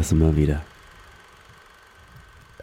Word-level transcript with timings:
das 0.00 0.12
immer 0.12 0.34
wieder. 0.34 0.62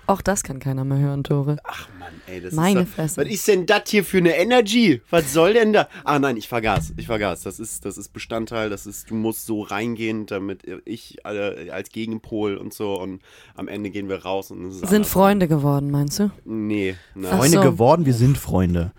Auch 0.07 0.21
das 0.21 0.41
kann 0.41 0.59
keiner 0.59 0.85
mehr 0.85 0.97
hören, 0.97 1.23
Tore. 1.23 1.57
Ach 1.65 1.87
Mann, 1.99 2.13
ey, 2.25 2.41
das 2.41 2.53
Meine 2.53 2.81
ist 2.81 2.93
Fresse. 2.93 3.21
Was 3.21 3.27
ist 3.27 3.47
denn 3.47 3.65
das 3.65 3.81
hier 3.87 4.03
für 4.03 4.17
eine 4.17 4.35
Energy? 4.37 5.01
Was 5.09 5.33
soll 5.33 5.53
denn 5.53 5.73
da? 5.73 5.87
Ah 6.03 6.17
nein, 6.17 6.37
ich 6.37 6.47
vergaß. 6.47 6.93
Ich 6.97 7.05
vergaß. 7.07 7.43
Das 7.43 7.59
ist, 7.59 7.85
das 7.85 7.97
ist 7.97 8.13
Bestandteil. 8.13 8.69
Das 8.69 8.87
ist, 8.87 9.11
du 9.11 9.15
musst 9.15 9.45
so 9.45 9.61
reingehen, 9.61 10.25
damit 10.25 10.61
ich 10.85 11.25
alle 11.25 11.71
als 11.71 11.89
Gegenpol 11.89 12.55
und 12.55 12.73
so. 12.73 12.99
Und 12.99 13.21
am 13.53 13.67
Ende 13.67 13.91
gehen 13.91 14.09
wir 14.09 14.23
raus 14.23 14.49
und 14.49 14.71
Sind 14.71 14.85
anders. 14.87 15.09
Freunde 15.09 15.47
geworden, 15.47 15.91
meinst 15.91 16.19
du? 16.19 16.31
Nee, 16.45 16.95
nein. 17.13 17.37
Freunde 17.37 17.57
so. 17.57 17.61
geworden, 17.61 18.05
wir 18.05 18.13
sind 18.13 18.37
Freunde. 18.37 18.93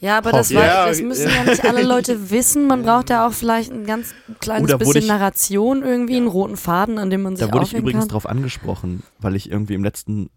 Ja, 0.00 0.18
aber 0.18 0.30
das, 0.32 0.50
Ja, 0.50 0.60
war, 0.60 0.86
das 0.86 1.00
ja. 1.00 1.06
müssen 1.06 1.28
ja 1.28 1.44
nicht 1.44 1.64
alle 1.64 1.82
Leute 1.82 2.30
wissen. 2.30 2.66
Man 2.68 2.82
braucht 2.82 3.10
ja 3.10 3.26
auch 3.26 3.32
vielleicht 3.32 3.72
ein 3.72 3.84
ganz 3.84 4.14
kleines 4.40 4.62
wurde 4.70 4.78
bisschen 4.78 5.02
ich- 5.02 5.08
Narration 5.08 5.82
irgendwie, 5.82 6.16
einen 6.16 6.28
roten 6.28 6.56
Faden, 6.56 6.98
an 6.98 7.10
dem 7.10 7.22
man 7.22 7.34
sich 7.36 7.46
Da 7.46 7.52
wurde 7.52 7.64
ich 7.64 7.74
übrigens 7.74 8.02
kann. 8.02 8.08
drauf 8.08 8.26
angesprochen, 8.28 9.02
weil 9.18 9.34
ich 9.34 9.50
irgendwie 9.50 9.74
im 9.74 9.82
letzten 9.82 10.30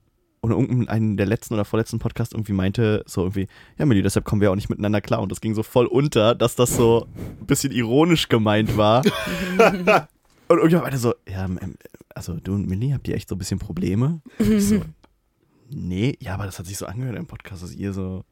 oder 0.43 0.55
irgendeinen 0.57 1.17
der 1.17 1.27
letzten 1.27 1.53
oder 1.53 1.65
vorletzten 1.65 1.99
Podcast 1.99 2.33
irgendwie 2.33 2.53
meinte, 2.53 3.03
so 3.05 3.21
irgendwie, 3.21 3.47
ja 3.77 3.85
Milli, 3.85 4.01
deshalb 4.01 4.25
kommen 4.25 4.41
wir 4.41 4.49
auch 4.51 4.55
nicht 4.55 4.69
miteinander 4.71 4.99
klar. 4.99 5.21
Und 5.21 5.31
das 5.31 5.39
ging 5.39 5.53
so 5.53 5.61
voll 5.61 5.85
unter, 5.85 6.33
dass 6.33 6.55
das 6.55 6.75
so 6.75 7.05
ein 7.39 7.45
bisschen 7.45 7.71
ironisch 7.71 8.27
gemeint 8.27 8.75
war. 8.75 9.03
und 9.57 10.57
irgendjemand 10.57 10.85
meinte 10.85 10.97
so, 10.97 11.13
ja, 11.29 11.45
ähm, 11.45 11.75
also 12.15 12.33
du 12.41 12.55
und 12.55 12.67
Milli, 12.67 12.89
habt 12.89 13.07
ihr 13.07 13.13
echt 13.15 13.29
so 13.29 13.35
ein 13.35 13.37
bisschen 13.37 13.59
Probleme? 13.59 14.21
Ich 14.39 14.69
so, 14.69 14.81
nee, 15.69 16.17
ja, 16.19 16.33
aber 16.33 16.45
das 16.45 16.57
hat 16.57 16.65
sich 16.65 16.77
so 16.77 16.87
angehört 16.87 17.17
im 17.17 17.27
Podcast, 17.27 17.61
dass 17.61 17.75
ihr 17.75 17.93
so, 17.93 18.23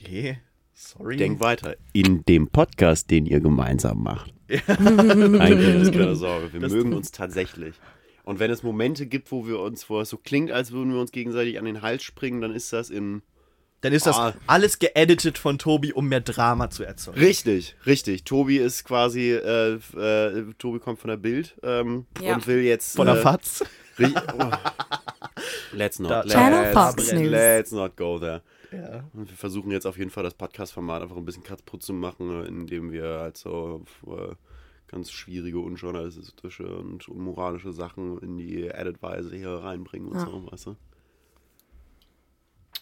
okay, 0.00 0.38
sorry. 0.74 1.16
Denk 1.16 1.40
weiter. 1.40 1.76
In 1.92 2.24
dem 2.26 2.48
Podcast, 2.48 3.10
den 3.10 3.26
ihr 3.26 3.40
gemeinsam 3.40 4.02
macht. 4.02 4.32
Eigentlich 4.48 5.92
keine 5.92 6.16
Sorge. 6.16 6.52
Wir 6.52 6.60
Das- 6.60 6.72
mögen 6.72 6.92
uns 6.94 7.10
tatsächlich. 7.10 7.74
Und 8.24 8.40
wenn 8.40 8.50
es 8.50 8.62
Momente 8.62 9.06
gibt, 9.06 9.32
wo 9.32 9.46
wir 9.46 9.58
uns, 9.58 9.88
wo 9.88 10.00
es 10.00 10.10
so 10.10 10.18
klingt, 10.18 10.50
als 10.52 10.70
würden 10.72 10.92
wir 10.92 11.00
uns 11.00 11.12
gegenseitig 11.12 11.58
an 11.58 11.64
den 11.64 11.80
Hals 11.80 12.02
springen, 12.02 12.40
dann 12.42 12.54
ist 12.54 12.72
das 12.72 12.90
in. 12.90 13.22
Dann 13.80 13.92
ist 13.92 14.06
das 14.06 14.16
Ah. 14.18 14.34
alles 14.48 14.80
geeditet 14.80 15.38
von 15.38 15.56
Tobi, 15.56 15.92
um 15.92 16.08
mehr 16.08 16.20
Drama 16.20 16.68
zu 16.68 16.82
erzeugen. 16.82 17.18
Richtig, 17.20 17.76
richtig. 17.86 18.24
Tobi 18.24 18.58
ist 18.58 18.84
quasi, 18.84 19.30
äh, 19.30 19.74
äh, 19.96 20.44
Tobi 20.58 20.80
kommt 20.80 20.98
von 20.98 21.08
der 21.10 21.16
Bild 21.16 21.56
ähm, 21.62 22.04
Ja. 22.20 22.34
und 22.34 22.46
will 22.48 22.58
jetzt. 22.62 22.96
Von 22.96 23.06
der 23.06 23.16
äh, 23.18 23.22
Fatz. 23.22 23.64
ri- 23.96 24.12
oh. 24.38 24.50
Let's 25.72 25.98
not. 26.00 26.10
Da- 26.10 26.20
let's, 26.22 26.32
Channel 26.34 26.72
Fox 26.72 27.12
News. 27.12 27.30
let's 27.30 27.70
not 27.72 27.96
go 27.96 28.18
there. 28.18 28.42
Ja. 28.72 29.04
Und 29.14 29.30
wir 29.30 29.36
versuchen 29.36 29.70
jetzt 29.70 29.86
auf 29.86 29.96
jeden 29.98 30.10
Fall 30.10 30.24
das 30.24 30.34
Podcast-Format 30.34 31.02
einfach 31.02 31.16
ein 31.16 31.24
bisschen 31.24 31.42
kaputt 31.42 31.82
zu 31.82 31.92
machen, 31.94 32.42
äh, 32.42 32.46
indem 32.48 32.92
wir 32.92 33.18
halt 33.20 33.36
so 33.38 33.84
äh, 34.06 34.34
ganz 34.88 35.10
schwierige, 35.10 35.58
unjournalistische 35.60 36.66
und 36.78 37.08
unmoralische 37.08 37.72
Sachen 37.72 38.18
in 38.18 38.36
die 38.38 38.66
Edit-Weise 38.68 39.34
hier 39.36 39.50
reinbringen 39.50 40.08
und 40.08 40.18
Ja. 40.18 40.26
so, 40.26 40.50
weißt 40.50 40.66
du? 40.66 40.76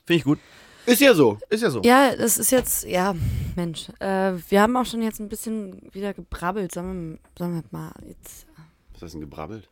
Finde 0.07 0.19
ich 0.19 0.25
gut. 0.25 0.39
Ist 0.87 1.01
ja 1.01 1.14
so. 1.14 1.39
Ist 1.51 1.62
ja 1.62 1.70
so. 1.70 1.83
Ja, 1.83 2.14
das 2.14 2.39
ist 2.39 2.53
jetzt, 2.53 2.84
ja, 2.84 3.14
Mensch. 3.57 3.89
Äh, 3.98 4.34
wir 4.48 4.62
haben 4.62 4.77
auch 4.77 4.87
schon 4.87 5.03
jetzt 5.03 5.19
ein 5.20 5.29
bisschen 5.29 5.83
wieder 5.92 6.14
gebrabbelt. 6.14 6.73
Sollen 6.73 7.12
wir, 7.14 7.19
sollen 7.37 7.55
wir 7.55 7.64
mal 7.73 7.92
jetzt. 8.07 8.47
Was 8.92 9.03
heißt 9.03 9.14
denn 9.14 9.20
gebrabbelt? 9.20 9.69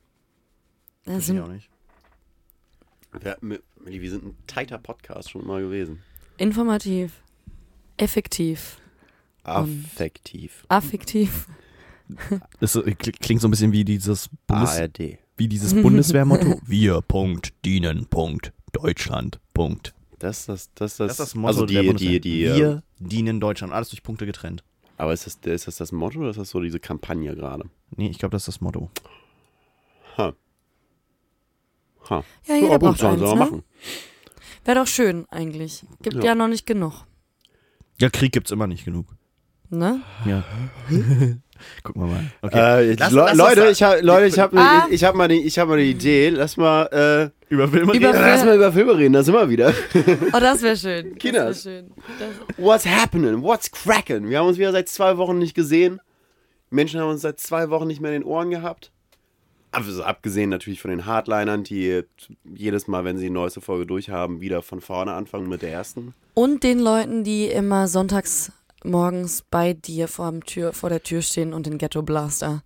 Äh, 1.06 1.10
Weiß 1.12 1.18
ich 1.18 1.26
sind 1.26 1.40
auch 1.40 1.46
nicht. 1.48 1.70
Wir, 3.20 3.36
Milli, 3.40 4.00
wir 4.02 4.10
sind 4.10 4.24
ein 4.24 4.36
tighter 4.46 4.78
Podcast 4.78 5.30
schon 5.30 5.46
mal 5.46 5.62
gewesen. 5.62 6.00
informativ, 6.36 7.22
effektiv, 7.96 8.78
Affektiv. 9.44 10.64
affektiv. 10.68 11.46
Das 12.60 12.78
klingt 13.20 13.40
so 13.40 13.48
ein 13.48 13.50
bisschen 13.50 13.72
wie 13.72 13.84
dieses, 13.84 14.28
Bundes 14.46 14.78
ARD. 14.78 15.18
wie 15.36 15.48
dieses 15.48 15.74
Bundeswehrmotto. 15.74 16.60
Wir, 16.66 17.00
Punkt, 17.02 17.52
dienen, 17.64 18.06
Punkt, 18.06 18.52
Deutschland, 18.72 19.40
Punkt. 19.54 19.94
Das 20.18 20.40
ist 20.40 20.48
das, 20.48 20.70
das, 20.74 20.96
das, 20.96 20.96
Das 20.96 21.10
ist 21.12 21.20
das 21.20 21.34
Motto 21.34 21.48
also 21.48 21.66
der 21.66 21.82
die, 21.82 21.86
Bundeswehr. 21.88 22.20
die, 22.20 22.20
die, 22.20 22.44
äh, 22.44 22.56
Wir 22.56 22.82
dienen 22.98 23.40
Deutschland. 23.40 23.72
Alles 23.72 23.88
durch 23.90 24.02
Punkte 24.02 24.26
getrennt. 24.26 24.64
aber 24.96 25.12
ist 25.12 25.26
das, 25.26 25.36
ist 25.44 25.66
das 25.66 25.76
das 25.76 25.92
Motto 25.92 26.20
oder 26.20 26.30
ist 26.30 26.38
das 26.38 26.50
so 26.50 26.60
diese 26.60 26.80
Kampagne 26.80 27.34
gerade? 27.34 27.64
Nee, 27.96 28.08
ich 28.08 28.18
glaube, 28.18 28.32
das 28.32 28.42
ist 28.42 28.48
das 28.56 28.60
Motto. 28.60 28.90
Ha. 30.18 30.34
Ha. 32.10 32.24
Ja, 32.46 32.54
jeder 32.56 32.68
Ja, 32.72 32.78
braucht 32.78 33.02
eins, 33.04 33.20
ne? 33.20 33.34
machen. 33.34 33.62
Wäre 34.64 34.78
doch 34.80 34.86
schön 34.86 35.26
eigentlich. 35.30 35.84
Gibt 36.02 36.16
ja. 36.16 36.22
Ja. 36.24 36.34
noch 36.34 36.48
nicht 36.48 36.66
genug. 36.66 37.04
Ja, 38.00 38.08
Krieg 38.10 38.32
gibt's 38.32 38.50
immer 38.50 38.66
nicht 38.66 38.84
genug. 38.84 39.06
Ne? 39.70 40.00
Ja. 40.26 40.44
Gucken 41.82 42.02
wir 42.02 42.08
mal. 42.08 42.24
Okay. 42.42 42.58
Äh, 42.90 42.94
Lass- 42.94 43.12
Le 43.12 43.20
lass 43.20 43.36
Leute, 43.36 43.60
das- 43.62 43.70
ich 43.72 43.82
habe 43.82 44.00
Leute, 44.00 44.26
ich 44.26 44.38
habe 44.38 44.58
Ah. 44.58 44.86
ich 44.90 45.04
habe 45.04 45.16
mal 45.16 45.28
die 45.28 45.40
ich 45.42 45.58
habe 45.58 45.68
mal 45.70 45.74
eine 45.78 45.84
Idee. 45.84 46.28
Lass 46.30 46.56
mal 46.56 46.84
äh, 46.86 47.52
Über 47.52 47.68
Filme 47.68 47.92
Über- 47.94 48.08
reden? 48.08 48.20
lass 48.20 48.44
mal 48.44 48.56
über 48.56 48.72
Filme 48.72 48.96
reden, 48.98 49.12
da 49.14 49.22
sind 49.22 49.34
wir 49.34 49.48
wieder. 49.48 49.72
Oh, 50.32 50.40
das 50.40 50.62
wäre 50.62 50.76
schön. 50.76 51.14
Das 51.14 51.24
wär 51.24 51.32
Kinas. 51.32 51.62
schön. 51.62 51.90
Das, 52.18 52.58
What's 52.58 52.86
happening? 52.86 53.42
What's 53.42 53.70
cracking? 53.70 54.28
Wir 54.28 54.38
haben 54.40 54.48
uns 54.48 54.58
wieder 54.58 54.72
seit 54.72 54.88
zwei 54.88 55.16
Wochen 55.16 55.38
nicht 55.38 55.54
gesehen. 55.54 56.00
Menschen 56.70 57.00
haben 57.00 57.10
uns 57.10 57.22
seit 57.22 57.38
zwei 57.40 57.70
Wochen 57.70 57.86
nicht 57.86 58.00
mehr 58.00 58.12
in 58.14 58.22
den 58.22 58.28
Ohren 58.28 58.50
gehabt. 58.50 58.90
Also 59.74 60.02
abgesehen 60.02 60.50
natürlich 60.50 60.80
von 60.80 60.90
den 60.90 61.04
Hardlinern, 61.04 61.64
die 61.64 62.02
jedes 62.44 62.86
Mal, 62.86 63.04
wenn 63.04 63.18
sie 63.18 63.24
die 63.24 63.30
neueste 63.30 63.60
Folge 63.60 63.86
durchhaben, 63.86 64.40
wieder 64.40 64.62
von 64.62 64.80
vorne 64.80 65.12
anfangen 65.12 65.48
mit 65.48 65.62
der 65.62 65.72
ersten. 65.72 66.14
und 66.34 66.62
den 66.62 66.78
Leuten, 66.78 67.24
die 67.24 67.46
immer 67.46 67.88
sonntags 67.88 68.52
morgens 68.84 69.42
bei 69.50 69.72
dir 69.72 70.08
vor, 70.08 70.30
dem 70.30 70.44
Tür, 70.44 70.72
vor 70.72 70.90
der 70.90 71.02
Tür 71.02 71.22
stehen 71.22 71.52
und 71.52 71.66
den 71.66 71.78
Ghetto 71.78 72.02
Blaster 72.02 72.62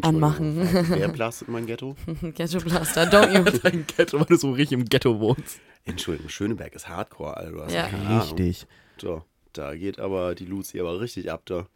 Anmachen. 0.00 0.56
Wer 0.88 1.08
blastet 1.12 1.48
mein 1.48 1.66
Ghetto? 1.66 1.96
Ghetto 2.34 2.60
Blaster, 2.60 3.02
don't 3.02 3.36
you? 3.36 3.58
Dein 3.62 3.84
Ghetto, 3.86 4.18
weil 4.18 4.26
du 4.26 4.36
so 4.36 4.52
richtig 4.52 4.78
im 4.78 4.86
Ghetto 4.86 5.20
wohnst. 5.20 5.60
Entschuldigung, 5.84 6.30
Schöneberg 6.30 6.74
ist 6.74 6.88
Hardcore, 6.88 7.36
Alter. 7.36 7.68
Ja. 7.70 8.20
Richtig. 8.20 8.66
So, 8.98 9.22
da 9.52 9.74
geht 9.74 9.98
aber 9.98 10.34
die 10.34 10.46
Luzi 10.46 10.80
aber 10.80 11.00
richtig 11.00 11.30
ab 11.30 11.42
da. 11.44 11.66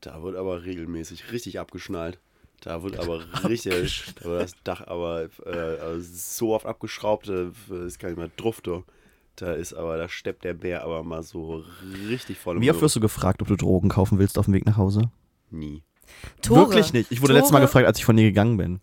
Da 0.00 0.22
wird 0.22 0.36
aber 0.36 0.64
regelmäßig 0.64 1.30
richtig 1.32 1.58
abgeschnallt. 1.58 2.18
Da 2.60 2.82
wird 2.82 2.98
aber 2.98 3.20
richtig, 3.48 4.04
da 4.20 4.24
wird 4.30 4.42
das 4.42 4.52
Dach 4.64 4.86
aber 4.86 5.24
äh, 5.46 5.98
so 6.00 6.54
oft 6.54 6.66
abgeschraubt, 6.66 7.28
da 7.28 7.50
ist 7.86 7.98
gar 7.98 8.08
nicht 8.08 8.18
mehr 8.18 8.30
drauf 8.36 8.60
da. 8.60 8.82
Da 9.36 9.52
ist 9.52 9.72
aber, 9.72 9.96
da 9.96 10.08
steppt 10.08 10.42
der 10.44 10.54
Bär 10.54 10.82
aber 10.82 11.04
mal 11.04 11.22
so 11.22 11.62
richtig 12.08 12.38
voll 12.38 12.56
im 12.56 12.62
Wie 12.62 12.70
oft 12.72 12.80
wirst 12.82 12.96
du 12.96 13.00
gefragt, 13.00 13.40
ob 13.40 13.46
du 13.48 13.54
Drogen 13.54 13.88
kaufen 13.88 14.18
willst 14.18 14.36
auf 14.36 14.46
dem 14.46 14.54
Weg 14.54 14.66
nach 14.66 14.76
Hause? 14.76 15.10
Nie. 15.50 15.82
Tore. 16.42 16.60
Wirklich 16.70 16.92
nicht. 16.92 17.12
Ich 17.12 17.22
wurde 17.22 17.34
letztes 17.34 17.52
Mal 17.52 17.58
Tore- 17.58 17.66
gefragt, 17.68 17.86
als 17.86 17.98
ich 17.98 18.04
von 18.04 18.16
dir 18.16 18.24
gegangen 18.24 18.56
bin. 18.56 18.80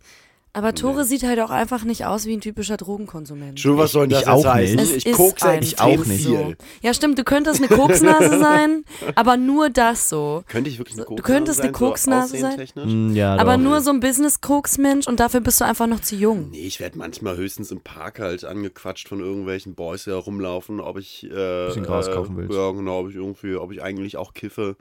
Aber 0.56 0.74
Tore 0.74 1.04
sieht 1.04 1.22
halt 1.22 1.38
auch 1.40 1.50
einfach 1.50 1.84
nicht 1.84 2.06
aus 2.06 2.24
wie 2.24 2.32
ein 2.32 2.40
typischer 2.40 2.78
Drogenkonsument. 2.78 3.60
Schon, 3.60 3.76
was 3.76 3.92
soll 3.92 4.08
denn 4.08 4.16
ich 4.18 4.24
das 4.24 4.32
auch 4.34 4.46
heißen? 4.46 4.76
nicht. 4.76 4.90
Es 4.90 4.96
Ich 4.96 5.06
ist 5.06 5.16
kokse 5.16 5.50
extrem 5.50 6.00
auch 6.00 6.06
nicht. 6.06 6.24
So. 6.24 6.54
Ja, 6.80 6.94
stimmt, 6.94 7.18
du 7.18 7.24
könntest 7.24 7.58
eine 7.62 7.68
Koksnase 7.68 8.38
sein, 8.40 8.84
aber 9.16 9.36
nur 9.36 9.68
das 9.68 10.08
so. 10.08 10.44
Könnte 10.48 10.70
ich 10.70 10.78
wirklich 10.78 10.96
eine 10.96 11.04
Du 11.04 11.08
Koksnase 11.10 11.32
könntest 11.34 11.60
eine 11.60 11.68
sein, 11.68 11.74
so 11.74 11.78
Koksnase 11.86 12.30
sein? 12.38 12.44
aussehentechnisch? 12.52 12.90
Hm, 12.90 13.14
ja, 13.14 13.36
Aber 13.36 13.58
doch. 13.58 13.64
nur 13.64 13.80
so 13.82 13.90
ein 13.90 14.00
Business-Koks-Mensch 14.00 15.06
und 15.06 15.20
dafür 15.20 15.40
bist 15.40 15.60
du 15.60 15.66
einfach 15.66 15.86
noch 15.86 16.00
zu 16.00 16.16
jung. 16.16 16.48
Nee, 16.50 16.66
ich 16.66 16.80
werde 16.80 16.96
manchmal 16.96 17.36
höchstens 17.36 17.70
im 17.70 17.82
Park 17.82 18.18
halt 18.20 18.44
angequatscht 18.46 19.08
von 19.08 19.20
irgendwelchen 19.20 19.74
Boys, 19.74 20.04
die 20.04 20.10
da 20.10 20.16
rumlaufen, 20.16 20.80
ob 20.80 20.96
ich 20.98 21.24
äh, 21.24 21.66
Bisschen 21.66 21.82
Gras 21.84 22.08
äh, 22.08 22.12
kaufen 22.14 22.34
willst. 22.38 22.54
Ja, 22.54 22.70
genau, 22.70 23.00
ob 23.00 23.10
ich 23.10 23.16
irgendwie, 23.16 23.56
ob 23.56 23.72
ich 23.72 23.82
eigentlich 23.82 24.16
auch 24.16 24.32
kiffe. 24.32 24.76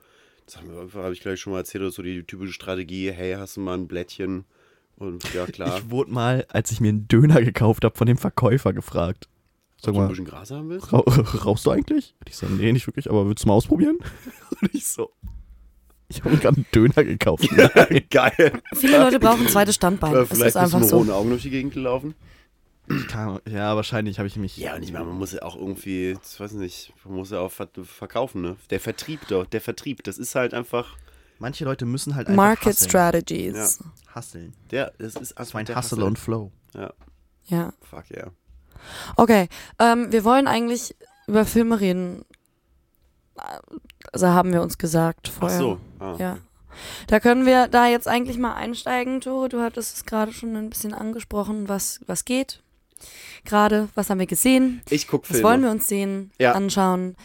Das 0.45 0.55
habe 0.57 0.87
hab 1.03 1.11
ich 1.11 1.19
gleich 1.19 1.41
schon 1.41 1.51
mal 1.51 1.59
erzählt, 1.59 1.83
das 1.83 1.95
so 1.95 2.01
die 2.01 2.23
typische 2.23 2.53
Strategie, 2.53 3.11
hey, 3.11 3.33
hast 3.37 3.57
du 3.57 3.61
mal 3.61 3.73
ein 3.73 3.87
Blättchen? 3.89 4.45
Und 4.97 5.33
ja, 5.33 5.45
klar. 5.45 5.77
Ich 5.79 5.89
wurde 5.89 6.11
mal, 6.11 6.45
als 6.49 6.71
ich 6.71 6.79
mir 6.79 6.89
einen 6.89 7.07
Döner 7.07 7.41
gekauft 7.41 7.83
habe, 7.83 7.95
von 7.97 8.07
dem 8.07 8.17
Verkäufer 8.17 8.71
gefragt. 8.73 9.27
Sag 9.81 9.89
ob 9.89 9.95
du 9.95 9.99
ein 9.99 10.03
mal, 10.03 10.07
bisschen 10.09 10.25
Gras 10.25 10.51
haben 10.51 10.69
willst? 10.69 10.93
rau 10.93 10.99
rauchst 10.99 11.65
du 11.65 11.71
eigentlich? 11.71 12.15
Und 12.19 12.29
ich 12.29 12.37
so, 12.37 12.45
nee, 12.47 12.71
nicht 12.71 12.87
wirklich, 12.87 13.09
aber 13.09 13.27
willst 13.27 13.43
du 13.43 13.47
mal 13.49 13.55
ausprobieren? 13.55 13.97
Und 14.61 14.73
ich 14.73 14.87
so, 14.87 15.11
ich 16.07 16.19
habe 16.21 16.29
mir 16.31 16.37
gerade 16.37 16.57
einen 16.57 16.65
Döner 16.73 17.03
gekauft. 17.03 17.47
Geil. 18.09 18.61
Viele 18.73 18.99
Leute 18.99 19.19
brauchen 19.19 19.41
ein 19.41 19.49
zweites 19.49 19.75
Standbein. 19.75 20.13
Äh, 20.15 20.19
Es 20.19 20.29
vielleicht 20.29 20.55
ist 20.55 20.61
bist 20.61 20.73
du 20.73 20.77
einfach 20.77 20.83
so. 20.89 20.97
roten 20.99 21.11
Augen 21.11 21.29
durch 21.29 21.41
die 21.41 21.49
Gegend 21.49 21.73
gelaufen. 21.73 22.15
Keine- 23.09 23.41
Ja, 23.49 23.75
wahrscheinlich 23.75 24.19
habe 24.19 24.27
ich 24.27 24.37
mich. 24.37 24.57
Ja, 24.57 24.75
und 24.75 24.83
ich 24.83 24.93
meine, 24.93 25.05
man 25.05 25.17
muss 25.17 25.31
ja 25.33 25.41
auch 25.41 25.55
irgendwie, 25.55 26.11
ich 26.23 26.39
weiß 26.39 26.53
nicht, 26.53 26.93
man 27.03 27.15
muss 27.15 27.31
ja 27.31 27.39
auch 27.39 27.51
ver 27.51 27.67
verkaufen, 27.83 28.41
ne? 28.43 28.55
Der 28.69 28.79
Vertrieb 28.79 29.27
doch, 29.27 29.45
der 29.47 29.59
Vertrieb, 29.61 30.03
das 30.03 30.19
ist 30.19 30.35
halt 30.35 30.53
einfach, 30.53 30.95
Manche 31.39 31.65
Leute 31.65 31.85
müssen 31.85 32.15
halt 32.15 32.27
einfach 32.27 32.35
Market 32.37 32.73
hustlen. 32.73 32.89
Strategies. 32.89 33.79
Husteln. 34.15 34.53
der, 34.71 34.93
das 34.97 35.15
ist 35.15 35.37
einfach 35.37 35.59
ein 35.59 35.65
der 35.65 35.75
Hustle 35.75 36.05
und 36.05 36.17
Flow. 36.17 36.51
Ja, 36.73 36.93
Ja. 37.47 37.73
fuck 37.81 38.09
yeah. 38.11 38.31
Okay, 39.17 39.47
ähm, 39.79 40.11
wir 40.11 40.23
wollen 40.23 40.47
eigentlich 40.47 40.95
über 41.27 41.45
Filme 41.45 41.79
reden. 41.79 42.23
Also 44.13 44.27
haben 44.27 44.53
wir 44.53 44.61
uns 44.61 44.77
gesagt 44.77 45.29
Ach 45.35 45.39
vorher. 45.39 45.57
so. 45.57 45.79
Ah. 45.99 46.15
Ja. 46.19 46.37
Da 47.07 47.19
können 47.19 47.45
wir 47.45 47.67
da 47.67 47.87
jetzt 47.87 48.07
eigentlich 48.07 48.37
mal 48.37 48.53
einsteigen, 48.53 49.21
Tore. 49.21 49.49
Du 49.49 49.61
hattest 49.61 49.95
es 49.95 50.05
gerade 50.05 50.33
schon 50.33 50.55
ein 50.55 50.69
bisschen 50.69 50.93
angesprochen, 50.93 51.67
was, 51.69 51.99
was 52.05 52.25
geht. 52.25 52.61
Gerade, 53.45 53.89
was 53.95 54.09
haben 54.09 54.19
wir 54.19 54.25
gesehen? 54.25 54.81
Ich 54.89 55.07
guck 55.07 55.23
Was 55.23 55.37
Filme. 55.37 55.43
wollen 55.43 55.63
wir 55.63 55.71
uns 55.71 55.87
sehen, 55.87 56.31
Ja. 56.39 56.53
anschauen? 56.53 57.15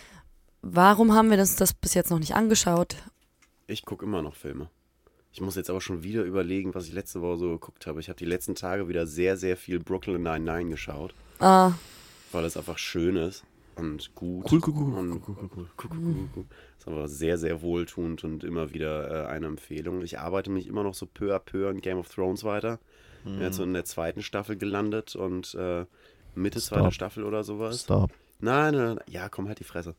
Warum 0.63 1.15
haben 1.15 1.31
wir 1.31 1.37
das, 1.37 1.57
das 1.57 1.73
bis 1.73 1.95
jetzt 1.95 2.11
noch 2.11 2.19
nicht 2.19 2.35
angeschaut? 2.35 2.97
Ich 3.71 3.85
gucke 3.85 4.05
immer 4.05 4.23
noch 4.23 4.35
Filme. 4.35 4.69
Ich 5.33 5.41
muss 5.41 5.55
jetzt 5.55 5.71
aber 5.71 5.81
schon 5.81 6.03
wieder 6.03 6.25
überlegen, 6.25 6.75
was 6.75 6.89
ich 6.89 6.93
letzte 6.93 7.21
Woche 7.23 7.39
so 7.39 7.49
geguckt 7.51 7.87
habe. 7.87 8.01
Ich 8.01 8.09
habe 8.09 8.19
die 8.19 8.25
letzten 8.25 8.57
Tage 8.57 8.89
wieder 8.89 9.07
sehr, 9.07 9.37
sehr 9.37 9.57
viel 9.57 9.79
Brooklyn 9.79 10.23
Nine-Nine 10.23 10.71
geschaut, 10.71 11.15
Ah, 11.39 11.73
weil 12.33 12.45
es 12.45 12.57
einfach 12.57 12.79
schön 12.79 13.15
ist 13.17 13.45
und 13.77 14.13
gut. 14.17 14.51
Cool, 14.51 14.61
cool, 14.67 14.75
cool, 14.77 14.95
und 14.95 15.13
cool, 15.13 15.21
cool, 15.29 15.37
cool. 15.39 15.49
cool, 15.57 15.91
cool, 15.91 15.99
cool, 16.15 16.29
cool. 16.37 16.45
Ist 16.79 16.89
aber 16.89 17.07
sehr, 17.09 17.39
sehr 17.39 17.63
wohltuend 17.63 18.25
und 18.25 18.43
immer 18.43 18.73
wieder 18.75 19.25
äh, 19.25 19.27
eine 19.29 19.47
Empfehlung. 19.47 20.03
Ich 20.03 20.19
arbeite 20.19 20.51
mich 20.51 20.67
immer 20.67 20.83
noch 20.83 20.95
so 20.95 21.07
peu 21.07 21.33
à 21.35 21.39
peu 21.39 21.71
in 21.71 21.81
Game 21.81 21.99
of 21.99 22.09
Thrones 22.13 22.43
weiter. 22.43 22.81
Bin 23.23 23.41
jetzt 23.41 23.57
so 23.57 23.63
in 23.65 23.75
der 23.75 23.85
zweiten 23.85 24.23
Staffel 24.23 24.57
gelandet 24.57 25.15
und 25.15 25.55
äh, 25.55 25.85
Mitte 26.35 26.59
Stop. 26.61 26.79
zweiter 26.79 26.91
Staffel 26.91 27.23
oder 27.23 27.45
sowas. 27.45 27.83
Stop. 27.83 28.11
Nein, 28.41 28.75
nein, 28.75 28.95
nein, 28.97 29.01
ja, 29.09 29.29
komm 29.29 29.47
halt 29.47 29.61
die 29.61 29.65
Fresse. 29.65 29.95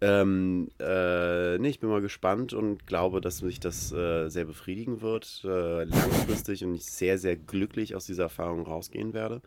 Ähm, 0.00 0.68
äh, 0.78 1.58
nee, 1.58 1.68
ich 1.70 1.80
bin 1.80 1.88
mal 1.90 2.00
gespannt 2.00 2.52
und 2.52 2.86
glaube, 2.86 3.20
dass 3.20 3.42
mich 3.42 3.58
das 3.58 3.90
äh, 3.92 4.28
sehr 4.28 4.44
befriedigen 4.44 5.00
wird, 5.00 5.42
äh, 5.44 5.84
langfristig 5.84 6.64
und 6.64 6.74
ich 6.74 6.84
sehr, 6.86 7.18
sehr 7.18 7.36
glücklich 7.36 7.96
aus 7.96 8.06
dieser 8.06 8.24
Erfahrung 8.24 8.62
rausgehen 8.62 9.12
werde. 9.12 9.42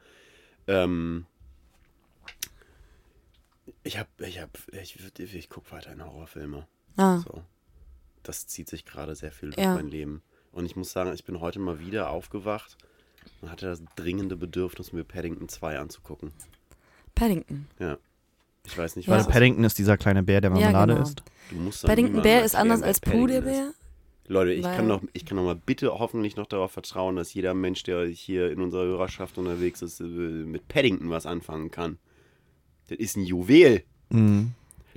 Ähm, 0.68 1.26
ich 3.84 3.98
hab, 3.98 4.08
ich 4.20 4.42
hab, 4.42 4.50
ich, 4.74 4.98
ich 5.18 5.50
gucke 5.50 5.72
weiterhin 5.72 6.04
Horrorfilme. 6.04 6.68
ah. 6.98 7.20
So. 7.20 7.44
Das 8.24 8.46
zieht 8.46 8.70
sich 8.70 8.86
gerade 8.86 9.16
sehr 9.16 9.32
viel 9.32 9.50
durch 9.52 9.66
Ja. 9.66 9.74
mein 9.74 9.88
Leben. 9.88 10.22
Und 10.52 10.66
ich 10.66 10.76
muss 10.76 10.92
sagen, 10.92 11.12
ich 11.14 11.24
bin 11.24 11.40
heute 11.40 11.60
mal 11.60 11.80
wieder 11.80 12.10
aufgewacht 12.10 12.78
und 13.42 13.50
hatte 13.50 13.66
das 13.68 13.82
dringende 13.96 14.36
Bedürfnis, 14.36 14.94
mir 14.94 15.04
Paddington 15.04 15.48
2 15.50 15.80
anzugucken. 15.80 16.32
Paddington. 17.16 17.68
Ja. 17.80 17.98
Ich 18.66 18.78
weiß 18.78 18.96
nicht, 18.96 19.08
Ja. 19.08 19.14
Weil 19.14 19.20
was 19.22 19.28
Paddington 19.28 19.64
ist 19.64 19.78
dieser 19.80 19.98
kleine 19.98 20.24
Bär, 20.24 20.42
der 20.42 20.50
Marmelade 20.52 20.94
genau. 20.94 21.06
isst. 21.06 21.24
Du 21.50 21.56
musst 21.58 21.86
Paddington 21.86 22.22
Bär 22.22 22.44
ist 22.46 22.56
anders 22.56 22.82
als 22.82 23.00
Pooh 23.00 23.12
Paddington 23.12 23.28
der 23.28 23.38
ist. 23.40 23.46
Bär. 23.60 23.74
Leute, 24.28 24.54
ich 24.54 24.64
Weil- 24.64 24.76
kann, 24.78 24.88
doch, 24.88 25.02
ich 25.14 25.26
kann 25.26 25.38
doch 25.38 25.44
mal 25.44 25.56
bitte 25.56 25.92
hoffentlich 26.00 26.38
noch 26.38 26.46
darauf 26.48 26.72
vertrauen, 26.72 27.16
dass 27.18 27.34
jeder 27.34 27.54
Mensch, 27.54 27.84
der 27.84 28.06
hier 28.06 28.50
in 28.52 28.62
unserer 28.62 28.84
Hörerschaft 28.86 29.38
unterwegs 29.38 29.82
ist, 29.82 30.00
äh, 30.00 30.04
mit 30.04 30.68
Paddington 30.70 31.10
was 31.10 31.26
anfangen 31.26 31.70
kann. 31.72 31.98
Das 32.88 32.98
ist 33.00 33.18
ein 33.18 33.24
Juwel. 33.24 33.84
Mhm. 34.10 34.52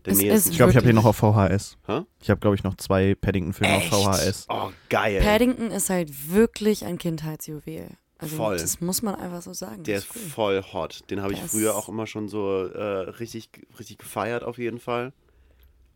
Nächste- 0.06 0.26
ist 0.26 0.50
Ich 0.50 0.56
glaube, 0.56 0.70
ich 0.70 0.76
habe 0.76 0.84
hier 0.84 0.92
noch 0.94 1.06
auf 1.06 1.16
VHS. 1.16 1.78
Hä? 1.86 2.02
Ich 2.20 2.28
habe, 2.28 2.38
glaube 2.38 2.54
ich, 2.56 2.62
noch 2.62 2.74
zwei 2.76 3.14
Paddington-Filme 3.14 3.76
auf 3.76 3.84
VHS. 3.84 4.46
Oh, 4.50 4.70
geil. 4.90 5.20
Paddington 5.22 5.70
ist 5.70 5.88
halt 5.88 6.30
wirklich 6.30 6.84
ein 6.84 6.98
Kindheitsjuwel. 6.98 7.88
Also 8.24 8.36
Voll. 8.36 8.56
das 8.58 8.80
muss 8.80 9.02
man 9.02 9.14
einfach 9.14 9.42
so 9.42 9.52
sagen. 9.52 9.82
Der 9.84 9.98
ist 9.98 10.08
cool. 10.14 10.22
voll 10.22 10.62
hot. 10.72 11.02
Den 11.10 11.22
habe 11.22 11.32
ich 11.32 11.40
früher 11.42 11.74
auch 11.76 11.88
immer 11.88 12.06
schon 12.06 12.28
so 12.28 12.64
äh, 12.66 12.82
richtig, 13.10 13.48
richtig 13.78 13.98
gefeiert, 13.98 14.42
auf 14.44 14.58
jeden 14.58 14.78
Fall. 14.80 15.12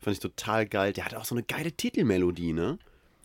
Fand 0.01 0.15
ich 0.17 0.21
total 0.21 0.67
geil. 0.67 0.93
Der 0.93 1.05
hat 1.05 1.15
auch 1.15 1.25
so 1.25 1.35
eine 1.35 1.43
geile 1.43 1.73
Titelmelodie, 1.73 2.53
ne? 2.53 2.79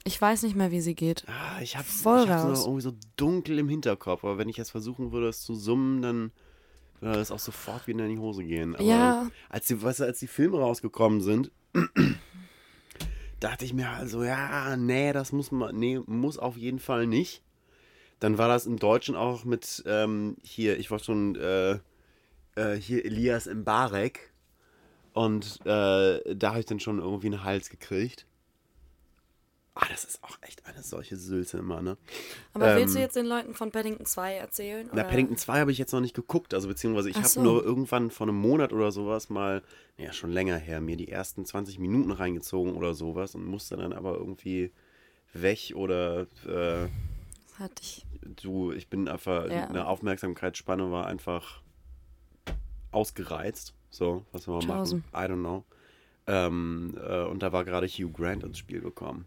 Ich 0.06 0.20
weiß 0.20 0.44
nicht 0.44 0.56
mehr, 0.56 0.72
wie 0.72 0.82
sie 0.82 0.96
geht. 0.96 1.24
Ah, 1.28 1.62
ich 1.62 1.78
hab's, 1.78 2.02
Voll 2.02 2.24
ich 2.24 2.30
hab's 2.30 2.44
raus. 2.44 2.58
noch 2.60 2.66
irgendwie 2.66 2.82
so 2.82 2.94
dunkel 3.16 3.60
im 3.60 3.70
Hinterkopf. 3.70 4.24
Aber 4.24 4.38
wenn 4.38 4.50
ich 4.50 4.58
jetzt 4.58 4.72
versuchen 4.72 5.12
würde, 5.12 5.30
es 5.30 5.42
zu 5.44 5.56
summen, 5.56 6.02
dann 6.02 6.32
würde 7.00 7.20
das 7.20 7.32
auch 7.32 7.40
sofort 7.40 7.88
wieder 7.88 8.04
in 8.06 8.12
die 8.12 8.18
Hose 8.18 8.44
gehen. 8.44 8.76
Aber 8.76 8.84
Ja. 8.84 9.30
als 9.50 9.68
die, 9.68 9.82
weißt 9.82 10.02
du, 10.02 10.04
als 10.06 10.20
die 10.20 10.28
Filme 10.28 10.60
rausgekommen 10.60 11.22
sind, 11.22 11.52
dachte 13.40 13.66
ich 13.66 13.74
mir 13.74 13.90
also, 13.90 14.24
ja, 14.24 14.76
nee, 14.78 15.12
das 15.14 15.32
muss 15.32 15.52
man, 15.52 15.76
nee, 15.78 16.00
muss 16.06 16.38
auf 16.38 16.58
jeden 16.58 16.80
Fall 16.80 17.08
nicht. 17.08 17.42
Dann 18.24 18.38
war 18.38 18.48
das 18.48 18.66
im 18.66 18.80
Deutschen 18.80 19.18
auch 19.18 19.44
mit, 19.44 19.84
ähm, 19.86 20.38
hier, 20.44 20.80
ich 20.80 20.90
war 20.90 21.00
schon, 21.00 21.36
äh, 21.36 21.74
äh, 22.56 22.76
hier 22.80 23.04
Elias 23.04 23.48
Mbarek. 23.48 24.32
Und 25.12 25.60
äh, 25.66 26.34
da 26.34 26.52
habe 26.52 26.62
ich 26.62 26.66
dann 26.66 26.80
schon 26.80 27.00
irgendwie 27.00 27.28
einen 27.28 27.44
Hals 27.44 27.70
gekriegt. 27.70 28.26
Ah, 29.76 29.88
das 29.90 30.06
ist 30.06 30.24
auch 30.24 30.38
echt 30.40 30.66
eine 30.66 30.84
solche 30.84 31.18
Sülze 31.18 31.58
immer, 31.58 31.82
ne? 31.82 31.98
Aber 32.54 32.70
Ähm, 32.70 32.78
willst 32.78 32.96
du 32.96 33.00
jetzt 33.00 33.18
den 33.18 33.26
Leuten 33.26 33.56
von 33.56 33.72
Paddington 33.72 34.06
2 34.06 34.36
erzählen? 34.36 34.88
Na, 34.88 35.02
oder? 35.02 35.04
Paddington 35.04 35.36
2 35.36 35.60
habe 35.60 35.74
ich 35.74 35.78
jetzt 35.78 35.92
noch 35.92 36.00
nicht 36.00 36.16
geguckt, 36.16 36.54
also 36.54 36.70
beziehungsweise 36.70 37.10
ich 37.10 37.18
habe 37.18 37.28
so. 37.28 37.42
nur 37.44 37.62
irgendwann 37.62 38.10
vor 38.10 38.28
einem 38.28 38.38
Monat 38.38 38.72
oder 38.72 38.94
sowas 38.94 39.30
mal, 39.30 39.64
ja 39.98 40.14
schon 40.14 40.32
länger 40.32 40.56
her, 40.56 40.80
mir 40.80 40.96
die 40.96 41.10
ersten 41.10 41.46
20 41.46 41.78
Minuten 41.78 42.12
reingezogen 42.12 42.76
oder 42.76 42.94
sowas 42.94 43.36
und 43.36 43.46
musste 43.46 43.76
dann 43.76 43.92
aber 43.92 44.14
irgendwie 44.14 44.72
weg 45.34 45.74
oder 45.76 46.28
äh, 46.48 46.88
hatte 47.60 47.82
ich. 47.82 48.06
du, 48.42 48.72
ich 48.72 48.88
bin 48.90 49.08
einfach, 49.08 49.50
Ja. 49.50 49.68
eine 49.68 49.88
Aufmerksamkeitsspanne 49.88 50.92
war 50.92 51.08
einfach 51.08 51.62
ausgereizt, 52.92 53.74
so, 53.90 54.26
was 54.32 54.48
wir 54.48 54.54
mal 54.54 54.66
machen, 54.80 55.04
I 55.14 55.18
don't 55.18 55.40
know. 55.40 55.64
Ähm, 56.28 56.98
äh, 57.06 57.24
und 57.24 57.44
da 57.44 57.52
war 57.52 57.66
gerade 57.66 57.88
Hugh 57.88 58.12
Grant 58.12 58.44
ins 58.44 58.58
Spiel 58.58 58.80
gekommen. 58.82 59.26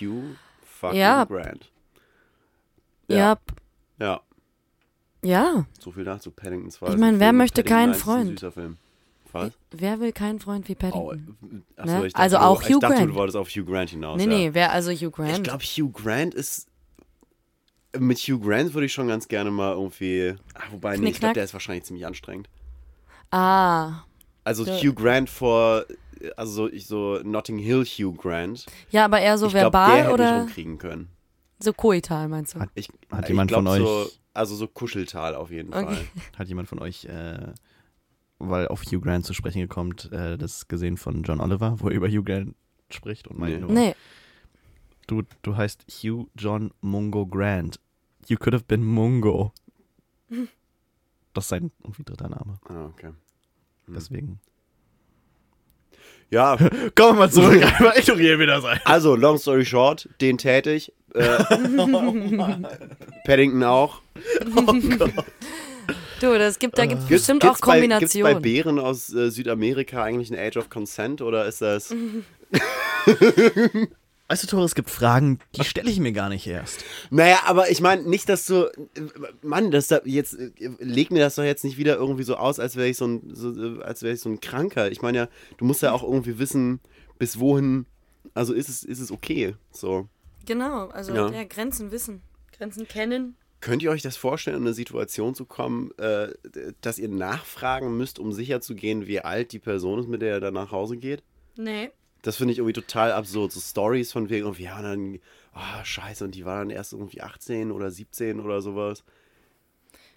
Hugh 0.00 0.34
fucking 0.64 0.98
Ja. 0.98 1.24
Grant. 1.24 1.70
Ja. 3.08 3.38
Ja, 3.98 4.20
Ja. 5.22 5.66
so 5.78 5.92
viel 5.92 6.04
dazu, 6.04 6.30
Paddington 6.30 6.70
2. 6.70 6.86
Ich 6.86 6.90
ist 6.90 6.94
ein 6.96 7.00
mein, 7.00 7.20
wer 7.20 7.28
Film, 7.28 7.36
möchte 7.38 7.62
Paddington 7.62 7.78
keinen 7.78 7.88
1 7.90 7.96
ist 7.96 8.02
ein 8.02 8.04
Freund? 8.26 8.30
Süßer 8.40 8.52
Film. 8.52 8.76
Was? 9.32 9.52
Wer 9.70 10.00
will 10.00 10.12
keinen 10.12 10.40
Freund 10.40 10.68
wie 10.68 10.72
Oh, 10.74 10.76
Paddington? 10.76 11.64
achso, 11.76 11.92
Ne? 12.00 12.06
ich 12.06 12.12
dachte, 12.12 12.22
Also 12.22 12.36
du, 12.38 12.42
auch 12.42 12.62
ich 12.62 12.68
Hugh 12.70 12.80
dachte, 12.80 12.94
Grant. 12.96 13.10
du 13.10 13.14
wolltest 13.14 13.36
auf 13.36 13.48
Hugh 13.48 13.64
Grant 13.64 13.90
hinaus. 13.90 14.16
nee, 14.18 14.24
ja. 14.24 14.28
nee, 14.28 14.54
wer 14.54 14.72
also 14.72 14.90
Hugh 14.90 15.10
Grant? 15.10 15.36
Ich 15.36 15.42
glaube, 15.42 15.62
Hugh 15.64 15.90
Grant 15.92 16.34
ist. 16.34 16.66
Mit 17.98 18.18
Hugh 18.20 18.38
Grant 18.40 18.72
würde 18.74 18.86
ich 18.86 18.92
schon 18.92 19.08
ganz 19.08 19.28
gerne 19.28 19.50
mal 19.50 19.72
irgendwie. 19.72 20.34
Ach, 20.54 20.72
wobei, 20.72 20.96
nee, 20.96 21.10
ich 21.10 21.20
glaube, 21.20 21.34
der 21.34 21.44
ist 21.44 21.52
wahrscheinlich 21.52 21.84
ziemlich 21.84 22.06
anstrengend. 22.06 22.48
ah. 23.30 24.02
Also 24.44 24.64
Ja. 24.64 24.74
Hugh 24.76 24.92
Grant 24.94 25.30
vor. 25.30 25.84
Also 26.36 26.52
so, 26.52 26.68
ich 26.72 26.86
so 26.86 27.20
Notting 27.22 27.58
Hill 27.58 27.84
Hugh 27.84 28.12
Grant. 28.16 28.66
Ja, 28.90 29.04
aber 29.04 29.20
eher 29.20 29.38
so 29.38 29.46
ich 29.46 29.52
glaube, 29.52 29.64
verbal 29.66 29.88
der 29.90 29.96
hätte 29.98 30.08
ich 30.08 30.14
oder 30.14 30.38
rumkriegen 30.40 30.78
können. 30.78 31.08
so 31.60 31.72
koital, 31.72 32.28
meinst 32.28 32.54
du? 32.54 32.60
Hat, 32.60 32.70
Ich, 32.74 32.88
Hat 33.10 33.22
ich 33.24 33.28
jemand 33.28 33.48
glaub, 33.48 33.58
von 33.64 33.66
euch- 33.68 33.78
So, 33.80 34.08
also 34.34 34.54
so 34.56 34.66
Kuscheltal 34.66 35.34
auf 35.36 35.50
jeden 35.52 35.72
Okay. 35.72 35.84
Fall. 35.84 36.04
hat 36.38 36.48
jemand 36.48 36.68
von 36.68 36.80
euch, 36.80 37.04
äh, 37.04 37.52
weil 38.38 38.66
auf 38.68 38.82
Hugh 38.82 39.00
Grant 39.00 39.24
zu 39.26 39.32
sprechen 39.34 39.68
kommt, 39.68 40.10
äh, 40.12 40.36
das 40.38 40.66
gesehen 40.66 40.96
von 40.96 41.22
John 41.22 41.40
Oliver, 41.40 41.76
wo 41.80 41.88
er 41.88 41.94
über 41.94 42.08
Hugh 42.08 42.24
Grant 42.24 42.54
spricht 42.90 43.28
und 43.28 43.38
meint 43.38 43.54
Nee. 43.54 43.60
nur, 43.60 43.70
Nee. 43.70 43.94
Du, 45.12 45.22
du 45.42 45.56
heißt 45.56 45.84
Hugh 46.02 46.26
John 46.36 46.72
Mungo 46.80 47.26
Grant. 47.26 47.78
You 48.28 48.36
could 48.36 48.54
have 48.54 48.64
been 48.66 48.82
Mungo. 48.84 49.52
Das 51.34 51.44
ist 51.44 51.48
sein 51.48 51.70
irgendwie 51.82 52.04
dritter 52.04 52.28
Name. 52.28 52.58
Ah, 52.68 52.86
okay. 52.86 53.10
Hm. 53.86 53.94
Deswegen. 53.94 54.40
Ja, 56.30 56.56
Kommen 56.94 56.94
wir 56.96 57.12
mal 57.14 57.30
zurück. 57.30 57.62
Einfach 57.62 57.96
ignorieren 57.96 58.38
wir 58.40 58.46
das 58.46 58.64
einfach. 58.64 58.86
also, 58.90 59.16
long 59.16 59.36
story 59.38 59.64
short, 59.66 60.08
den 60.22 60.38
tätig. 60.38 60.92
Äh, 61.14 61.44
Paddington 63.26 63.62
auch. 63.64 64.00
Du, 66.20 66.38
das 66.38 66.58
gibt, 66.58 66.78
da 66.78 66.86
gibt 66.86 67.02
es 67.02 67.08
Gibt's- 67.08 67.26
bestimmt 67.26 67.42
gibt's 67.42 67.62
auch 67.62 67.66
bei, 67.66 67.80
gibt's 67.80 67.90
Kombinationen. 67.90 68.34
bei 68.34 68.40
Bären 68.40 68.78
aus 68.78 69.12
äh, 69.12 69.30
Südamerika 69.30 70.02
eigentlich 70.04 70.30
ein 70.30 70.38
Age 70.38 70.56
of 70.56 70.70
Consent 70.70 71.20
oder 71.20 71.44
ist 71.46 71.60
das. 71.60 71.94
Weißt 74.28 74.42
du, 74.44 74.46
Tore, 74.46 74.64
es 74.64 74.74
gibt 74.74 74.88
Fragen, 74.88 75.40
die 75.56 75.64
stelle 75.64 75.90
ich 75.90 76.00
mir 76.00 76.12
gar 76.12 76.30
nicht 76.30 76.46
erst. 76.46 76.84
Naja, 77.10 77.40
aber 77.44 77.70
ich 77.70 77.80
meine, 77.82 78.02
nicht, 78.02 78.28
dass 78.28 78.46
du. 78.46 78.70
Mann, 79.42 79.70
das 79.70 79.88
da 79.88 80.00
jetzt. 80.04 80.38
Leg 80.78 81.10
mir 81.10 81.20
das 81.20 81.34
doch 81.34 81.42
jetzt 81.42 81.64
nicht 81.64 81.76
wieder 81.76 81.96
irgendwie 81.96 82.22
so 82.22 82.36
aus, 82.36 82.58
als 82.58 82.76
wäre 82.76 82.88
ich 82.88 82.96
so 82.96 83.06
ein, 83.06 83.22
so, 83.34 83.50
als 83.82 84.02
wäre 84.02 84.14
ich 84.14 84.20
so 84.20 84.30
ein 84.30 84.40
Kranker. 84.40 84.90
Ich 84.90 85.02
meine 85.02 85.18
ja, 85.18 85.28
du 85.58 85.64
musst 85.66 85.82
ja 85.82 85.92
auch 85.92 86.02
irgendwie 86.02 86.38
wissen, 86.38 86.80
bis 87.18 87.38
wohin. 87.38 87.86
Also 88.32 88.54
ist 88.54 88.68
es, 88.70 88.84
ist 88.84 89.00
es 89.00 89.10
okay. 89.10 89.54
So. 89.70 90.08
Genau, 90.46 90.88
also 90.88 91.14
Ja. 91.14 91.30
ja. 91.30 91.44
Grenzen 91.44 91.90
wissen. 91.90 92.22
Grenzen 92.56 92.88
kennen. 92.88 93.36
Könnt 93.60 93.82
ihr 93.82 93.90
euch 93.90 94.02
das 94.02 94.16
vorstellen, 94.16 94.56
in 94.56 94.62
eine 94.62 94.74
Situation 94.74 95.34
zu 95.34 95.44
kommen, 95.44 95.92
äh, 95.98 96.28
dass 96.80 96.98
ihr 96.98 97.08
nachfragen 97.08 97.96
müsst, 97.96 98.18
um 98.18 98.32
sicherzugehen, 98.32 99.06
wie 99.06 99.20
alt 99.20 99.52
die 99.52 99.60
Person 99.60 100.00
ist, 100.00 100.08
mit 100.08 100.20
der 100.22 100.36
ihr 100.36 100.40
dann 100.40 100.54
nach 100.54 100.72
Hause 100.72 100.96
geht? 100.96 101.22
Nee. 101.56 101.90
Das 102.22 102.36
finde 102.36 102.52
ich 102.52 102.58
irgendwie 102.58 102.72
total 102.72 103.12
absurd. 103.12 103.52
So 103.52 103.60
Stories 103.60 104.12
von 104.12 104.30
wegen, 104.30 104.44
irgendwie, 104.44 104.64
ja, 104.64 104.78
und 104.78 104.84
dann, 104.84 105.18
ah, 105.52 105.84
scheiße, 105.84 106.24
und 106.24 106.34
die 106.34 106.44
war 106.44 106.58
dann 106.58 106.70
erst 106.70 106.92
irgendwie 106.92 107.20
18 107.20 107.70
oder 107.72 107.90
17 107.90 108.40
oder 108.40 108.62
sowas. 108.62 109.04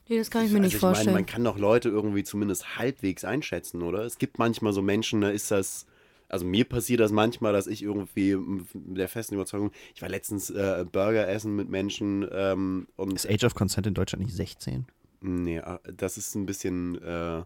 Nee, 0.07 0.19
das 0.19 0.29
kann 0.29 0.45
ich 0.45 0.51
mir 0.51 0.57
also 0.57 0.65
nicht 0.67 0.75
ich 0.75 0.81
meine, 0.81 0.95
vorstellen. 0.95 1.15
man 1.15 1.25
kann 1.25 1.43
doch 1.43 1.57
Leute 1.57 1.89
irgendwie 1.89 2.23
zumindest 2.23 2.77
halbwegs 2.77 3.25
einschätzen, 3.25 3.81
oder? 3.81 4.03
Es 4.05 4.19
gibt 4.19 4.37
manchmal 4.37 4.71
so 4.71 4.83
Menschen, 4.83 5.21
da 5.21 5.29
ist 5.29 5.49
das, 5.49 5.87
also 6.29 6.45
mir 6.45 6.65
passiert 6.65 6.99
das 6.99 7.11
manchmal, 7.11 7.53
dass 7.53 7.65
ich 7.65 7.81
irgendwie 7.81 8.35
mit 8.35 8.97
der 8.99 9.09
festen 9.09 9.33
Überzeugung, 9.33 9.71
ich 9.95 10.03
war 10.03 10.09
letztens 10.09 10.51
äh, 10.51 10.85
Burger 10.91 11.27
essen 11.27 11.55
mit 11.55 11.69
Menschen 11.69 12.27
ähm, 12.31 12.87
und 12.97 13.13
Ist 13.13 13.27
Age 13.27 13.45
of 13.45 13.55
Consent 13.55 13.87
in 13.87 13.95
Deutschland 13.95 14.23
nicht 14.23 14.35
16? 14.35 14.85
nee, 15.21 15.57
äh, 15.57 15.79
das 15.97 16.17
ist 16.17 16.35
ein 16.35 16.45
bisschen, 16.45 17.01
äh, 17.01 17.43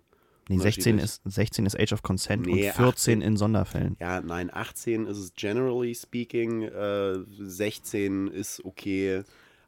Nee, 0.50 0.58
16 0.58 0.94
Unterschiedlich. 0.96 1.04
ist, 1.04 1.22
16 1.26 1.66
ist 1.68 1.80
Age 1.80 1.94
of 1.94 2.02
Consent 2.02 2.46
Nee, 2.48 2.68
und 2.70 2.76
14 2.76 3.22
in 3.22 3.38
Sonderfällen. 3.38 3.96
ja, 4.00 4.20
nein, 4.20 4.50
18 4.54 5.06
ist 5.06 5.18
es 5.18 5.34
generally 5.36 5.94
speaking, 5.96 6.64
äh, 6.64 7.20
16 7.40 8.28
ist 8.28 8.66
okay, 8.66 9.22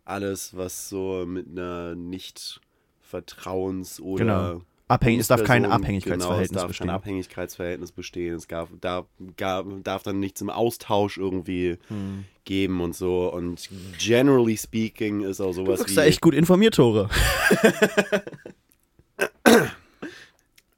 alles, 0.05 0.57
was 0.57 0.89
so 0.89 1.23
mit 1.27 1.47
einer 1.51 1.95
nicht 1.95 2.59
Vertrauens- 3.01 4.01
oder 4.01 4.23
Genau. 4.53 4.61
Abhängig, 4.87 5.21
es 5.21 5.27
darf 5.29 5.45
kein 5.45 5.65
Abhängigkeitsverhältnis 5.65 6.49
genau, 6.49 6.57
es 6.59 6.61
darf 6.63 6.67
bestehen. 6.67 6.87
kein 6.87 6.95
Abhängigkeitsverhältnis 6.97 7.91
bestehen. 7.93 8.35
Es 8.35 8.45
darf, 8.47 8.67
darf, 8.81 9.05
darf, 9.37 9.65
darf 9.83 10.03
dann 10.03 10.19
nichts 10.19 10.41
im 10.41 10.49
Austausch 10.49 11.17
irgendwie 11.17 11.77
Hm. 11.87 12.25
geben 12.43 12.81
und 12.81 12.93
so. 12.93 13.31
Und 13.31 13.69
generally 13.97 14.57
speaking 14.57 15.21
ist 15.21 15.39
auch 15.39 15.47
Du 15.51 15.53
sowas 15.53 15.79
wirkst 15.79 15.91
wie. 15.91 15.95
da 15.95 16.03
echt 16.03 16.19
gut 16.19 16.33
informiert, 16.33 16.73
Tore. 16.75 17.09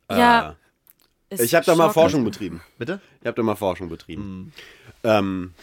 Ja, 0.09 0.55
äh, 1.29 1.43
ich 1.43 1.55
habe 1.55 1.65
da 1.65 1.75
mal. 1.75 1.89
Forschung 1.91 2.23
betrieben. 2.23 2.61
Bitte? 2.77 3.01
Ich 3.21 3.27
habe 3.27 3.35
da 3.35 3.43
mal 3.43 3.55
Forschung 3.55 3.89
betrieben. 3.89 4.53
Ähm, 5.03 5.53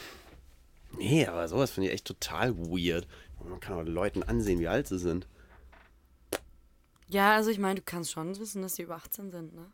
nee, 0.98 1.26
aber 1.26 1.46
sowas 1.48 1.70
finde 1.70 1.88
ich 1.88 1.94
echt 1.94 2.06
total 2.06 2.56
weird. 2.56 3.06
Man 3.48 3.60
kann 3.60 3.74
auch 3.78 3.84
Leuten 3.84 4.22
ansehen, 4.22 4.58
wie 4.60 4.68
alt 4.68 4.86
sie 4.86 4.98
sind. 4.98 5.26
Ja, 7.08 7.34
also 7.34 7.50
ich 7.50 7.58
meine, 7.58 7.76
du 7.76 7.82
kannst 7.82 8.12
schon 8.12 8.38
wissen, 8.38 8.62
dass 8.62 8.76
sie 8.76 8.82
über 8.82 8.96
18 8.96 9.30
sind, 9.30 9.54
ne? 9.54 9.66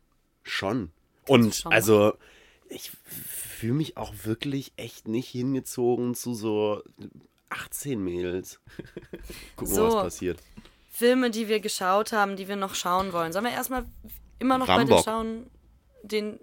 Schon. 0.43 0.91
Und 1.27 1.53
schon 1.55 1.71
also, 1.71 2.13
ich 2.69 2.91
fühle 3.05 3.73
mich 3.73 3.97
auch 3.97 4.13
wirklich 4.23 4.71
echt 4.77 5.07
nicht 5.07 5.27
hingezogen 5.27 6.15
zu 6.15 6.33
so 6.33 6.81
18 7.49 8.03
Mädels. 8.03 8.59
Gucken 9.55 9.75
wir, 9.75 9.75
So. 9.75 9.87
was 9.87 10.03
passiert. 10.03 10.39
Filme, 10.89 11.29
die 11.29 11.47
wir 11.47 11.59
geschaut 11.59 12.11
haben, 12.11 12.37
die 12.37 12.47
wir 12.47 12.55
noch 12.55 12.73
schauen 12.73 13.13
wollen. 13.13 13.31
Sollen 13.31 13.45
wir 13.45 13.51
erstmal 13.51 13.85
immer 14.39 14.57
noch 14.57 14.67
bei 14.67 14.75
Rambock. 14.75 14.97
den 14.99 15.03
schauen, 15.03 15.47
den 16.03 16.39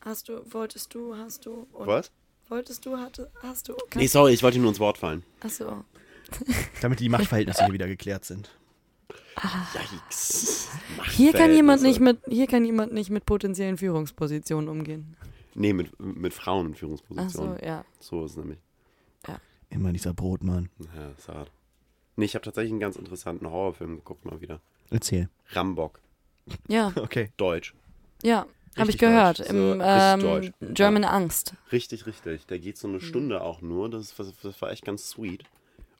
hast 0.00 0.28
du, 0.28 0.40
wolltest 0.52 0.94
du, 0.94 1.16
hast 1.16 1.46
du 1.46 1.66
und 1.72 1.86
Was? 1.86 2.10
wolltest 2.48 2.86
du, 2.86 2.96
hatte, 2.98 3.30
hast 3.42 3.68
du? 3.68 3.76
Nee, 3.94 4.06
sorry, 4.06 4.32
ich 4.32 4.42
wollte 4.42 4.58
nur 4.58 4.68
ins 4.68 4.80
Wort 4.80 4.98
fallen. 4.98 5.22
Achso. 5.40 5.84
Damit 6.80 7.00
die 7.00 7.08
Machtverhältnisse 7.08 7.64
hier 7.64 7.74
wieder 7.74 7.88
geklärt 7.88 8.24
sind. 8.24 8.50
Yikes. 9.74 10.68
Hier 11.12 11.32
kann 11.32 11.52
jemand 11.52 11.82
nicht 11.82 12.00
mit, 12.00 12.18
hier 12.28 12.46
kann 12.46 12.64
jemand 12.64 12.92
nicht 12.92 13.10
mit 13.10 13.26
potenziellen 13.26 13.78
Führungspositionen 13.78 14.68
umgehen. 14.68 15.16
Nee, 15.54 15.72
mit, 15.72 15.98
mit 15.98 16.34
Frauen 16.34 16.66
in 16.66 16.72
Achso, 16.72 16.78
Führungspositionen. 16.80 17.58
ja. 17.64 17.84
So 17.98 18.24
ist 18.24 18.32
es 18.32 18.36
nämlich. 18.36 18.58
Immer 19.72 19.92
dieser 19.92 20.12
Brotmann. 20.12 20.68
Ja, 20.96 21.10
ist 21.16 21.28
hart. 21.28 21.52
Nee, 22.16 22.24
ich 22.24 22.34
habe 22.34 22.44
tatsächlich 22.44 22.72
einen 22.72 22.80
ganz 22.80 22.96
interessanten 22.96 23.48
Horrorfilm 23.48 23.96
geguckt 23.96 24.24
mal 24.24 24.40
wieder. 24.40 24.60
Erzähl. 24.90 25.28
Rambock. 25.50 26.00
Ja, 26.68 26.92
Okay. 26.96 27.30
Deutsch. 27.36 27.74
ja. 28.22 28.46
Habe 28.78 28.90
ich 28.90 28.98
gehört. 28.98 29.40
deutsch. 29.40 29.50
Im 29.50 29.80
So, 29.80 30.38
ähm. 30.38 30.52
German 30.74 31.04
Angst. 31.04 31.54
Richtig, 31.72 32.06
richtig. 32.06 32.46
Der 32.46 32.60
geht 32.60 32.78
so 32.78 32.86
eine 32.86 33.00
Stunde 33.00 33.42
auch 33.42 33.60
nur. 33.60 33.90
Das, 33.90 34.14
das, 34.14 34.62
war 34.62 34.70
echt 34.70 34.84
ganz 34.84 35.10
sweet. 35.10 35.42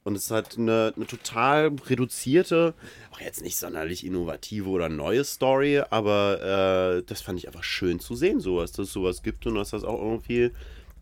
Und 0.05 0.17
es 0.17 0.31
halt 0.31 0.57
eine, 0.57 0.93
eine 0.97 1.07
total 1.07 1.73
reduzierte, 1.87 2.75
auch 3.11 3.21
jetzt 3.21 3.43
nicht 3.43 3.59
sonderlich 3.59 4.07
innovative 4.07 4.69
oder 4.69 4.89
neue 4.89 5.25
Story, 5.25 5.83
aber 5.91 7.01
äh, 7.01 7.03
das 7.03 7.21
fand 7.21 7.39
ich 7.39 7.49
einfach 7.49 7.65
schön 7.65 8.01
zu 8.01 8.15
sehen, 8.15 8.41
sowas, 8.41 8.73
dass 8.73 8.87
es 8.87 8.93
sowas 8.95 9.23
gibt 9.23 9.47
und 9.47 9.57
dass 9.57 9.71
das 9.71 9.85
auch 9.85 10.01
irgendwie 10.01 10.53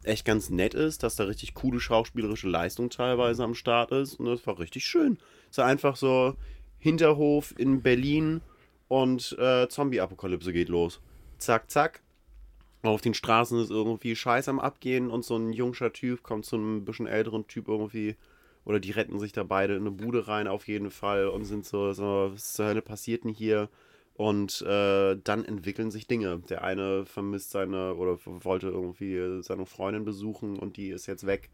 echt 0.02 0.24
ganz 0.24 0.50
nett 0.50 0.74
ist, 0.74 1.02
dass 1.02 1.16
da 1.16 1.24
richtig 1.24 1.54
coole 1.54 1.80
schauspielerische 1.80 2.48
Leistung 2.48 2.90
teilweise 2.90 3.44
am 3.44 3.54
Start 3.54 3.92
ist. 3.92 4.14
Und 4.18 4.26
das 4.26 4.44
war 4.46 4.58
richtig 4.58 4.84
schön. 4.84 5.18
Es 5.50 5.58
war 5.58 5.66
einfach 5.66 5.96
so 5.96 6.34
Hinterhof 6.78 7.54
in 7.56 7.82
Berlin 7.82 8.40
und 8.88 9.36
äh, 9.38 9.68
Zombie-Apokalypse 9.68 10.52
geht 10.52 10.68
los. 10.68 11.00
Zack, 11.38 11.70
zack. 11.70 12.02
Auf 12.82 13.00
den 13.00 13.14
Straßen 13.14 13.60
ist 13.60 13.70
irgendwie 13.70 14.14
Scheiß 14.14 14.48
am 14.48 14.60
Abgehen 14.60 15.10
und 15.10 15.24
so 15.24 15.36
ein 15.36 15.52
jungscher 15.52 15.92
Typ 15.92 16.22
kommt 16.22 16.46
zu 16.46 16.56
einem 16.56 16.84
bisschen 16.84 17.06
älteren 17.06 17.46
Typ 17.46 17.68
irgendwie. 17.68 18.16
Oder 18.64 18.80
die 18.80 18.90
retten 18.90 19.18
sich 19.18 19.32
da 19.32 19.44
beide 19.44 19.74
in 19.74 19.80
eine 19.80 19.90
Bude 19.90 20.28
rein 20.28 20.46
auf 20.46 20.68
jeden 20.68 20.90
Fall 20.90 21.28
und 21.28 21.44
sind 21.44 21.64
so, 21.64 21.92
so 21.92 22.30
was 22.32 22.52
zur 22.52 22.66
Hölle 22.66 22.82
passiert 22.82 23.24
denn 23.24 23.32
hier? 23.32 23.68
Und 24.14 24.62
äh, 24.62 25.16
dann 25.22 25.44
entwickeln 25.44 25.90
sich 25.90 26.06
Dinge. 26.06 26.40
Der 26.48 26.62
eine 26.64 27.06
vermisst 27.06 27.50
seine 27.50 27.94
oder 27.94 28.18
wollte 28.24 28.68
irgendwie 28.68 29.42
seine 29.42 29.64
Freundin 29.64 30.04
besuchen 30.04 30.58
und 30.58 30.76
die 30.76 30.90
ist 30.90 31.06
jetzt 31.06 31.26
weg. 31.26 31.50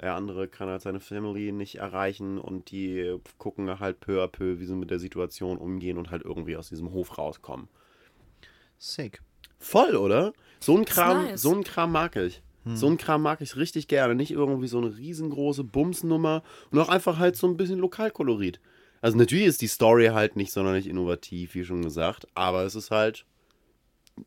Der 0.00 0.14
andere 0.14 0.48
kann 0.48 0.68
halt 0.68 0.80
seine 0.80 1.00
Family 1.00 1.52
nicht 1.52 1.76
erreichen 1.76 2.38
und 2.38 2.70
die 2.70 3.18
gucken 3.38 3.80
halt 3.80 4.00
peu 4.00 4.22
à 4.22 4.28
peu, 4.28 4.58
wie 4.58 4.64
sie 4.64 4.74
mit 4.74 4.90
der 4.90 4.98
Situation 4.98 5.58
umgehen 5.58 5.98
und 5.98 6.10
halt 6.10 6.24
irgendwie 6.24 6.56
aus 6.56 6.70
diesem 6.70 6.92
Hof 6.92 7.18
rauskommen. 7.18 7.68
Sick. 8.78 9.20
Voll, 9.58 9.94
oder? 9.96 10.32
So 10.58 10.76
ein 10.76 10.86
Kram, 10.86 11.24
nice. 11.24 11.42
so 11.42 11.54
ein 11.54 11.64
Kram 11.64 11.92
mag 11.92 12.16
ich. 12.16 12.42
So 12.74 12.88
ein 12.88 12.98
Kram 12.98 13.22
mag 13.22 13.40
ich 13.40 13.56
richtig 13.56 13.88
gerne. 13.88 14.14
Nicht 14.14 14.30
irgendwie 14.32 14.68
so 14.68 14.78
eine 14.78 14.96
riesengroße 14.96 15.64
Bumsnummer 15.64 16.42
und 16.70 16.78
auch 16.78 16.88
einfach 16.90 17.18
halt 17.18 17.36
so 17.36 17.46
ein 17.46 17.56
bisschen 17.56 17.78
Lokalkolorit. 17.78 18.60
Also 19.00 19.16
natürlich 19.16 19.46
ist 19.46 19.62
die 19.62 19.66
Story 19.66 20.08
halt 20.08 20.36
nicht 20.36 20.52
sonderlich 20.52 20.86
innovativ, 20.86 21.54
wie 21.54 21.64
schon 21.64 21.82
gesagt, 21.82 22.26
aber 22.34 22.64
es 22.64 22.74
ist 22.74 22.90
halt 22.90 23.24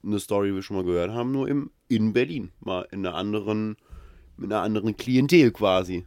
eine 0.03 0.19
Story, 0.19 0.49
die 0.49 0.55
wir 0.55 0.63
schon 0.63 0.77
mal 0.77 0.83
gehört 0.83 1.11
haben, 1.11 1.31
nur 1.31 1.47
im, 1.47 1.69
in 1.89 2.13
Berlin. 2.13 2.51
Mal 2.59 2.87
in 2.91 3.05
einer 3.05 3.15
anderen, 3.15 3.77
mit 4.37 4.51
einer 4.51 4.61
anderen 4.61 4.95
Klientel 4.97 5.51
quasi. 5.51 6.05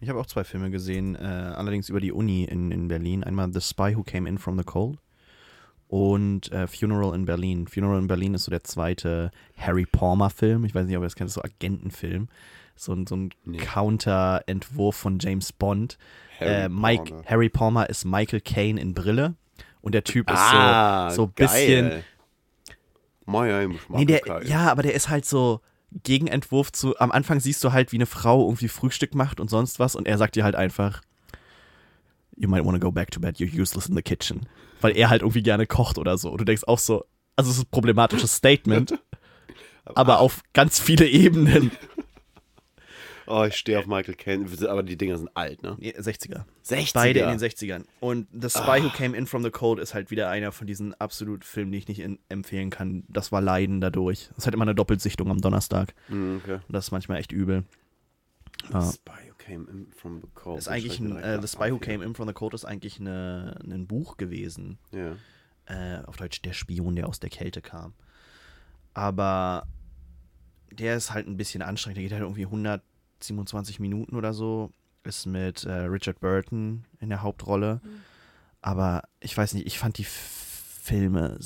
Ich 0.00 0.08
habe 0.08 0.18
auch 0.18 0.26
zwei 0.26 0.44
Filme 0.44 0.70
gesehen, 0.70 1.14
äh, 1.14 1.18
allerdings 1.18 1.88
über 1.90 2.00
die 2.00 2.12
Uni 2.12 2.44
in, 2.44 2.70
in 2.70 2.88
Berlin. 2.88 3.22
Einmal 3.22 3.52
The 3.52 3.60
Spy 3.60 3.94
Who 3.96 4.02
Came 4.02 4.26
In 4.26 4.38
From 4.38 4.56
the 4.56 4.64
Cold 4.64 4.98
und 5.88 6.50
äh, 6.52 6.66
Funeral 6.66 7.14
in 7.14 7.26
Berlin. 7.26 7.66
Funeral 7.66 7.98
in 7.98 8.06
Berlin 8.06 8.34
ist 8.34 8.44
so 8.44 8.50
der 8.50 8.64
zweite 8.64 9.30
Harry 9.58 9.84
Palmer-Film. 9.84 10.64
Ich 10.64 10.74
weiß 10.74 10.86
nicht, 10.86 10.96
ob 10.96 11.02
ihr 11.02 11.06
das 11.06 11.16
kennt, 11.16 11.28
das 11.28 11.36
ist 11.36 11.42
so 11.42 11.44
Agentenfilm. 11.44 12.28
So 12.76 12.94
ein, 12.94 13.06
so 13.06 13.16
ein 13.16 13.30
Nee. 13.44 13.58
Counter-Entwurf 13.58 14.96
von 14.96 15.18
James 15.18 15.52
Bond. 15.52 15.98
Harry 16.38 16.50
äh, 16.64 16.68
Mike, 16.70 17.04
Palmer. 17.04 17.24
Harry 17.26 17.48
Palmer 17.50 17.90
ist 17.90 18.04
Michael 18.06 18.40
Caine 18.40 18.80
in 18.80 18.94
Brille. 18.94 19.34
Und 19.82 19.94
der 19.94 20.04
Typ 20.04 20.30
ist 20.30 20.38
Ah, 20.38 21.10
so, 21.10 21.16
so 21.16 21.22
ein 21.24 21.32
bisschen. 21.32 22.04
Nee, 23.88 24.04
der, 24.06 24.42
ja, 24.44 24.70
aber 24.70 24.82
der 24.82 24.94
ist 24.94 25.08
halt 25.08 25.24
so 25.26 25.60
Gegenentwurf 26.02 26.72
zu. 26.72 26.98
Am 26.98 27.10
Anfang 27.10 27.40
siehst 27.40 27.62
du 27.64 27.72
halt, 27.72 27.92
wie 27.92 27.96
eine 27.96 28.06
Frau 28.06 28.44
irgendwie 28.46 28.68
Frühstück 28.68 29.14
macht 29.14 29.40
und 29.40 29.50
sonst 29.50 29.78
was 29.78 29.96
und 29.96 30.06
er 30.06 30.18
sagt 30.18 30.36
dir 30.36 30.44
halt 30.44 30.54
einfach, 30.54 31.02
You 32.36 32.48
might 32.48 32.64
want 32.64 32.80
to 32.80 32.80
go 32.80 32.90
back 32.90 33.10
to 33.10 33.20
bed, 33.20 33.36
you're 33.36 33.52
useless 33.52 33.86
in 33.86 33.94
the 33.94 34.02
kitchen. 34.02 34.48
Weil 34.80 34.96
er 34.96 35.10
halt 35.10 35.20
irgendwie 35.20 35.42
gerne 35.42 35.66
kocht 35.66 35.98
oder 35.98 36.16
so. 36.16 36.30
Und 36.30 36.40
du 36.40 36.44
denkst 36.44 36.64
auch 36.66 36.78
so, 36.78 37.04
also 37.36 37.50
es 37.50 37.58
ist 37.58 37.64
ein 37.64 37.70
problematisches 37.70 38.34
Statement, 38.34 38.98
aber 39.84 40.20
auf 40.20 40.42
ganz 40.54 40.80
viele 40.80 41.06
Ebenen. 41.06 41.70
Oh, 43.30 43.44
ich 43.44 43.54
stehe 43.54 43.78
auf 43.78 43.86
Michael 43.86 44.16
Caine, 44.16 44.46
aber 44.68 44.82
die 44.82 44.96
Dinger 44.96 45.16
sind 45.16 45.30
alt, 45.36 45.62
ne? 45.62 45.76
60er. 45.80 46.44
60er. 46.64 46.94
Beide 46.94 47.20
in 47.20 47.28
den 47.28 47.38
60ern. 47.38 47.84
Und 48.00 48.26
The 48.32 48.50
Spy 48.50 48.82
Who 48.82 48.90
Came 48.90 49.16
In 49.16 49.26
From 49.28 49.44
the 49.44 49.50
Cold 49.50 49.78
ist 49.78 49.94
halt 49.94 50.10
wieder 50.10 50.28
einer 50.28 50.50
von 50.50 50.66
diesen 50.66 50.94
absolut 50.94 51.44
Filmen, 51.44 51.70
die 51.70 51.78
ich 51.78 51.86
nicht 51.86 52.00
in, 52.00 52.18
empfehlen 52.28 52.70
kann. 52.70 53.04
Das 53.08 53.30
war 53.30 53.40
Leiden 53.40 53.80
dadurch. 53.80 54.30
Es 54.36 54.48
hat 54.48 54.54
immer 54.54 54.64
eine 54.64 54.74
Doppelsichtung 54.74 55.30
am 55.30 55.40
Donnerstag. 55.40 55.94
Hm, 56.08 56.40
okay. 56.42 56.54
Und 56.54 56.72
das 56.72 56.86
ist 56.86 56.90
manchmal 56.90 57.20
echt 57.20 57.30
übel. 57.30 57.62
Ja. 58.72 58.80
The 58.80 58.96
Spy 58.96 59.28
Who 59.28 59.34
Came 59.38 59.68
In 59.70 59.92
From 59.92 60.20
the 60.20 60.28
Cold. 60.34 60.58
Ist 60.58 60.68
eigentlich 60.68 60.98
ein, 60.98 61.16
äh, 61.16 61.40
The 61.40 61.46
Spy 61.46 61.70
Who 61.70 61.78
Came 61.78 62.04
In 62.04 62.14
From 62.16 62.26
the 62.26 62.34
Cold 62.34 62.54
ist 62.54 62.64
eigentlich 62.64 62.98
eine, 62.98 63.60
ein 63.62 63.86
Buch 63.86 64.16
gewesen. 64.16 64.78
Ja. 64.90 65.12
Äh, 65.66 66.04
auf 66.04 66.16
Deutsch 66.16 66.42
Der 66.42 66.52
Spion, 66.52 66.96
der 66.96 67.08
aus 67.08 67.20
der 67.20 67.30
Kälte 67.30 67.62
kam. 67.62 67.94
Aber 68.92 69.68
der 70.72 70.96
ist 70.96 71.12
halt 71.12 71.28
ein 71.28 71.36
bisschen 71.36 71.62
anstrengend. 71.62 71.98
Der 71.98 72.02
geht 72.02 72.12
halt 72.12 72.22
irgendwie 72.22 72.46
127 73.22 73.80
Minuten 73.80 74.16
oder 74.16 74.32
so. 74.32 74.70
Ist 75.02 75.26
mit 75.26 75.64
äh, 75.64 75.72
Richard 75.72 76.20
Burton 76.20 76.84
in 77.00 77.08
der 77.08 77.22
Hauptrolle. 77.22 77.80
Aber 78.60 79.02
ich 79.20 79.36
weiß 79.36 79.54
nicht, 79.54 79.66
ich 79.66 79.78
fand 79.78 79.96
die 79.96 80.04
Filme 80.04 81.38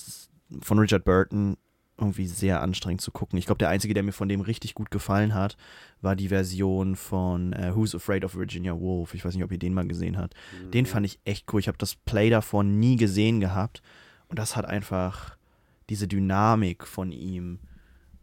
von 0.60 0.78
Richard 0.78 1.04
Burton 1.04 1.56
irgendwie 1.96 2.26
sehr 2.26 2.60
anstrengend 2.60 3.00
zu 3.00 3.12
gucken. 3.12 3.38
Ich 3.38 3.46
glaube, 3.46 3.58
der 3.58 3.68
einzige, 3.68 3.94
der 3.94 4.02
mir 4.02 4.12
von 4.12 4.28
dem 4.28 4.40
richtig 4.40 4.74
gut 4.74 4.90
gefallen 4.90 5.32
hat, 5.34 5.56
war 6.00 6.16
die 6.16 6.28
Version 6.28 6.96
von 6.96 7.52
äh, 7.52 7.74
Who's 7.74 7.94
Afraid 7.94 8.24
of 8.24 8.34
Virginia 8.34 8.76
Woolf. 8.78 9.14
Ich 9.14 9.24
weiß 9.24 9.34
nicht, 9.34 9.44
ob 9.44 9.52
ihr 9.52 9.58
den 9.58 9.74
mal 9.74 9.86
gesehen 9.86 10.18
habt. 10.18 10.34
Den 10.72 10.86
fand 10.86 11.06
ich 11.06 11.20
echt 11.24 11.52
cool. 11.52 11.60
Ich 11.60 11.68
habe 11.68 11.78
das 11.78 11.94
Play 11.94 12.30
davon 12.30 12.80
nie 12.80 12.96
gesehen 12.96 13.38
gehabt. 13.38 13.80
Und 14.28 14.38
das 14.40 14.56
hat 14.56 14.64
einfach 14.64 15.36
diese 15.88 16.08
Dynamik 16.08 16.86
von 16.86 17.12
ihm. 17.12 17.60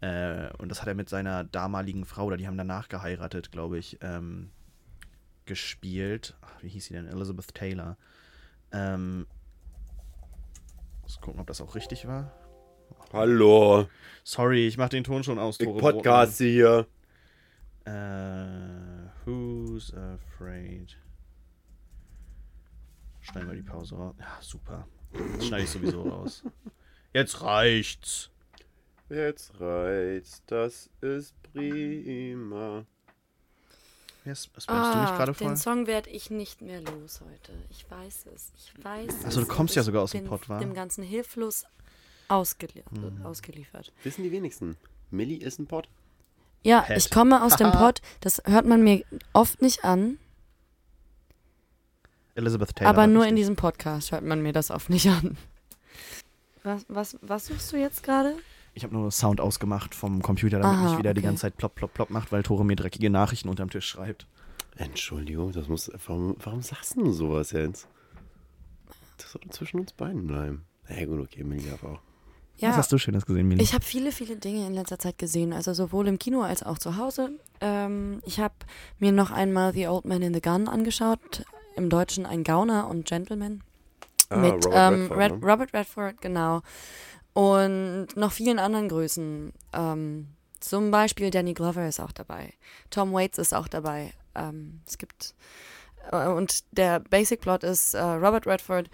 Äh, 0.02 0.50
und 0.58 0.68
das 0.68 0.80
hat 0.80 0.88
er 0.88 0.94
mit 0.94 1.08
seiner 1.08 1.44
damaligen 1.44 2.04
Frau, 2.04 2.26
oder 2.26 2.36
die 2.36 2.48
haben 2.48 2.58
danach 2.58 2.88
geheiratet, 2.88 3.52
glaube 3.52 3.78
ich, 3.78 3.98
ähm, 4.02 4.50
gespielt. 5.46 6.36
Ach, 6.42 6.62
wie 6.62 6.68
hieß 6.68 6.86
sie 6.86 6.94
denn? 6.94 7.06
Elizabeth 7.06 7.54
Taylor. 7.54 7.96
Ähm, 8.72 9.26
muss 11.02 11.20
gucken, 11.20 11.40
ob 11.40 11.46
das 11.46 11.60
auch 11.60 11.76
richtig 11.76 12.06
war. 12.08 12.32
Hallo, 13.12 13.86
Sorry, 14.24 14.66
ich 14.66 14.76
mach 14.76 14.88
den 14.88 15.04
Ton 15.04 15.22
schon 15.22 15.38
aus. 15.38 15.60
ich 15.60 15.66
Tore 15.66 15.78
Podcast 15.78 16.38
hier. 16.38 16.86
Brotmann. 17.84 19.06
Äh, 19.06 19.10
who's 19.24 19.92
afraid? 19.94 20.96
Schneiden 23.20 23.50
wir 23.50 23.56
die 23.56 23.62
Pause 23.62 23.96
raus. 23.96 24.14
Ja, 24.18 24.38
super. 24.40 24.88
Das 25.12 25.46
schneide 25.46 25.62
ich 25.62 25.70
sowieso 25.70 26.02
raus. 26.02 26.42
Jetzt 27.12 27.42
reicht's. 27.42 28.31
Jetzt 29.12 29.52
reizt, 29.60 30.42
das 30.46 30.88
ist 31.02 31.34
prima. 31.52 32.84
Yes, 34.24 34.44
spammst 34.44 34.68
du 34.68 34.72
mich 34.74 34.82
Ah, 35.10 35.16
gerade 35.16 35.34
voll? 35.34 35.48
den 35.48 35.56
Song 35.56 35.86
werde 35.86 36.08
ich 36.08 36.30
nicht 36.30 36.62
mehr 36.62 36.80
los 36.80 37.20
heute. 37.20 37.52
Ich 37.70 37.84
weiß 37.90 38.26
es. 38.34 38.52
Ich 38.56 38.72
weiß 38.84 39.24
Also, 39.24 39.40
es. 39.42 39.46
du 39.48 39.52
kommst 39.54 39.74
ja 39.76 39.82
sogar 39.82 40.02
aus 40.02 40.12
dem 40.12 40.22
bin 40.22 40.28
Pott, 40.30 40.48
wa? 40.48 40.58
dem 40.58 40.72
Ganzen 40.74 41.02
hilflos 41.04 41.66
ausgelie 42.28 42.84
Mhm. 42.90 43.26
ausgeliefert. 43.26 43.92
Wissen 44.04 44.22
die 44.22 44.30
wenigsten. 44.32 44.76
Millie 45.10 45.44
ist 45.44 45.58
ein 45.58 45.66
Pot. 45.66 45.88
Ja, 46.62 46.80
Pet. 46.82 46.96
ich 46.96 47.10
komme 47.10 47.42
aus 47.42 47.56
dem 47.56 47.70
Pott. 47.72 48.00
Das 48.20 48.40
hört 48.46 48.64
man 48.64 48.82
mir 48.82 49.04
oft 49.34 49.60
nicht 49.60 49.84
an, 49.84 50.18
Elizabeth 52.34 52.74
Taylor. 52.76 52.88
aber 52.88 53.06
nur 53.08 53.26
in 53.26 53.36
diesem 53.36 53.56
Podcast 53.56 54.12
hört 54.12 54.24
man 54.24 54.40
mir 54.42 54.52
das 54.54 54.70
oft 54.70 54.88
nicht 54.88 55.06
an. 55.08 55.36
Was, 56.62 56.86
was, 56.88 57.18
was 57.20 57.46
suchst 57.46 57.72
du 57.72 57.76
jetzt 57.76 58.02
gerade? 58.04 58.36
Ich 58.74 58.84
habe 58.84 58.94
nur 58.94 59.10
Sound 59.10 59.40
ausgemacht 59.40 59.94
vom 59.94 60.22
Computer, 60.22 60.58
damit 60.58 60.76
Aha, 60.78 60.88
nicht 60.88 60.98
wieder 60.98 61.12
die 61.14 61.20
okay. 61.20 61.26
ganze 61.28 61.42
Zeit 61.42 61.56
plopp, 61.56 61.74
plopp, 61.74 61.92
plopp 61.94 62.10
macht, 62.10 62.32
weil 62.32 62.42
Tore 62.42 62.64
mir 62.64 62.76
dreckige 62.76 63.10
Nachrichten 63.10 63.48
unterm 63.48 63.68
Tisch 63.70 63.86
schreibt. 63.86 64.26
Entschuldigung, 64.76 65.52
das 65.52 65.68
muss. 65.68 65.90
Warum, 66.06 66.36
warum 66.42 66.62
sagst 66.62 66.96
du 66.96 67.12
sowas 67.12 67.50
jetzt? 67.50 67.86
Das 69.18 69.32
soll 69.32 69.42
zwischen 69.50 69.80
uns 69.80 69.92
beiden 69.92 70.26
bleiben. 70.26 70.64
Na 70.88 70.98
ja, 70.98 71.06
gut, 71.06 71.20
okay, 71.20 71.44
Millie 71.44 71.68
darf 71.70 71.84
auch. 71.84 72.00
Was 72.54 72.60
Ja, 72.60 72.76
hast 72.76 72.92
du 72.92 72.98
Schönes 72.98 73.26
gesehen, 73.26 73.48
Mili? 73.48 73.62
ich 73.62 73.74
habe 73.74 73.84
viele, 73.84 74.12
viele 74.12 74.36
Dinge 74.36 74.66
in 74.66 74.74
letzter 74.74 74.98
Zeit 74.98 75.18
gesehen, 75.18 75.52
also 75.52 75.74
sowohl 75.74 76.08
im 76.08 76.18
Kino 76.18 76.42
als 76.42 76.62
auch 76.62 76.78
zu 76.78 76.96
Hause. 76.96 77.30
Ähm, 77.60 78.20
ich 78.24 78.40
habe 78.40 78.54
mir 78.98 79.12
noch 79.12 79.30
einmal 79.30 79.72
The 79.74 79.88
Old 79.88 80.04
Man 80.06 80.22
in 80.22 80.32
the 80.34 80.40
Gun 80.40 80.68
angeschaut, 80.68 81.44
im 81.76 81.88
Deutschen 81.90 82.24
Ein 82.24 82.44
Gauner 82.44 82.88
und 82.88 83.04
Gentleman. 83.06 83.62
mit 84.34 84.66
ähm, 84.72 85.10
Red, 85.12 85.40
ne? 85.40 85.46
Robert 85.50 85.74
Redford, 85.74 86.20
genau. 86.20 86.62
Und 87.34 88.08
noch 88.14 88.32
vielen 88.32 88.58
anderen 88.58 88.88
Größen. 88.88 89.52
Ähm, 89.72 90.28
zum 90.60 90.90
Beispiel 90.90 91.30
Danny 91.30 91.54
Glover 91.54 91.88
ist 91.88 92.00
auch 92.00 92.12
dabei. 92.12 92.52
Tom 92.90 93.12
Waits 93.12 93.38
ist 93.38 93.54
auch 93.54 93.68
dabei. 93.68 94.12
Ähm, 94.34 94.80
es 94.86 94.98
gibt 94.98 95.34
äh, 96.10 96.28
und 96.28 96.64
der 96.72 97.00
Basic 97.00 97.40
Plot 97.40 97.64
ist, 97.64 97.94
äh, 97.94 98.00
Robert 98.00 98.46
Redford 98.46 98.90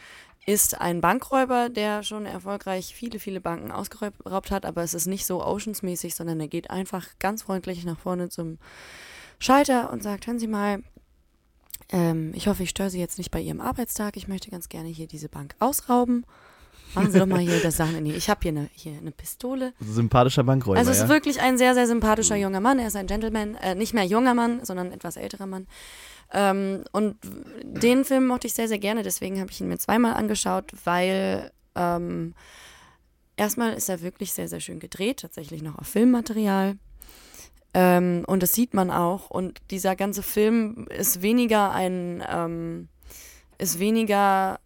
ist 0.47 0.81
ein 0.81 1.01
Bankräuber, 1.01 1.69
der 1.69 2.03
schon 2.03 2.25
erfolgreich 2.25 2.95
viele, 2.95 3.19
viele 3.19 3.41
Banken 3.41 3.71
ausgeraubt 3.71 4.51
hat, 4.51 4.65
aber 4.65 4.83
es 4.83 4.95
ist 4.95 5.07
nicht 5.07 5.27
so 5.27 5.45
Oceans-mäßig, 5.45 6.15
sondern 6.15 6.41
er 6.41 6.49
geht 6.49 6.71
einfach 6.71 7.07
ganz 7.19 7.43
freundlich 7.43 7.85
nach 7.85 7.99
vorne 7.99 8.31
zum 8.31 8.59
Schalter 9.39 9.93
und 9.93 10.03
sagt, 10.03 10.27
hören 10.27 10.39
Sie 10.39 10.47
mal, 10.47 10.83
ähm, 11.91 12.33
ich 12.35 12.49
hoffe, 12.49 12.63
ich 12.63 12.71
störe 12.71 12.89
Sie 12.89 12.99
jetzt 12.99 13.19
nicht 13.19 13.31
bei 13.31 13.41
Ihrem 13.41 13.61
Arbeitstag. 13.61 14.17
Ich 14.17 14.27
möchte 14.27 14.51
ganz 14.51 14.71
gerne 14.71 14.89
hier 14.89 15.07
diese 15.07 15.29
Bank 15.29 15.55
ausrauben. 15.59 16.25
Machen 16.95 17.11
Sie 17.11 17.19
doch 17.19 17.27
mal 17.27 17.39
hier 17.39 17.61
das 17.61 17.77
Sachen 17.77 17.97
in 17.97 18.05
die. 18.05 18.13
Ich 18.13 18.31
habe 18.31 18.41
hier 18.43 18.53
eine, 18.53 18.71
hier 18.73 18.97
eine 18.97 19.11
Pistole. 19.11 19.73
Sympathischer 19.81 20.45
Bankräuber, 20.45 20.79
Also 20.79 20.91
es 20.91 21.01
ist 21.01 21.09
wirklich 21.09 21.41
ein 21.41 21.59
sehr, 21.59 21.75
sehr 21.75 21.87
sympathischer 21.87 22.37
junger 22.37 22.61
Mann. 22.61 22.79
Er 22.79 22.89
ist 22.89 22.97
ein 22.97 23.07
Gentleman, 23.07 23.55
äh, 23.57 23.75
nicht 23.75 23.95
mehr 23.95 24.05
junger 24.05 24.35
Mann, 24.35 24.65
sondern 24.65 24.93
etwas 24.93 25.17
älterer 25.17 25.47
Mann. 25.47 25.67
Ähm, 26.33 26.85
und 26.93 27.17
den 27.63 28.05
Film 28.05 28.27
mochte 28.27 28.47
ich 28.47 28.55
sehr, 28.55 28.69
sehr 28.69 28.79
gerne, 28.79 29.03
deswegen 29.03 29.41
habe 29.41 29.51
ich 29.51 29.61
ihn 29.61 29.69
mir 29.69 29.79
zweimal 29.79 30.15
angeschaut, 30.15 30.73
weil 30.85 31.51
ähm, 31.75 32.35
erstmal 33.37 33.73
ist 33.73 33.89
er 33.89 34.03
wirklich 34.03 34.33
sehr, 34.33 34.49
sehr 34.49 34.61
schön 34.61 34.79
gedreht, 34.79 35.21
tatsächlich 35.21 35.63
noch 35.63 35.79
auf 35.79 35.87
Filmmaterial. 35.87 36.77
Ähm, 37.75 38.25
und 38.27 38.43
das 38.43 38.53
sieht 38.53 38.75
man 38.75 38.91
auch. 38.91 39.31
Und 39.31 39.61
dieser 39.71 39.97
ganze 39.97 40.23
Film 40.23 40.87
ist 40.89 41.23
weniger 41.23 41.73
ein, 41.73 42.23
ähm, 42.29 42.89
ist 43.59 43.79
weniger 43.79 44.61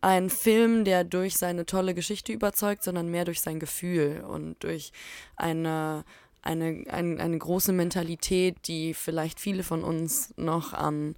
ein 0.00 0.30
Film, 0.30 0.84
der 0.84 1.04
durch 1.04 1.36
seine 1.36 1.66
tolle 1.66 1.94
Geschichte 1.94 2.32
überzeugt, 2.32 2.82
sondern 2.82 3.10
mehr 3.10 3.24
durch 3.24 3.40
sein 3.40 3.58
Gefühl 3.58 4.24
und 4.28 4.62
durch 4.62 4.92
eine, 5.36 6.04
eine, 6.42 6.84
ein, 6.88 7.20
eine 7.20 7.38
große 7.38 7.72
Mentalität, 7.72 8.56
die 8.68 8.94
vielleicht 8.94 9.40
viele 9.40 9.62
von 9.62 9.82
uns 9.82 10.32
noch 10.36 10.72
an 10.72 11.16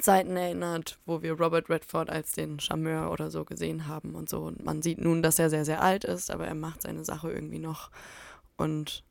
Zeiten 0.00 0.36
erinnert, 0.36 0.98
wo 1.04 1.22
wir 1.22 1.38
Robert 1.38 1.68
Redford 1.68 2.08
als 2.08 2.32
den 2.32 2.58
Charmeur 2.60 3.10
oder 3.10 3.30
so 3.30 3.44
gesehen 3.44 3.86
haben 3.86 4.14
und 4.14 4.28
so. 4.28 4.38
Und 4.38 4.64
man 4.64 4.80
sieht 4.80 4.98
nun, 4.98 5.22
dass 5.22 5.38
er 5.38 5.50
sehr, 5.50 5.64
sehr 5.64 5.82
alt 5.82 6.04
ist, 6.04 6.30
aber 6.30 6.46
er 6.46 6.54
macht 6.54 6.82
seine 6.82 7.04
Sache 7.04 7.30
irgendwie 7.30 7.58
noch. 7.58 7.90
Und 8.56 9.04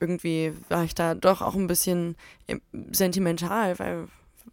irgendwie 0.00 0.52
war 0.68 0.84
ich 0.84 0.94
da 0.94 1.14
doch 1.14 1.42
auch 1.42 1.54
ein 1.56 1.66
bisschen 1.66 2.16
im- 2.46 2.62
sentimental, 2.92 3.78
weil, 3.80 4.06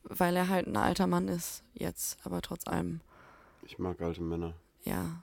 weil 0.03 0.35
er 0.35 0.49
halt 0.49 0.65
ein 0.65 0.77
alter 0.77 1.05
Mann 1.05 1.27
ist 1.27 1.63
jetzt, 1.75 2.17
aber 2.23 2.41
trotz 2.41 2.67
allem, 2.67 3.01
Ich 3.65 3.79
mag 3.79 4.01
alte 4.01 4.21
Männer. 4.21 4.53
ja. 4.83 5.21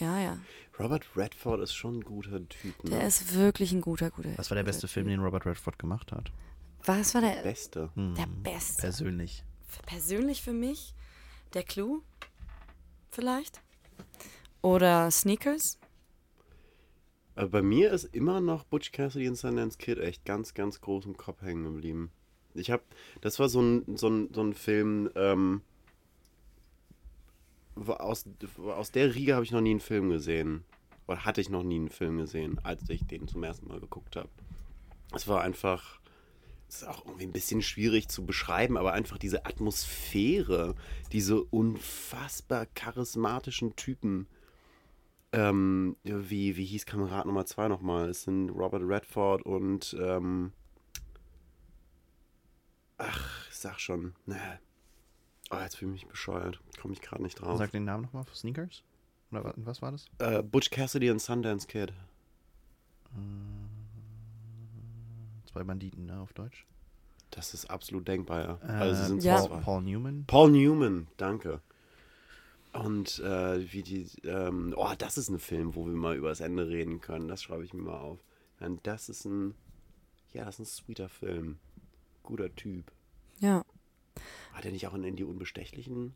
Ja, 0.00 0.18
ja. 0.18 0.38
Robert 0.76 1.06
Redford 1.16 1.60
ist 1.60 1.72
schon 1.72 1.98
ein 1.98 2.00
guter 2.00 2.48
Typ. 2.48 2.82
Ne? 2.82 2.90
Der 2.90 3.06
ist 3.06 3.32
wirklich 3.36 3.70
ein 3.70 3.80
guter, 3.80 4.10
guter. 4.10 4.30
Was 4.36 4.50
war 4.50 4.56
der 4.56 4.64
beste 4.64 4.88
Film, 4.88 5.06
Typ. 5.06 5.12
den 5.14 5.20
Robert 5.20 5.46
Redford 5.46 5.78
gemacht 5.78 6.10
hat? 6.10 6.32
Was 6.84 7.14
war 7.14 7.20
der, 7.20 7.42
Beste. 7.44 7.90
Hm, 7.94 8.16
der 8.16 8.26
beste? 8.26 8.82
Persönlich. 8.82 9.44
Persönlich 9.86 10.42
für 10.42 10.52
mich 10.52 10.94
der 11.52 11.62
Clou, 11.62 12.02
vielleicht. 13.12 13.60
Oder 14.62 15.12
Sneakers. 15.12 15.78
Aber 17.36 17.48
bei 17.48 17.62
mir 17.62 17.92
ist 17.92 18.04
immer 18.12 18.40
noch 18.40 18.64
Butch 18.64 18.90
Cassidy 18.90 19.28
und 19.28 19.36
Sundance 19.36 19.78
Kid 19.78 19.98
echt 19.98 20.24
ganz, 20.24 20.54
ganz 20.54 20.80
groß 20.80 21.06
im 21.06 21.16
Kopf 21.16 21.40
hängen 21.42 21.64
geblieben. 21.64 22.10
Ich 22.54 22.72
hab, 22.72 22.82
das 23.20 23.38
war 23.38 23.48
so 23.48 23.60
ein, 23.62 23.96
so 23.96 24.08
ein, 24.08 24.34
so 24.34 24.42
ein 24.42 24.54
Film, 24.54 25.08
ähm, 25.14 25.62
aus, 27.76 28.24
aus 28.58 28.90
der 28.92 29.14
Riege 29.14 29.34
habe 29.34 29.44
ich 29.44 29.52
noch 29.52 29.60
nie 29.60 29.72
einen 29.72 29.80
Film 29.80 30.10
gesehen. 30.10 30.64
Oder 31.06 31.24
hatte 31.24 31.40
ich 31.40 31.50
noch 31.50 31.62
nie 31.62 31.76
einen 31.76 31.90
Film 31.90 32.18
gesehen, 32.18 32.58
als 32.62 32.88
ich 32.88 33.06
den 33.06 33.28
zum 33.28 33.44
ersten 33.44 33.68
Mal 33.68 33.80
geguckt 33.80 34.16
habe. 34.16 34.28
Es 35.12 35.28
war 35.28 35.42
einfach, 35.42 36.00
es 36.68 36.76
ist 36.76 36.88
auch 36.88 37.04
irgendwie 37.04 37.26
ein 37.26 37.32
bisschen 37.32 37.62
schwierig 37.62 38.08
zu 38.08 38.24
beschreiben, 38.24 38.76
aber 38.76 38.94
einfach 38.94 39.18
diese 39.18 39.44
Atmosphäre, 39.44 40.74
diese 41.12 41.42
unfassbar 41.44 42.66
charismatischen 42.74 43.76
Typen. 43.76 44.26
Ähm, 45.32 45.96
wie, 46.04 46.56
wie 46.56 46.64
hieß 46.64 46.86
Kamerad 46.86 47.26
Nummer 47.26 47.44
2 47.44 47.68
nochmal? 47.68 48.08
Es 48.08 48.22
sind 48.22 48.50
Robert 48.50 48.82
Redford 48.82 49.42
und, 49.42 49.94
ähm, 50.00 50.52
ach, 52.96 53.48
ich 53.50 53.56
sag 53.56 53.78
schon, 53.78 54.14
ne. 54.26 54.58
Oh, 55.58 55.62
jetzt 55.62 55.76
fühle 55.76 55.94
ich 55.94 56.02
mich 56.02 56.10
bescheuert. 56.10 56.60
Komme 56.80 56.94
ich 56.94 57.00
gerade 57.00 57.22
nicht 57.22 57.40
drauf. 57.40 57.58
Sag 57.58 57.70
den 57.72 57.84
Namen 57.84 58.04
nochmal 58.04 58.24
für 58.24 58.34
Sneakers? 58.36 58.82
Oder 59.30 59.44
wa- 59.44 59.54
was 59.56 59.82
war 59.82 59.92
das? 59.92 60.06
Äh, 60.18 60.42
Butch 60.42 60.70
Cassidy 60.70 61.10
und 61.10 61.20
Sundance 61.20 61.66
Kid. 61.66 61.92
Zwei 65.50 65.62
Banditen, 65.64 66.06
ne, 66.06 66.18
auf 66.20 66.32
Deutsch. 66.32 66.66
Das 67.30 67.54
ist 67.54 67.70
absolut 67.70 68.06
denkbar, 68.08 68.40
ja. 68.42 68.58
Äh, 68.68 68.72
also 68.80 69.00
sie 69.02 69.08
sind 69.08 69.24
Ja. 69.24 69.46
Paul. 69.46 69.60
Paul 69.60 69.82
Newman. 69.82 70.24
Paul 70.26 70.50
Newman, 70.50 71.06
danke. 71.16 71.60
Und 72.72 73.20
äh, 73.20 73.72
wie 73.72 73.82
die, 73.82 74.08
ähm, 74.24 74.74
oh, 74.76 74.92
das 74.98 75.16
ist 75.16 75.28
ein 75.28 75.38
Film, 75.38 75.74
wo 75.76 75.86
wir 75.86 75.94
mal 75.94 76.16
über 76.16 76.28
das 76.30 76.40
Ende 76.40 76.68
reden 76.68 77.00
können. 77.00 77.28
Das 77.28 77.42
schreibe 77.42 77.64
ich 77.64 77.72
mir 77.72 77.82
mal 77.82 77.98
auf. 77.98 78.18
Nein, 78.58 78.80
das 78.82 79.08
ist 79.08 79.24
ein, 79.26 79.54
ja, 80.32 80.44
das 80.44 80.58
ist 80.58 80.60
ein 80.60 80.66
sweeter 80.84 81.08
Film. 81.08 81.58
Guter 82.24 82.54
Typ. 82.54 82.90
Ja. 83.38 83.64
Hat 84.52 84.64
er 84.64 84.72
nicht 84.72 84.86
auch 84.86 84.94
in, 84.94 85.04
in 85.04 85.16
die 85.16 85.24
Unbestechlichen 85.24 86.14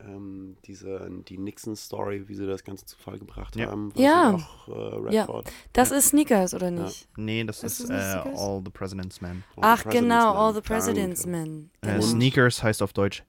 ähm, 0.00 0.56
diese, 0.64 1.08
die 1.28 1.38
Nixon-Story, 1.38 2.26
wie 2.28 2.34
sie 2.34 2.46
das 2.46 2.64
Ganze 2.64 2.84
zu 2.84 2.98
Fall 2.98 3.18
gebracht 3.18 3.54
Ja. 3.56 3.70
haben? 3.70 3.92
Ja. 3.94 4.32
das 4.32 4.42
Auch, 4.42 4.68
äh, 5.08 5.14
Ja. 5.14 5.42
Das 5.72 5.90
ist 5.92 6.08
Sneakers, 6.08 6.52
oder 6.52 6.70
nicht? 6.72 7.08
Nee, 7.16 7.44
das 7.44 7.62
Ist 7.62 7.78
ist, 7.80 7.86
Sneakers? 7.86 8.38
All 8.38 8.60
the 8.64 8.70
President's 8.70 9.20
Men. 9.20 9.44
All 9.56 9.62
Ach, 9.64 9.82
President's 9.84 10.00
genau, 10.00 10.32
Men. 10.32 10.36
All 10.42 10.54
the 10.54 10.60
President's. 10.60 11.26
Men. 11.26 11.70
Äh. 11.82 12.00
Sneakers 12.02 12.62
heißt 12.62 12.82
auf 12.82 12.92
Deutsch 12.92 13.22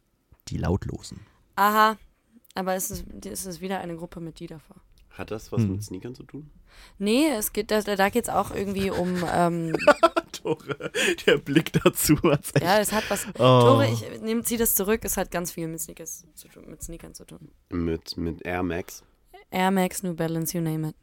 die 0.48 0.58
Lautlosen. 0.58 1.20
Aha. 1.56 1.98
Aber 2.56 2.74
es 2.74 2.90
ist, 2.90 3.06
es 3.26 3.46
ist 3.46 3.62
wieder 3.62 3.80
eine 3.80 3.96
Gruppe 3.96 4.20
mit 4.20 4.40
die 4.40 4.48
davor. 4.48 4.78
Hat 5.12 5.30
das 5.32 5.52
was 5.52 5.62
Hm. 5.62 5.74
mit 5.74 5.84
Sneakern 5.84 6.16
zu 6.16 6.24
tun? 6.24 6.50
Nee, 6.98 7.28
es 7.30 7.54
geht, 7.54 7.70
da, 7.72 7.82
da 7.82 8.10
geht 8.10 8.24
es 8.24 8.30
auch 8.30 8.52
irgendwie 8.54 8.90
um, 8.90 9.24
ähm, 9.32 9.76
Tore, 10.46 10.92
der 11.26 11.38
Blick 11.38 11.74
dazu 11.74 12.16
ja, 12.62 12.80
es 12.80 12.92
hat 12.92 13.10
was. 13.10 13.26
Oh. 13.34 13.38
Tore, 13.38 13.88
ich 13.88 14.22
nehm, 14.22 14.44
zieh 14.44 14.58
das 14.58 14.76
zurück, 14.76 15.02
es 15.04 15.18
hat 15.18 15.32
ganz 15.32 15.52
viel 15.52 15.68
mit 15.68 15.82
Sneakers 15.82 16.26
zu 16.36 16.48
tun, 16.48 16.66
mit 16.68 16.84
Sneakern 16.84 17.14
zu 17.14 17.26
tun. 17.26 17.50
Mit, 17.70 18.16
mit 18.18 18.46
Air 18.46 18.64
Max. 18.64 19.04
Air 19.50 19.72
Max, 19.72 20.04
New 20.04 20.14
Balance, 20.14 20.56
you 20.56 20.64
name 20.64 20.90
it. 20.90 20.96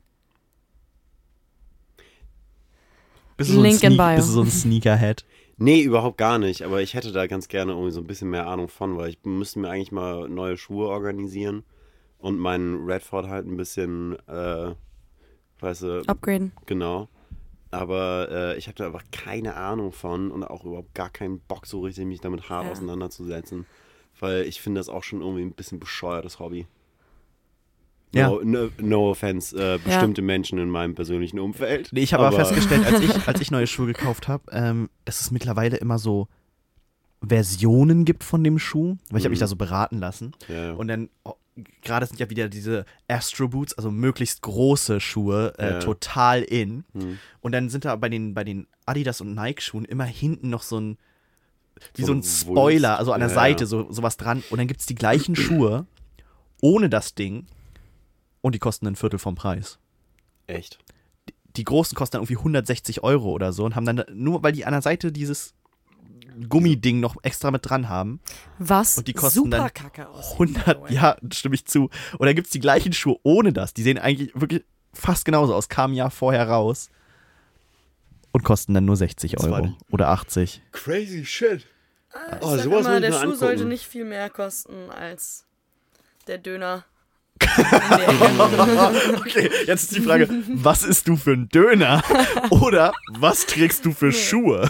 bist 3.36 3.50
du 3.50 3.54
so 3.54 3.60
ein 3.60 3.64
Link 3.64 3.82
in 3.82 3.96
Bio. 3.96 4.16
Bist 4.16 4.28
du 4.28 4.32
so 4.32 4.42
ein 4.42 4.50
Sneakerhead? 4.50 5.24
Nee, 5.56 5.82
überhaupt 5.82 6.18
gar 6.18 6.38
nicht. 6.38 6.62
Aber 6.62 6.80
ich 6.80 6.94
hätte 6.94 7.12
da 7.12 7.26
ganz 7.26 7.48
gerne 7.48 7.72
irgendwie 7.72 7.92
so 7.92 8.00
ein 8.00 8.06
bisschen 8.06 8.30
mehr 8.30 8.46
Ahnung 8.46 8.68
von, 8.68 8.96
weil 8.96 9.10
ich 9.10 9.18
müsste 9.24 9.58
mir 9.58 9.70
eigentlich 9.70 9.92
mal 9.92 10.28
neue 10.28 10.56
Schuhe 10.56 10.88
organisieren 10.88 11.64
und 12.18 12.38
meinen 12.38 12.84
Redford 12.86 13.28
halt 13.28 13.46
ein 13.46 13.56
bisschen, 13.56 14.16
äh, 14.28 14.74
weißt 15.60 15.82
du, 15.82 16.02
Upgraden. 16.06 16.52
genau. 16.66 17.08
Aber 17.72 18.28
äh, 18.30 18.58
ich 18.58 18.66
habe 18.68 18.76
da 18.76 18.86
einfach 18.86 19.02
keine 19.10 19.56
Ahnung 19.56 19.92
von 19.92 20.30
und 20.30 20.44
auch 20.44 20.64
überhaupt 20.64 20.94
gar 20.94 21.10
keinen 21.10 21.40
Bock, 21.40 21.66
so 21.66 21.80
richtig 21.80 22.04
mich 22.06 22.20
damit 22.20 22.48
hart 22.50 22.66
Ja. 22.66 22.70
auseinanderzusetzen. 22.72 23.66
Weil 24.20 24.42
ich 24.44 24.60
finde 24.60 24.78
das 24.78 24.88
auch 24.88 25.02
schon 25.02 25.20
irgendwie 25.22 25.42
ein 25.42 25.52
bisschen 25.52 25.80
bescheuertes 25.80 26.38
Hobby. 26.38 26.66
Ja. 28.14 28.28
No, 28.28 28.40
no, 28.44 28.68
no 28.78 29.10
offense, 29.10 29.56
äh, 29.56 29.78
bestimmte 29.82 30.20
Menschen 30.20 30.58
in 30.58 30.68
meinem 30.68 30.94
persönlichen 30.94 31.38
Umfeld. 31.38 31.88
Nee, 31.92 32.02
ich 32.02 32.12
habe 32.12 32.26
aber 32.26 32.36
aber 32.36 32.44
festgestellt, 32.44 32.84
als 32.84 33.00
ich, 33.00 33.10
als 33.28 33.40
ich 33.40 33.50
neue 33.50 33.66
Schuhe 33.66 33.86
gekauft 33.86 34.28
habe, 34.28 34.44
ähm, 34.52 34.90
dass 35.06 35.22
es 35.22 35.30
mittlerweile 35.30 35.78
immer 35.78 35.98
so 35.98 36.28
Versionen 37.26 38.04
gibt 38.04 38.24
von 38.24 38.42
dem 38.44 38.58
Schuh, 38.58 38.96
weil 39.10 39.20
ich 39.20 39.24
habe 39.24 39.30
mich 39.30 39.38
Mhm. 39.38 39.44
da 39.44 39.46
so 39.46 39.56
beraten 39.56 39.98
lassen. 39.98 40.32
Ja. 40.48 40.72
Und 40.74 40.88
dann, 40.88 41.08
oh, 41.24 41.34
gerade 41.82 42.06
sind 42.06 42.18
ja 42.20 42.30
wieder 42.30 42.48
diese 42.48 42.84
Astro 43.08 43.48
Boots, 43.48 43.74
also 43.74 43.90
möglichst 43.90 44.42
große 44.42 45.00
Schuhe, 45.00 45.52
äh, 45.58 45.72
Ja. 45.72 45.78
total 45.80 46.42
in. 46.42 46.84
Hm. 46.92 47.18
Und 47.40 47.52
dann 47.52 47.68
sind 47.68 47.84
da 47.84 47.94
bei 47.96 48.08
den, 48.08 48.34
bei 48.34 48.44
den 48.44 48.66
Adidas 48.86 49.20
und 49.20 49.34
Nike 49.34 49.60
Schuhen 49.62 49.84
immer 49.84 50.04
hinten 50.04 50.48
noch 50.50 50.62
so 50.62 50.78
ein, 50.80 50.98
wie 51.94 52.02
So 52.02 52.08
so, 52.08 52.12
ein 52.14 52.22
Spoiler, 52.22 52.98
also 52.98 53.12
an 53.12 53.20
der 53.20 53.28
Ja, 53.28 53.34
Seite, 53.34 53.66
so 53.66 53.90
sowas 53.92 54.16
dran. 54.16 54.42
Und 54.50 54.58
dann 54.58 54.66
gibt 54.68 54.80
es 54.80 54.86
die 54.86 54.94
gleichen 54.94 55.36
Schuhe 55.36 55.86
ohne 56.60 56.88
das 56.88 57.14
Ding 57.14 57.46
und 58.40 58.54
die 58.54 58.58
kosten 58.58 58.86
ein 58.86 58.96
Viertel 58.96 59.18
vom 59.18 59.34
Preis. 59.34 59.78
Echt? 60.46 60.78
Die 61.56 61.64
großen 61.64 61.94
kosten 61.96 62.12
dann 62.14 62.22
irgendwie 62.22 62.38
160 62.38 63.02
Euro 63.02 63.30
oder 63.30 63.52
so 63.52 63.64
und 63.64 63.74
haben 63.76 63.84
dann, 63.84 64.04
nur 64.12 64.42
weil 64.42 64.52
die 64.52 64.64
an 64.64 64.72
der 64.72 64.80
Seite 64.82 65.12
dieses 65.12 65.54
Gummiding 66.48 67.00
noch 67.00 67.16
extra 67.22 67.50
mit 67.50 67.68
dran 67.68 67.88
haben, 67.88 68.20
Was 68.58 68.98
Und 68.98 69.08
die 69.08 69.12
kosten 69.12 69.40
super 69.40 69.56
dann 69.58 69.72
kacke 69.74 70.08
aus. 70.08 70.32
100, 70.32 70.90
ja, 70.90 71.16
stimme 71.32 71.54
ich 71.54 71.66
zu. 71.66 71.90
Und 72.18 72.26
dann 72.26 72.34
gibt 72.34 72.46
es 72.46 72.52
die 72.52 72.60
gleichen 72.60 72.92
Schuhe 72.92 73.18
ohne 73.22 73.52
das. 73.52 73.74
Die 73.74 73.82
sehen 73.82 73.98
eigentlich 73.98 74.32
wirklich 74.34 74.64
fast 74.92 75.24
genauso 75.24 75.54
aus, 75.54 75.68
kamen 75.68 75.94
Jahr 75.94 76.10
vorher 76.10 76.48
raus 76.48 76.90
und 78.32 78.42
kosten 78.44 78.74
dann 78.74 78.84
nur 78.84 78.96
60 78.96 79.32
Das 79.32 79.50
war 79.50 79.60
Euro 79.62 79.76
oder 79.90 80.08
80. 80.08 80.62
Crazy 80.72 81.24
shit. 81.24 81.66
Ich 82.14 82.42
Oh, 82.42 82.56
sag 82.56 82.64
sowas 82.64 82.86
immer, 82.86 82.96
ich 82.96 83.00
der 83.02 83.12
Schuh 83.12 83.18
angucken. 83.18 83.38
sollte 83.38 83.64
nicht 83.64 83.86
viel 83.86 84.04
mehr 84.04 84.28
kosten 84.28 84.90
als 84.90 85.46
der 86.26 86.38
Döner. 86.38 86.84
Okay, 89.18 89.50
jetzt 89.66 89.84
ist 89.84 89.96
die 89.96 90.00
Frage, 90.00 90.28
was 90.54 90.82
isst 90.84 91.08
du 91.08 91.16
für 91.16 91.32
ein 91.32 91.48
Döner? 91.48 92.02
Oder 92.50 92.92
was 93.18 93.46
trägst 93.46 93.84
du 93.84 93.92
für 93.92 94.12
Schuhe? 94.12 94.68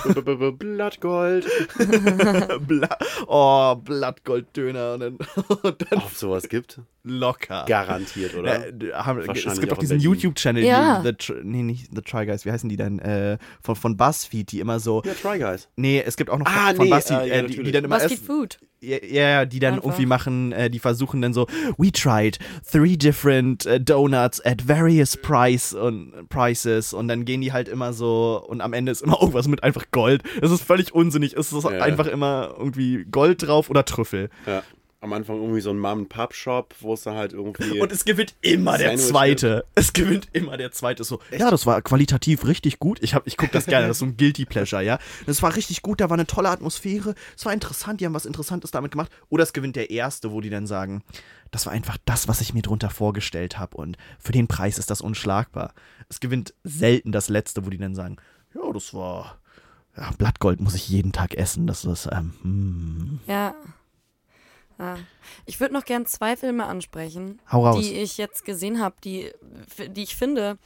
Blattgold. 0.59 1.47
Bla 2.67 2.89
oh, 3.27 3.75
Blattgolddöner 3.77 4.95
und 4.95 5.01
dann, 5.01 5.17
und 5.63 5.87
dann 5.91 5.99
Ob 5.99 6.13
es 6.13 6.21
sowas 6.21 6.49
gibt? 6.49 6.81
locker. 7.05 7.65
Garantiert, 7.67 8.37
oder? 8.37 8.67
Äh, 8.69 8.73
d- 8.73 8.93
haben, 8.93 9.19
es 9.29 9.61
gibt 9.61 9.73
auch 9.73 9.79
diesen. 9.79 9.99
YouTube-Channel, 9.99 10.63
Ja. 10.65 11.03
die, 11.03 11.13
the, 11.27 11.35
nee, 11.43 11.63
nicht 11.63 11.89
The 11.95 12.01
Try 12.03 12.27
Guys, 12.27 12.45
wie 12.45 12.53
heißen 12.53 12.69
die 12.69 12.77
denn? 12.77 12.99
Äh, 13.01 13.39
von, 13.61 13.75
von 13.77 13.97
BuzzFeed, 13.97 14.53
die 14.53 14.61
immer 14.61 14.79
so, 14.79 15.03
ja, 15.05 15.13
Try 15.15 15.39
Guys. 15.41 15.69
nee, 15.77 16.01
es 16.05 16.17
gibt 16.17 16.31
auch 16.31 16.39
noch 16.39 16.47
Ah, 16.47 16.73
von 16.75 16.85
nee, 16.87 16.91
BuzzFeed, 16.91 17.19
äh, 17.19 17.29
ja, 17.29 17.35
äh, 17.35 17.47
die, 17.47 17.63
die 17.63 17.73
dann 17.73 17.85
immer 17.85 17.97
BuzzFeed 17.99 18.13
essen, 18.19 18.27
Food. 18.27 18.59
Ja, 18.83 18.99
ja, 19.05 19.45
die 19.45 19.61
dann 19.61 19.75
Einfach. 19.75 19.85
irgendwie 19.87 20.07
machen, 20.07 20.53
äh, 20.53 20.69
die 20.69 20.79
versuchen 20.81 21.23
dann 21.23 21.33
so, 21.33 21.47
we 21.79 21.93
tried 21.93 22.39
three 22.71 22.97
different 22.97 23.65
äh, 23.67 23.81
donuts 23.81 24.45
at 24.45 24.67
various 24.69 25.17
price 25.17 25.73
und 25.73 26.29
prices 26.29 26.93
und 26.93 27.09
dann 27.09 27.25
gehen 27.25 27.41
die 27.41 27.53
halt 27.53 27.69
immer 27.69 27.93
so 27.93 28.45
und 28.49 28.61
am 28.61 28.73
Ende 28.73 28.91
ist 28.93 29.03
immer 29.03 29.17
irgendwas 29.21 29.47
mit 29.49 29.63
einfach 29.63 29.85
Gold. 29.93 30.23
Es 30.43 30.51
ist 30.51 30.63
völlig 30.63 30.93
unsinnig. 30.95 31.35
Es 31.35 31.53
ist 31.53 31.65
Ja. 31.65 31.71
einfach 31.71 32.07
immer 32.07 32.55
irgendwie 32.59 33.05
Gold 33.11 33.47
drauf 33.47 33.71
oder 33.71 33.85
Trüffel. 33.85 34.31
Ja. 34.47 34.63
Am 35.03 35.13
Anfang 35.13 35.35
irgendwie 35.37 35.61
so 35.61 35.71
ein 35.71 35.81
Mom-and-Pop-Shop, 35.81 36.77
wo 36.81 36.95
es 36.95 37.03
dann 37.03 37.17
halt 37.17 37.33
irgendwie. 37.33 37.81
Und 37.81 37.91
es 37.91 38.05
gewinnt 38.05 38.35
immer 38.41 38.79
der 38.79 38.97
zweite. 38.97 39.65
Es 39.75 39.93
gewinnt 39.93 40.29
immer 40.33 40.57
der 40.57 40.71
zweite. 40.71 41.03
So, 41.03 41.19
ja, 41.37 41.51
das 41.51 41.67
war 41.67 41.83
qualitativ 41.83 42.47
richtig 42.47 42.79
gut. 42.79 43.03
Ich, 43.03 43.13
hab- 43.15 43.27
ich 43.27 43.37
gucke 43.37 43.51
das 43.53 43.67
gerne. 43.67 43.89
Das 43.89 43.97
ist 43.97 43.99
so 43.99 44.07
ein 44.07 44.17
Guilty 44.17 44.45
Pleasure, 44.45 44.81
ja. 44.81 45.01
Das 45.27 45.43
war 45.43 45.57
richtig 45.57 45.83
gut. 45.83 46.01
Da 46.01 46.09
war 46.09 46.15
eine 46.17 46.27
tolle 46.29 46.51
Atmosphäre. 46.51 47.17
Es 47.37 47.45
war 47.45 47.53
interessant. 47.53 48.01
Die 48.01 48.07
haben 48.07 48.15
was 48.15 48.27
Interessantes 48.27 48.71
damit 48.71 48.93
gemacht. 48.93 49.11
Oder 49.29 49.43
es 49.43 49.53
gewinnt 49.53 49.75
der 49.75 49.91
erste, 49.91 50.31
wo 50.31 50.41
die 50.41 50.51
dann 50.51 50.69
sagen, 50.69 51.03
das 51.51 51.67
war 51.67 51.73
einfach 51.73 51.99
das, 52.05 52.29
was 52.29 52.41
ich 52.41 52.55
mir 52.55 52.63
drunter 52.63 52.89
vorgestellt 52.89 53.59
habe. 53.59 53.77
Und 53.79 53.97
für 54.21 54.31
den 54.31 54.47
Preis 54.47 54.79
ist 54.79 54.89
das 54.89 55.01
unschlagbar. 55.01 55.75
Es 56.09 56.21
gewinnt 56.21 56.55
selten 56.63 57.11
das 57.11 57.29
letzte, 57.29 57.67
wo 57.67 57.71
die 57.71 57.79
dann 57.79 57.97
sagen, 57.97 58.19
ja, 58.55 58.73
das 58.73 58.95
war. 58.95 59.39
Ja, 59.97 60.11
Blattgold 60.17 60.61
muss 60.61 60.77
ich 60.77 60.89
jeden 60.89 61.11
Tag 61.11 61.35
essen. 61.35 61.67
Das 61.67 61.85
ist, 61.85 62.09
ähm, 62.13 62.35
hm. 62.43 63.21
Ja. 63.27 63.53
Ja. 64.83 64.99
Ich 65.47 65.61
würde 65.61 65.73
noch 65.75 65.85
gern 65.85 66.05
zwei 66.07 66.37
Filme 66.37 66.67
ansprechen, 66.67 67.41
die 67.81 67.93
ich 67.95 68.19
jetzt 68.19 68.45
gesehen 68.45 68.81
habe, 68.81 68.97
die, 69.05 69.31
die 69.89 70.03
ich 70.03 70.17
finde 70.17 70.59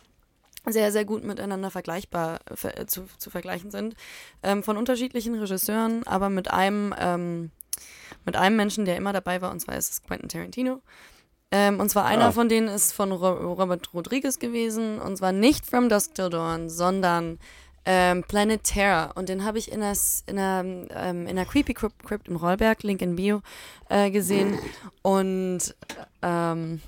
sehr, 0.68 0.90
sehr 0.90 1.04
gut 1.04 1.22
miteinander 1.22 1.70
vergleichbar 1.70 2.40
ver- 2.54 2.86
zu, 2.88 3.06
zu 3.18 3.30
vergleichen 3.30 3.70
sind. 3.70 3.94
Ähm, 4.42 4.62
von 4.64 4.76
unterschiedlichen 4.76 5.34
Regisseuren, 5.38 6.04
aber 6.06 6.28
mit 6.28 6.50
einem, 6.50 6.92
ähm, 6.98 7.50
mit 8.24 8.36
einem 8.36 8.56
Menschen, 8.56 8.84
der 8.84 8.96
immer 8.96 9.12
dabei 9.12 9.40
war, 9.40 9.52
und 9.52 9.60
zwar 9.60 9.76
ist 9.76 9.90
es 9.92 10.02
Quentin 10.02 10.28
Tarantino. 10.28 10.80
Ähm, 11.52 11.78
und 11.78 11.88
zwar 11.88 12.04
einer 12.06 12.26
Ah. 12.26 12.32
von 12.32 12.48
denen 12.48 12.66
ist 12.66 12.92
von 12.92 13.12
Ro 13.12 13.52
Robert 13.54 13.94
Rodriguez 13.94 14.40
gewesen, 14.40 14.98
und 15.00 15.16
zwar 15.16 15.30
nicht 15.30 15.64
From 15.64 15.88
Dusk 15.88 16.14
Till 16.16 16.30
Dawn, 16.30 16.68
sondern 16.68 17.38
ähm, 17.86 18.22
Planet 18.24 18.62
Terror. 18.62 19.12
Und 19.14 19.28
den 19.28 19.44
habe 19.44 19.58
ich 19.58 19.72
in 19.72 19.80
der, 19.80 19.92
S- 19.92 20.24
in 20.26 20.36
ähm, 20.38 21.46
Creepy 21.48 21.72
Crypt, 21.72 22.04
Crypt 22.04 22.28
im 22.28 22.36
Rollberg, 22.36 22.82
Link 22.82 23.00
in 23.00 23.16
Bio, 23.16 23.40
äh, 23.88 24.10
gesehen. 24.10 24.58
Und 25.02 25.74
ähm, 26.22 26.82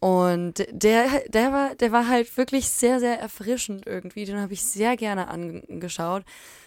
und 0.00 0.66
der, 0.70 1.22
der, 1.28 1.52
war, 1.52 1.74
der 1.76 1.90
war 1.90 2.08
halt 2.08 2.36
wirklich 2.36 2.68
sehr, 2.68 3.00
sehr 3.00 3.18
erfrischend 3.18 3.86
irgendwie. 3.86 4.26
Den 4.26 4.38
habe 4.38 4.52
ich 4.52 4.62
sehr 4.62 4.98
gerne 4.98 5.28
angeschaut, 5.28 6.24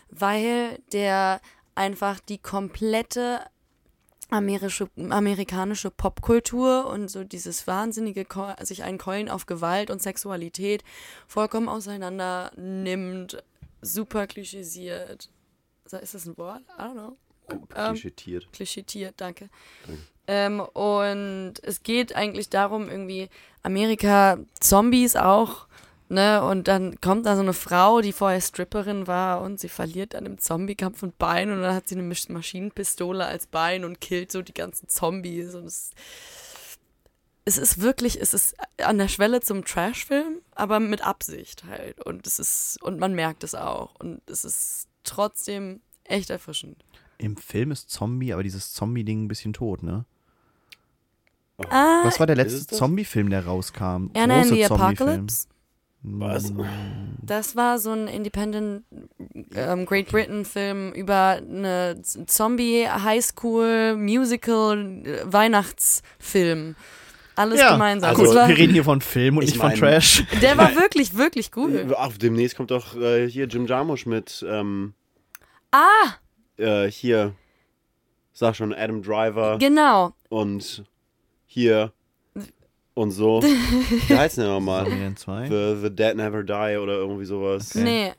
weil 0.09 0.79
der 0.91 1.39
einfach 1.75 2.19
die 2.19 2.39
komplette 2.39 3.41
amerische, 4.29 4.89
amerikanische 4.97 5.89
Popkultur 5.91 6.87
und 6.87 7.09
so 7.09 7.23
dieses 7.23 7.67
wahnsinnige 7.67 8.25
sich 8.61 8.83
einen 8.83 8.97
Keulen 8.97 9.29
auf 9.29 9.45
Gewalt 9.45 9.89
und 9.89 10.01
Sexualität 10.01 10.83
vollkommen 11.27 11.69
auseinander 11.69 12.51
nimmt, 12.55 13.43
super 13.81 14.27
klischisiert. 14.27 15.29
So, 15.85 15.97
Ist 15.97 16.13
das 16.13 16.25
ein 16.25 16.37
Wort? 16.37 16.61
I 16.77 16.81
don't 16.81 16.93
know. 16.93 17.17
Ähm, 17.75 17.93
Klischetiert. 17.93 18.51
Klischeetiert, 18.51 19.13
danke. 19.17 19.49
Danke. 19.85 20.01
Ähm, 20.27 20.59
und 20.59 21.53
es 21.63 21.83
geht 21.83 22.13
eigentlich 22.15 22.49
darum, 22.49 22.89
irgendwie 22.89 23.29
Amerika, 23.63 24.37
Zombies 24.59 25.15
auch, 25.15 25.67
ne? 26.09 26.43
Und 26.43 26.67
dann 26.67 26.99
kommt 27.01 27.25
da 27.25 27.35
so 27.35 27.41
eine 27.41 27.53
Frau, 27.53 28.01
die 28.01 28.13
vorher 28.13 28.41
Stripperin 28.41 29.07
war 29.07 29.41
und 29.41 29.59
sie 29.59 29.69
verliert 29.69 30.13
dann 30.13 30.25
im 30.25 30.37
Zombiekampf 30.37 31.03
ein 31.03 31.13
Bein 31.17 31.51
und 31.51 31.61
dann 31.61 31.73
hat 31.75 31.87
sie 31.87 31.95
eine 31.95 32.03
Masch- 32.03 32.31
Maschinenpistole 32.31 33.25
als 33.25 33.47
Bein 33.47 33.85
und 33.85 34.01
killt 34.01 34.31
so 34.31 34.41
die 34.41 34.53
ganzen 34.53 34.87
Zombies 34.87 35.55
und 35.55 35.65
es, 35.65 35.91
es 37.45 37.57
ist 37.57 37.79
wirklich, 37.81 38.19
es 38.21 38.33
ist 38.33 38.55
an 38.83 38.97
der 38.97 39.07
Schwelle 39.07 39.41
zum 39.41 39.63
Trashfilm, 39.63 40.41
aber 40.55 40.79
mit 40.79 41.01
Absicht 41.01 41.63
halt 41.65 42.01
und 42.05 42.27
es 42.27 42.39
ist, 42.39 42.77
und 42.81 42.99
man 42.99 43.13
merkt 43.13 43.43
es 43.43 43.55
auch 43.55 43.95
und 43.99 44.21
es 44.29 44.43
ist 44.43 44.87
trotzdem 45.03 45.79
echt 46.03 46.29
erfrischend. 46.29 46.83
Im 47.19 47.35
Film 47.37 47.71
ist 47.71 47.89
Zombie, 47.89 48.31
aber 48.33 48.43
dieses 48.43 48.73
Zombie-Ding 48.73 49.23
ein 49.23 49.27
bisschen 49.27 49.53
tot, 49.53 49.81
ne? 49.81 50.05
Ah, 51.69 52.01
Was 52.03 52.19
war 52.19 52.27
der 52.27 52.35
letzte? 52.35 52.75
Zombie-Film, 52.75 53.31
der 53.31 53.45
rauskam? 53.45 54.11
Anna 54.13 54.41
and 54.41 54.49
Große 54.49 54.55
the 54.55 54.63
Zombie-Film. 54.67 55.09
Apocalypse? 55.09 55.47
Was? 56.03 56.53
Das 57.21 57.55
war 57.55 57.79
so 57.79 57.91
ein 57.91 58.07
Independent 58.07 58.83
ähm, 59.55 59.85
Great 59.85 60.07
Britain 60.09 60.45
Film 60.45 60.93
über 60.93 61.39
eine 61.41 62.01
Zombie 62.01 62.87
Highschool 62.87 63.95
Musical 63.97 65.01
äh, 65.05 65.21
Weihnachtsfilm. 65.25 66.75
Alles 67.35 67.59
Ja, 67.59 67.73
gemeinsam. 67.73 68.09
also 68.15 68.33
war, 68.33 68.47
wir 68.47 68.57
reden 68.57 68.73
hier 68.73 68.83
von 68.83 69.01
Film 69.01 69.37
und 69.37 69.43
Ich 69.43 69.51
nicht 69.51 69.59
von 69.59 69.69
mein- 69.69 69.77
Trash. 69.79 70.23
der 70.41 70.57
war 70.57 70.75
wirklich, 70.75 71.15
wirklich 71.17 71.51
gut. 71.51 71.71
Ach, 71.95 72.17
demnächst 72.17 72.55
kommt 72.57 72.71
doch 72.71 72.95
äh, 72.95 73.29
hier 73.29 73.45
Jim 73.47 73.67
Jarmusch 73.67 74.05
mit. 74.05 74.43
Ähm, 74.47 74.93
Ah, 75.71 76.15
äh, 76.57 76.89
hier. 76.89 77.33
Sag 78.33 78.55
schon, 78.55 78.73
Adam 78.73 79.01
Driver 79.03 79.57
genau. 79.59 80.13
und 80.29 80.83
hier 81.45 81.91
und 82.97 83.11
so. 83.11 83.41
Wie 84.07 84.15
heißt 84.17 84.37
der 84.37 84.47
nochmal? 84.47 84.85
Zombie 84.85 85.15
2. 85.15 85.47
The, 85.47 85.81
The 85.81 85.95
Dead 85.95 86.15
Never 86.15 86.43
Die 86.43 86.77
oder 86.77 86.93
irgendwie 86.93 87.25
sowas. 87.25 87.75
Okay. 87.75 87.83
Nee, 87.83 88.13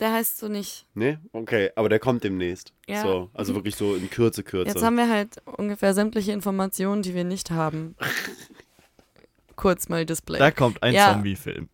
der 0.00 0.12
heißt 0.12 0.38
so 0.38 0.48
nicht. 0.48 0.86
Nee? 0.94 1.18
Okay, 1.32 1.70
aber 1.76 1.88
der 1.88 1.98
kommt 1.98 2.24
demnächst. 2.24 2.72
Ja. 2.86 3.02
So, 3.02 3.30
also 3.32 3.54
wirklich 3.54 3.76
so 3.76 3.94
in 3.94 4.10
Kürze, 4.10 4.42
Kürze. 4.42 4.72
Jetzt 4.74 4.82
haben 4.84 4.96
wir 4.96 5.08
halt 5.08 5.36
ungefähr 5.44 5.94
sämtliche 5.94 6.32
Informationen, 6.32 7.02
die 7.02 7.14
wir 7.14 7.24
nicht 7.24 7.50
haben. 7.50 7.94
Kurz 9.56 9.88
mal 9.88 10.04
Display. 10.06 10.38
Da 10.38 10.50
kommt 10.50 10.82
ein 10.82 10.94
Ja. 10.94 11.12
Zombie-Film. 11.12 11.68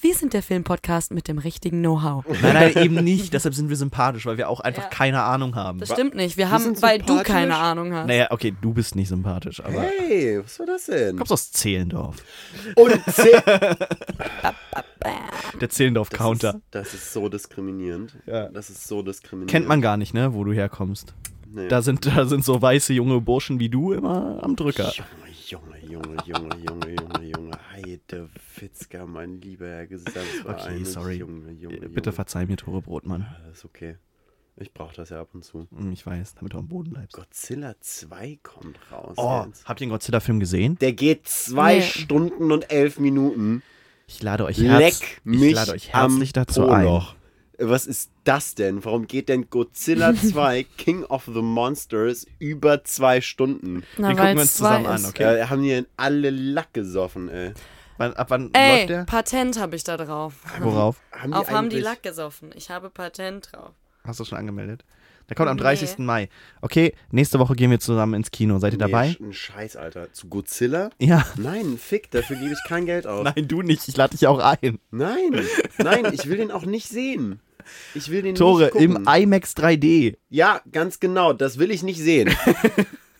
Wir 0.00 0.14
sind 0.14 0.34
der 0.34 0.42
Filmpodcast 0.42 1.12
mit 1.12 1.26
dem 1.26 1.38
richtigen 1.38 1.80
Know-how. 1.80 2.24
Nein, 2.42 2.54
nein, 2.54 2.76
eben 2.76 2.94
nicht. 3.02 3.32
Deshalb 3.32 3.54
sind 3.54 3.68
wir 3.70 3.76
sympathisch, 3.76 4.26
weil 4.26 4.36
wir 4.36 4.48
auch 4.48 4.60
einfach 4.60 4.84
Ja. 4.84 4.88
keine 4.90 5.22
Ahnung 5.22 5.54
haben. 5.54 5.78
Das 5.78 5.90
stimmt 5.90 6.14
nicht. 6.14 6.36
Wir 6.36 6.46
Wir 6.46 6.50
haben, 6.50 6.80
weil 6.82 6.98
du 7.00 7.22
keine 7.22 7.56
Ahnung 7.56 7.94
hast. 7.94 8.06
Naja, 8.06 8.26
okay, 8.30 8.54
du 8.60 8.74
bist 8.74 8.94
nicht 8.94 9.08
sympathisch, 9.08 9.60
aber 9.64 9.80
hey, 9.82 10.40
was 10.44 10.58
war 10.58 10.66
das 10.66 10.84
denn? 10.86 11.12
du 11.12 11.16
kommst 11.16 11.32
aus 11.32 11.50
Zehlendorf. 11.52 12.16
Und 12.76 12.92
zäh- 13.06 13.76
Der 15.60 15.68
Zehlendorf-Counter. 15.70 16.60
Das 16.70 16.88
ist, 16.88 16.94
das 16.94 17.02
ist 17.02 17.12
so 17.12 17.28
diskriminierend. 17.28 18.16
Ja. 18.26 18.48
Das 18.48 18.70
ist 18.70 18.86
so 18.86 19.02
diskriminierend. 19.02 19.50
Kennt 19.50 19.68
man 19.68 19.80
gar 19.80 19.96
nicht, 19.96 20.12
ne, 20.14 20.34
wo 20.34 20.44
du 20.44 20.52
herkommst. 20.52 21.14
Nee. 21.48 21.68
Da 21.68 21.80
sind, 21.80 22.04
da 22.06 22.26
sind 22.26 22.44
so 22.44 22.60
weiße 22.60 22.92
junge 22.92 23.20
Burschen 23.20 23.58
wie 23.60 23.68
du 23.68 23.92
immer 23.92 24.40
am 24.42 24.56
Drücker. 24.56 24.92
Junge, 25.46 25.78
Junge, 25.88 26.16
Junge, 26.16 26.16
Junge, 26.26 26.56
Junge, 26.66 26.96
Junge, 26.96 27.24
Junge. 27.34 27.55
Heide 27.76 28.28
Witzka, 28.58 29.04
mein 29.06 29.40
lieber 29.40 29.68
Herr 29.68 29.86
Gesangsverein. 29.86 30.54
Okay, 30.76 30.84
sorry. 30.84 31.14
Junge, 31.16 31.50
Junge, 31.52 31.74
Junge. 31.76 31.88
Bitte 31.90 32.10
verzeih 32.12 32.46
mir, 32.46 32.56
Tore 32.56 32.80
Brotmann. 32.80 33.20
Ja, 33.22 33.36
Das 33.48 33.58
ist 33.58 33.64
okay. 33.66 33.96
Ich 34.58 34.72
brauche 34.72 34.96
das 34.96 35.10
ja 35.10 35.20
ab 35.20 35.28
und 35.34 35.44
zu. 35.44 35.66
Hm, 35.76 35.92
Ich 35.92 36.06
weiß, 36.06 36.36
damit 36.36 36.54
du 36.54 36.58
am 36.58 36.68
Boden 36.68 36.92
bleibst. 36.92 37.12
Godzilla 37.14 37.74
2 37.78 38.38
kommt 38.42 38.78
raus. 38.90 39.14
Oh, 39.18 39.42
jetzt. 39.46 39.66
habt 39.68 39.80
ihr 39.82 39.86
den 39.86 39.90
Godzilla-Film 39.90 40.40
gesehen? 40.40 40.78
Der 40.78 40.94
geht 40.94 41.28
zwei 41.28 41.76
Nee. 41.76 41.82
Stunden 41.82 42.50
und 42.50 42.70
elf 42.72 42.98
Minuten. 42.98 43.62
Ich 44.06 44.22
lade 44.22 44.46
euch, 44.46 44.58
herz, 44.62 45.00
Leck 45.00 45.20
mich 45.24 45.42
ich 45.42 45.54
lade 45.54 45.72
euch 45.72 45.92
herzlich 45.92 46.28
am 46.30 46.32
dazu 46.46 46.68
ein. 46.68 46.86
Was 47.58 47.86
ist 47.86 48.10
das 48.24 48.54
denn? 48.54 48.84
Warum 48.84 49.06
geht 49.06 49.28
denn 49.28 49.48
Godzilla 49.48 50.14
2 50.14 50.64
King 50.76 51.04
of 51.04 51.24
the 51.26 51.40
Monsters 51.42 52.26
über 52.38 52.84
zwei 52.84 53.20
Stunden? 53.20 53.82
Na, 53.96 54.08
Wir 54.10 54.16
gucken 54.16 54.38
uns 54.38 54.56
zusammen 54.56 54.86
an, 54.86 55.04
okay? 55.04 55.38
Ja, 55.38 55.48
haben 55.50 55.62
die 55.62 55.70
denn 55.70 55.86
alle 55.96 56.30
Lack 56.30 56.74
gesoffen, 56.74 57.28
ey? 57.28 57.52
Wann, 57.98 58.12
ab 58.12 58.26
wann 58.28 58.50
Ey, 58.52 58.78
läuft 58.80 58.90
der? 58.90 59.04
Patent 59.04 59.58
habe 59.58 59.74
ich 59.74 59.84
da 59.84 59.96
drauf. 59.96 60.34
Worauf? 60.60 60.96
Haben 61.12 61.32
Auf 61.32 61.50
haben 61.50 61.70
die 61.70 61.80
Lack 61.80 62.02
gesoffen. 62.02 62.50
Ich 62.54 62.68
habe 62.68 62.90
Patent 62.90 63.50
drauf. 63.52 63.70
Hast 64.04 64.20
du 64.20 64.24
schon 64.26 64.36
angemeldet? 64.36 64.84
Der 65.28 65.34
kommt 65.34 65.48
am 65.48 65.56
Nee. 65.56 65.62
30. 65.62 65.98
Mai. 65.98 66.28
Okay, 66.60 66.92
nächste 67.10 67.38
Woche 67.38 67.54
gehen 67.56 67.70
wir 67.70 67.80
zusammen 67.80 68.14
ins 68.14 68.30
Kino. 68.30 68.58
Seid 68.58 68.74
ihr 68.74 68.78
dabei? 68.78 69.16
Nee, 69.18 69.26
ein 69.28 69.32
Scheiß, 69.32 69.76
Alter. 69.76 70.12
Zu 70.12 70.28
Godzilla? 70.28 70.90
Ja. 71.00 71.24
Nein, 71.36 71.78
fick, 71.78 72.10
dafür 72.12 72.36
gebe 72.36 72.52
ich 72.52 72.60
kein 72.68 72.86
Geld 72.86 73.06
aus. 73.06 73.24
Nein, 73.34 73.48
du 73.48 73.62
nicht. 73.62 73.88
Ich 73.88 73.96
lade 73.96 74.12
dich 74.16 74.26
auch 74.28 74.38
ein. 74.38 74.78
Nein, 74.90 75.40
nein, 75.78 76.04
ich 76.12 76.28
will 76.28 76.36
den 76.36 76.52
auch 76.52 76.64
nicht 76.64 76.88
sehen. 76.88 77.40
Ich 77.94 78.10
will 78.10 78.22
den 78.22 78.34
Tore 78.34 78.68
im 78.74 79.06
IMAX 79.06 79.54
3D. 79.56 80.16
Ja, 80.30 80.60
ganz 80.72 81.00
genau, 81.00 81.32
das 81.32 81.58
will 81.58 81.70
ich 81.70 81.82
nicht 81.82 82.00
sehen. 82.00 82.34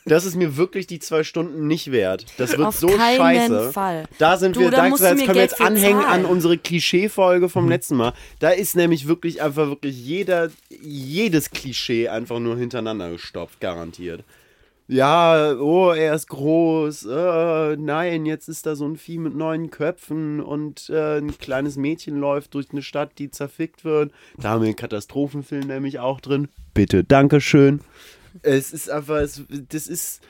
Das 0.08 0.24
ist 0.24 0.36
mir 0.36 0.56
wirklich 0.56 0.86
die 0.86 1.00
zwei 1.00 1.24
Stunden 1.24 1.66
nicht 1.66 1.90
wert. 1.90 2.26
Das 2.38 2.52
wird 2.52 2.68
Auf 2.68 2.76
so 2.76 2.86
keinen 2.86 3.16
scheiße. 3.16 3.72
Fall. 3.72 4.04
Da 4.18 4.36
sind 4.36 4.54
Du, 4.54 4.60
wir, 4.60 4.70
da 4.70 4.76
da, 4.84 4.88
musst 4.88 5.02
jetzt 5.02 5.10
du 5.14 5.16
mir 5.16 5.24
können 5.26 5.34
wir 5.34 5.40
Geld 5.48 5.50
jetzt 5.50 5.60
anhängen 5.60 5.98
an 5.98 6.04
zahlen. 6.04 6.24
unsere 6.26 6.58
Klischee-Folge 6.58 7.48
vom 7.48 7.68
letzten 7.68 7.96
Mal. 7.96 8.12
Da 8.38 8.50
ist 8.50 8.76
nämlich 8.76 9.08
wirklich 9.08 9.42
einfach 9.42 9.66
wirklich 9.66 9.96
jeder, 9.98 10.50
jedes 10.80 11.50
Klischee 11.50 12.06
einfach 12.08 12.38
nur 12.38 12.56
hintereinander 12.56 13.10
gestopft, 13.10 13.60
garantiert. 13.60 14.22
Ja, 14.88 15.54
oh, 15.58 15.90
er 15.90 16.14
ist 16.14 16.28
groß. 16.28 17.06
Äh, 17.06 17.76
nein, 17.76 18.24
jetzt 18.24 18.48
ist 18.48 18.66
da 18.66 18.76
so 18.76 18.86
ein 18.86 18.96
Vieh 18.96 19.18
mit 19.18 19.34
neun 19.34 19.70
Köpfen 19.70 20.40
und 20.40 20.88
äh, 20.90 21.18
ein 21.18 21.36
kleines 21.38 21.76
Mädchen 21.76 22.18
läuft 22.18 22.54
durch 22.54 22.70
eine 22.70 22.82
Stadt, 22.82 23.18
die 23.18 23.30
zerfickt 23.30 23.84
wird. 23.84 24.12
Da 24.36 24.50
haben 24.50 24.62
wir 24.62 24.68
einen 24.68 24.76
Katastrophenfilm 24.76 25.66
nämlich 25.66 25.98
auch 25.98 26.20
drin. 26.20 26.48
Bitte, 26.72 27.02
Dankeschön. 27.02 27.80
Es 28.42 28.72
ist 28.72 28.88
einfach, 28.88 29.16
es, 29.16 29.42
das 29.48 29.88
ist, 29.88 30.22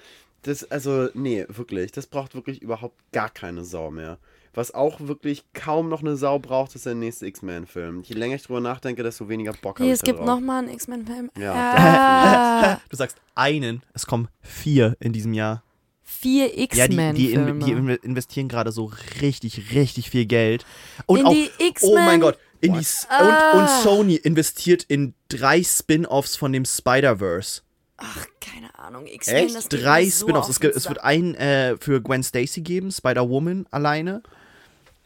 das, 0.42 0.70
also, 0.70 1.08
nee, 1.12 1.44
wirklich, 1.48 1.92
das 1.92 2.06
braucht 2.06 2.34
wirklich 2.34 2.62
überhaupt 2.62 2.96
gar 3.12 3.28
keine 3.28 3.64
Sau 3.64 3.90
mehr. 3.90 4.18
Was 4.56 4.72
auch 4.74 4.98
wirklich 5.00 5.44
kaum 5.52 5.88
noch 5.88 6.00
eine 6.00 6.16
Sau 6.16 6.38
braucht, 6.38 6.74
ist 6.74 6.86
der 6.86 6.94
nächste 6.94 7.26
X-Men-Film. 7.26 8.02
Je 8.02 8.14
länger 8.16 8.34
ich 8.36 8.42
drüber 8.42 8.60
nachdenke, 8.60 9.02
desto 9.02 9.28
weniger 9.28 9.52
Bock 9.52 9.78
habe 9.78 9.86
ich 9.88 9.92
es 9.94 10.02
gibt 10.02 10.24
nochmal 10.24 10.64
einen 10.64 10.72
X-Men-Film. 10.74 11.30
Ja, 11.38 11.52
Ah, 11.54 12.80
Du 12.88 12.96
sagst 12.96 13.18
einen, 13.34 13.82
es 13.92 14.06
kommen 14.06 14.28
vier 14.40 14.96
in 14.98 15.12
diesem 15.12 15.34
Jahr. 15.34 15.62
vier 16.02 16.46
Ja, 16.74 16.88
die, 16.88 16.96
die, 17.14 17.32
in, 17.32 17.60
die 17.60 17.74
inve- 17.74 18.02
investieren 18.02 18.48
gerade 18.48 18.72
so 18.72 18.90
richtig, 19.20 19.72
richtig 19.74 20.10
viel 20.10 20.24
Geld. 20.26 20.64
Und 21.06 21.20
In 21.20 21.26
auch, 21.26 21.32
die 21.32 21.50
X-Men? 21.58 21.92
Oh 21.92 21.94
mein 21.96 22.20
Gott. 22.20 22.38
In 22.62 22.72
die, 22.72 22.78
S- 22.80 23.06
Ah. 23.10 23.52
und, 23.52 23.60
und 23.60 23.68
Sony 23.82 24.14
investiert 24.16 24.84
in 24.84 25.12
drei 25.28 25.62
Spin-Offs 25.62 26.36
von 26.36 26.52
dem 26.52 26.64
Spider-Verse. 26.64 27.60
Ach, 27.98 28.26
keine 28.40 28.78
Ahnung. 28.78 29.06
X-Men, 29.06 29.36
Echt? 29.46 29.54
das 29.54 29.68
Drei 29.68 30.06
so 30.08 30.26
Spin-offs. 30.26 30.48
Es, 30.48 30.58
es 30.60 30.88
wird 30.88 31.02
einen 31.04 31.34
äh, 31.34 31.76
für 31.78 32.00
Gwen 32.00 32.22
Stacy 32.22 32.62
geben, 32.62 32.90
Spider-Woman 32.90 33.66
alleine. 33.70 34.22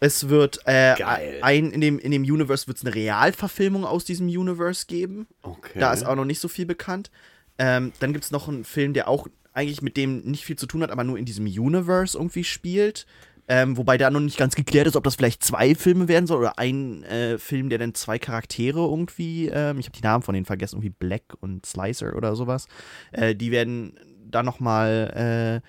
Es 0.01 0.31
wird 0.31 0.61
äh, 0.67 0.95
ein 1.43 1.71
in 1.71 1.81
dem, 1.81 1.99
in 1.99 2.11
dem 2.11 2.23
Universe 2.23 2.67
wird 2.67 2.79
es 2.79 2.85
eine 2.85 2.95
Realverfilmung 2.95 3.85
aus 3.85 4.05
diesem 4.05 4.29
Universe 4.29 4.87
geben. 4.87 5.27
Okay. 5.43 5.79
Da 5.79 5.93
ist 5.93 6.05
auch 6.05 6.17
noch 6.17 6.25
nicht 6.25 6.41
so 6.41 6.49
viel 6.49 6.65
bekannt. 6.67 7.11
Ähm, 7.59 7.93
dann 8.01 8.15
gibt 8.15 8.25
es 8.25 8.31
noch 8.31 8.49
einen 8.49 8.65
Film, 8.65 8.95
der 8.95 9.09
auch 9.09 9.29
eigentlich 9.53 9.83
mit 9.83 9.99
dem 9.99 10.21
nicht 10.23 10.45
viel 10.47 10.57
zu 10.57 10.67
tun 10.67 10.83
hat, 10.83 10.91
aber 10.91 11.05
nur 11.05 11.19
in 11.19 11.27
diesem 11.27 11.45
Universe 11.45 12.17
irgendwie 12.17 12.45
spielt. 12.45 13.07
Ähm, 13.47 13.77
wobei 13.77 13.99
da 13.99 14.11
noch 14.11 14.21
nicht 14.21 14.39
ganz 14.39 14.55
geklärt 14.55 14.87
ist, 14.87 14.95
ob 14.95 15.03
das 15.03 15.17
vielleicht 15.17 15.43
zwei 15.43 15.75
Filme 15.75 16.07
werden 16.07 16.29
soll 16.29 16.39
oder 16.39 16.59
ein 16.59 17.03
äh, 17.03 17.37
Film, 17.37 17.69
der 17.69 17.79
dann 17.79 17.95
zwei 17.95 18.17
Charaktere 18.19 18.79
irgendwie, 18.79 19.49
ähm, 19.49 19.81
ich 19.81 19.87
habe 19.87 19.97
die 19.97 20.05
Namen 20.05 20.23
von 20.23 20.35
denen 20.35 20.47
vergessen, 20.47 20.77
irgendwie 20.77 20.95
Black 20.97 21.35
und 21.41 21.67
Slicer 21.67 22.15
oder 22.15 22.37
sowas. 22.37 22.69
Äh, 23.11 23.35
die 23.35 23.51
werden 23.51 23.99
da 24.25 24.45
nochmal 24.45 25.61
äh, 25.63 25.69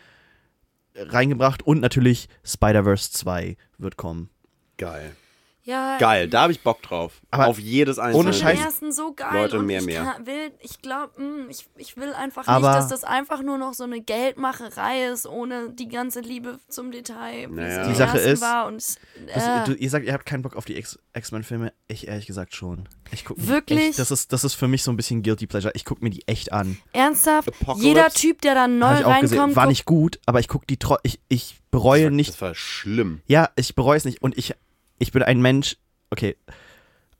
reingebracht 0.96 1.64
und 1.64 1.80
natürlich 1.80 2.28
Spider-Verse 2.44 3.12
2 3.12 3.58
wird 3.78 3.98
kommen. 3.98 4.30
Geil. 4.78 5.16
Ja, 5.64 5.98
Geil, 6.00 6.28
da 6.28 6.42
habe 6.42 6.52
ich 6.54 6.62
Bock 6.62 6.82
drauf. 6.82 7.22
Aber 7.30 7.48
Auf 7.48 7.60
jedes 7.60 8.00
einzelne. 8.00 8.18
ohne 8.20 8.30
Ich 8.32 8.40
Scheiß. 8.40 8.60
ersten 8.60 8.92
so 8.92 9.14
geil 9.14 9.30
Leute, 9.44 9.60
und 9.60 9.68
mehr, 9.68 9.80
ich 9.82 9.86
mehr. 9.86 10.04
kann- 10.04 10.26
will, 10.26 10.52
ich 10.60 10.82
glaube, 10.82 11.14
ich, 11.50 11.68
ich 11.78 11.98
will 11.98 12.14
einfach 12.14 12.48
Aber- 12.48 12.70
nicht, 12.70 12.80
dass 12.80 12.88
das 12.88 13.04
einfach 13.04 13.44
nur 13.44 13.60
noch 13.60 13.76
so 13.76 13.84
eine 13.84 14.02
Geldmacherei 14.02 15.06
ist, 15.06 15.28
ohne 15.28 15.70
die 15.72 15.88
ganze 15.88 16.22
Liebe 16.22 16.58
zum 16.68 16.92
Detail, 16.92 17.48
wie 17.52 17.56
Naja. 17.56 17.82
es 17.82 17.86
Die 17.88 17.92
im 17.92 17.96
Sache 17.98 18.18
ist, 18.18 18.42
war 18.42 18.66
und 18.66 18.84
äh, 19.28 19.64
du, 19.66 19.74
ihr 19.74 19.90
sagt, 19.92 20.06
ihr 20.06 20.14
habt 20.14 20.26
keinen 20.26 20.42
Bock 20.42 20.56
auf 20.56 20.66
die 20.66 20.76
X-Men-Filme. 21.14 21.74
Ich 21.88 22.08
ehrlich 22.08 22.26
gesagt 22.26 22.56
schon. 22.56 22.90
Ich 23.12 23.24
guck 23.26 23.38
mir 23.38 23.44
die 23.44 23.50
Wirklich? 23.50 23.90
Echt, 23.90 24.00
das, 24.00 24.10
ist, 24.10 24.34
das 24.34 24.44
ist 24.44 24.56
für 24.56 24.68
mich 24.68 24.82
so 24.82 24.92
ein 24.92 24.98
bisschen 24.98 25.22
Guilty 25.22 25.46
Pleasure. 25.46 25.74
Ich 25.76 25.86
gucke 25.86 26.04
mir 26.04 26.10
die 26.10 26.28
echt 26.28 26.52
an. 26.54 26.78
ernsthaft, 26.94 27.50
Apocalypse? 27.50 27.88
jeder 27.88 28.10
Typ, 28.10 28.42
der 28.42 28.56
da 28.56 28.68
neu 28.68 29.06
auch 29.06 29.20
gesehen. 29.22 29.38
reinkommt, 29.38 29.56
War 29.56 29.68
nicht 29.68 29.86
gut, 29.86 30.20
aber 30.26 30.40
ich 30.40 30.48
gucke 30.48 30.66
die 30.66 30.78
tro 30.78 30.98
ich, 31.04 31.20
ich 31.30 31.60
bereue 31.70 32.02
das 32.02 32.06
war, 32.06 32.16
nicht. 32.16 32.30
Das 32.30 32.42
war 32.42 32.56
schlimm. 32.56 33.22
Ja, 33.28 33.50
ich 33.56 33.76
bereue 33.76 33.98
es 33.98 34.06
nicht. 34.06 34.22
Und 34.24 34.38
ich, 34.38 34.56
ich 35.02 35.12
bin 35.12 35.24
ein 35.24 35.42
Mensch. 35.42 35.78
Okay. 36.10 36.38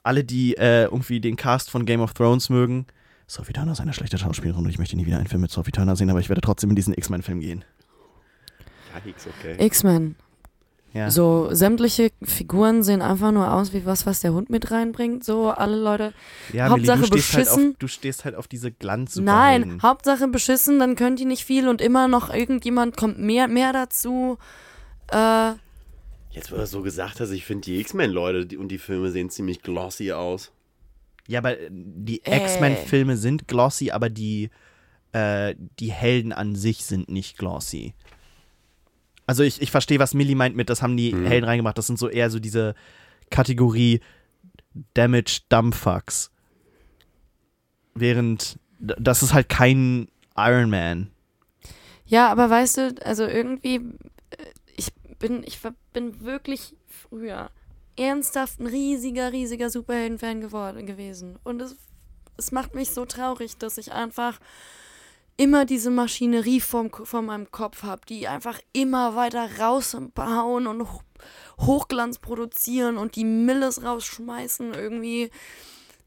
Alle, 0.04 0.24
die 0.24 0.56
äh, 0.58 0.84
irgendwie 0.84 1.20
den 1.20 1.36
Cast 1.36 1.70
von 1.70 1.86
Game 1.86 2.02
of 2.02 2.14
Thrones 2.14 2.50
mögen. 2.50 2.86
Sophie 3.28 3.54
Turner 3.54 3.72
ist 3.72 3.80
eine 3.80 3.94
schlechte 3.94 4.18
Schauspielerin 4.18 4.64
und 4.64 4.70
ich 4.70 4.78
möchte 4.78 4.96
nie 4.96 5.06
wieder 5.06 5.18
einen 5.18 5.28
Film 5.28 5.42
mit 5.42 5.52
Sophie 5.52 5.72
Turner 5.72 5.96
sehen, 5.96 6.10
aber 6.10 6.20
ich 6.20 6.30
werde 6.30 6.42
trotzdem 6.42 6.70
in 6.70 6.76
diesen 6.76 6.94
X-Men-Film 6.94 7.40
gehen. 7.40 7.64
Yikes, 9.06 9.28
okay. 9.28 9.66
X-Men. 9.66 10.16
Ja. 10.94 11.10
So, 11.10 11.48
sämtliche 11.52 12.12
Figuren 12.22 12.84
sehen 12.84 13.02
einfach 13.02 13.32
nur 13.32 13.54
aus 13.54 13.72
wie 13.72 13.86
was, 13.86 14.06
was 14.06 14.20
der 14.20 14.34
Hund 14.34 14.50
mit 14.50 14.72
reinbringt. 14.72 15.24
So, 15.24 15.50
alle 15.50 15.78
Leute. 15.78 16.14
ja, 16.52 16.68
Hauptsache 16.68 17.00
Millie, 17.00 17.12
du 17.12 17.18
stehst, 17.18 17.34
halt 17.34 17.48
auf, 17.48 17.56
beschissen. 17.56 17.76
du 17.80 17.88
stehst 17.88 18.26
halt 18.26 18.36
auf 18.36 18.48
diese 18.50 18.72
glanz 18.72 19.16
Nein, 19.16 19.82
Hauptsache 19.82 20.28
beschissen, 20.28 20.80
dann 20.80 20.96
können 20.96 21.16
die 21.16 21.26
nicht 21.26 21.46
viel 21.46 21.70
und 21.70 21.80
immer 21.80 22.10
noch 22.10 22.34
irgendjemand 22.34 22.98
kommt 22.98 23.20
mehr, 23.20 23.48
mehr 23.48 23.72
dazu. 23.72 24.38
Äh, 25.08 25.54
Jetzt, 26.32 26.52
wo 26.52 26.56
du 26.56 26.62
das 26.62 26.72
so 26.72 26.82
gesagt 26.82 27.20
hast, 27.20 27.32
ich 27.32 27.46
finde 27.46 27.66
die 27.66 27.80
X-Men-Leute 27.80 28.46
die- 28.46 28.58
und 28.58 28.70
die 28.70 28.78
Filme 28.78 29.12
sehen 29.12 29.30
ziemlich 29.30 29.62
glossy 29.62 30.12
aus. 30.14 30.52
Ja, 31.28 31.40
aber 31.40 31.60
äh, 31.60 31.70
die 31.72 32.24
Äh. 32.26 32.38
X-Men-Filme 32.44 33.18
sind 33.18 33.48
glossy, 33.48 33.92
aber 33.92 34.10
die, 34.10 34.50
äh, 35.12 35.56
die 35.80 35.92
Helden 35.92 36.32
an 36.34 36.56
sich 36.56 36.86
sind 36.86 37.10
nicht 37.10 37.38
glossy. 37.38 37.94
Also 39.28 39.44
ich, 39.44 39.62
ich 39.62 39.72
verstehe, 39.72 40.00
was 40.00 40.14
Millie 40.14 40.36
meint 40.36 40.56
mit, 40.56 40.70
das 40.70 40.82
haben 40.82 40.98
die 40.98 41.14
Mhm. 41.14 41.26
Helden 41.26 41.46
reingemacht. 41.46 41.78
Das 41.78 41.88
sind 41.88 42.00
so 42.00 42.10
eher 42.10 42.30
so 42.30 42.40
diese 42.40 42.76
Kategorie 43.30 44.00
Damage 44.94 45.42
Dumbfucks. 45.50 46.32
Während 47.94 48.58
das 48.80 49.22
ist 49.22 49.34
halt 49.34 49.48
kein 49.50 50.08
Iron 50.38 50.70
Man. 50.70 51.12
ja, 52.06 52.32
aber 52.32 52.50
weißt 52.50 52.78
du, 52.78 52.96
also 53.06 53.26
irgendwie, 53.26 53.82
bin, 55.22 55.44
ich 55.44 55.60
bin 55.94 56.22
wirklich 56.22 56.76
früher 56.88 57.50
ernsthaft 57.96 58.60
ein 58.60 58.68
riesiger, 58.68 59.32
riesiger 59.32 59.70
Superhelden-Fan 59.70 60.42
geworden 60.42 60.86
gewesen. 60.86 61.40
Und 61.44 61.62
es, 61.62 61.76
es 62.38 62.52
macht 62.52 62.76
mich 62.76 62.92
so 62.92 63.06
traurig, 63.06 63.58
dass 63.58 63.78
ich 63.78 63.94
einfach 63.94 64.40
immer 65.38 65.66
diese 65.66 65.90
Maschinerie 65.90 66.60
vom, 66.60 66.92
meinem 67.26 67.52
Kopf 67.52 67.84
habe, 67.84 68.02
die 68.08 68.28
einfach 68.28 68.60
immer 68.74 69.16
weiter 69.16 69.60
rausbauen 69.60 70.68
und 70.68 70.92
Ho- 70.92 71.02
Hochglanz 71.60 72.20
produzieren 72.20 72.98
und 72.98 73.16
die 73.16 73.26
Milles 73.26 73.84
rausschmeißen 73.84 74.74
irgendwie 74.74 75.32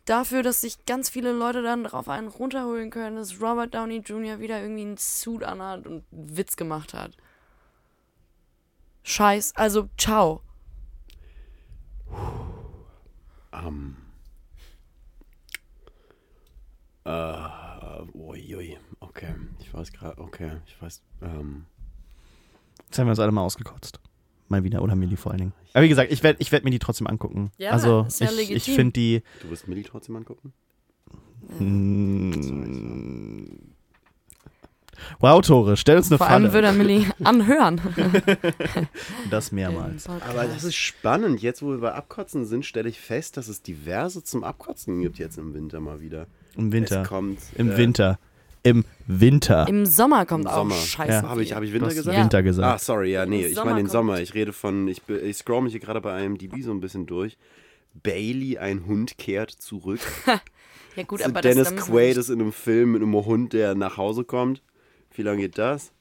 dafür, 0.04 0.42
dass 0.42 0.60
sich 0.60 0.84
ganz 0.86 1.08
viele 1.08 1.32
Leute 1.32 1.62
dann 1.62 1.84
drauf 1.84 2.08
einen 2.08 2.28
runterholen 2.28 2.90
können, 2.90 3.16
dass 3.16 3.40
Robert 3.40 3.74
Downey 3.74 3.98
Jr. 3.98 4.38
wieder 4.38 4.60
irgendwie 4.60 4.82
einen 4.82 4.98
Suit 4.98 5.42
anhat 5.42 5.86
und 5.86 6.04
Witz 6.10 6.56
gemacht 6.56 6.94
hat. 6.94 7.16
Scheiß, 9.04 9.52
also 9.54 9.88
ciao. 9.98 10.40
Ähm. 13.52 13.96
Äh, 17.04 18.10
uiui, 18.14 18.78
okay. 19.00 19.34
Ich 19.60 19.72
weiß 19.72 19.92
gerade, 19.92 20.18
okay, 20.18 20.52
ich 20.66 20.80
weiß, 20.80 21.02
ähm. 21.20 21.66
Jetzt 22.86 22.98
haben 22.98 23.06
wir 23.06 23.10
uns 23.10 23.20
alle 23.20 23.30
mal 23.30 23.42
ausgekotzt. 23.42 24.00
Mal 24.48 24.64
wieder, 24.64 24.82
oder 24.82 24.96
Millie 24.96 25.18
vor 25.18 25.32
allen 25.32 25.38
Dingen. 25.38 25.52
Aber 25.74 25.84
wie 25.84 25.88
gesagt, 25.88 26.10
ich 26.10 26.22
werde 26.22 26.40
ich 26.40 26.50
werd 26.50 26.64
mir 26.64 26.70
die 26.70 26.78
trotzdem 26.78 27.06
angucken. 27.06 27.50
Ja, 27.58 27.72
also 27.72 28.04
ist 28.06 28.20
ja 28.20 28.26
ich, 28.26 28.40
ich 28.40 28.48
legitim. 28.48 28.74
finde 28.74 28.92
die. 28.92 29.22
Du 29.42 29.50
wirst 29.50 29.68
Millie 29.68 29.84
trotzdem 29.84 30.16
angucken? 30.16 30.54
Mm, 31.58 33.43
Wow, 35.20 35.40
Tore, 35.40 35.76
stell 35.76 35.96
uns 35.96 36.10
eine 36.10 36.18
Vor 36.18 36.26
Falle. 36.26 36.44
allem 36.46 36.52
würde 36.52 36.66
er 36.68 36.72
Millie 36.72 37.06
anhören. 37.24 37.80
das 39.30 39.52
mehrmals. 39.52 40.08
Aber 40.08 40.44
das 40.44 40.64
ist 40.64 40.74
spannend. 40.76 41.42
Jetzt, 41.42 41.62
wo 41.62 41.70
wir 41.70 41.78
bei 41.78 41.92
Abkotzen 41.92 42.44
sind, 42.46 42.64
stelle 42.64 42.88
ich 42.88 43.00
fest, 43.00 43.36
dass 43.36 43.48
es 43.48 43.62
diverse 43.62 44.22
zum 44.22 44.44
Abkotzen 44.44 45.00
gibt 45.00 45.18
jetzt 45.18 45.38
im 45.38 45.54
Winter 45.54 45.80
mal 45.80 46.00
wieder. 46.00 46.26
Im 46.56 46.72
Winter. 46.72 47.02
Es 47.02 47.08
kommt, 47.08 47.38
Im 47.56 47.72
äh, 47.72 47.76
Winter. 47.76 48.18
Im 48.62 48.84
Winter. 49.06 49.68
Im 49.68 49.84
Sommer 49.84 50.24
kommt 50.24 50.44
Im 50.44 50.50
auch 50.50 50.56
Sommer. 50.56 50.74
Scheiße. 50.74 51.12
Ja. 51.12 51.22
Habe 51.28 51.42
ich, 51.42 51.54
hab 51.54 51.62
ich 51.62 51.72
Winter 51.72 51.88
gesagt? 51.88 52.16
Ja. 52.16 52.22
Winter 52.22 52.38
Ah, 52.38 52.42
gesagt. 52.42 52.80
sorry, 52.80 53.12
ja, 53.12 53.26
nee, 53.26 53.42
Im 53.42 53.48
ich 53.48 53.54
Sommer 53.54 53.72
meine 53.72 53.82
den 53.84 53.90
Sommer. 53.90 54.20
Ich 54.20 54.32
rede 54.34 54.52
von, 54.54 54.88
ich, 54.88 55.02
ich 55.08 55.36
scroll 55.36 55.62
mich 55.62 55.72
hier 55.72 55.80
gerade 55.80 56.00
bei 56.00 56.24
IMDb 56.24 56.62
so 56.62 56.70
ein 56.70 56.80
bisschen 56.80 57.06
durch. 57.06 57.36
Bailey, 58.02 58.58
ein 58.58 58.86
Hund, 58.86 59.18
kehrt 59.18 59.50
zurück. 59.50 60.00
Ja 60.96 61.02
gut, 61.02 61.18
So 61.18 61.24
aber 61.26 61.40
Dennis 61.40 61.74
das, 61.74 61.86
Quaid 61.86 62.16
ist 62.16 62.28
in 62.28 62.40
einem 62.40 62.52
Film 62.52 62.92
mit 62.92 63.02
einem 63.02 63.14
Hund, 63.26 63.52
der 63.52 63.74
nach 63.74 63.96
Hause 63.96 64.22
kommt. 64.22 64.62
Wie 65.14 65.22
lange 65.22 65.42
geht 65.42 65.58
das? 65.58 65.92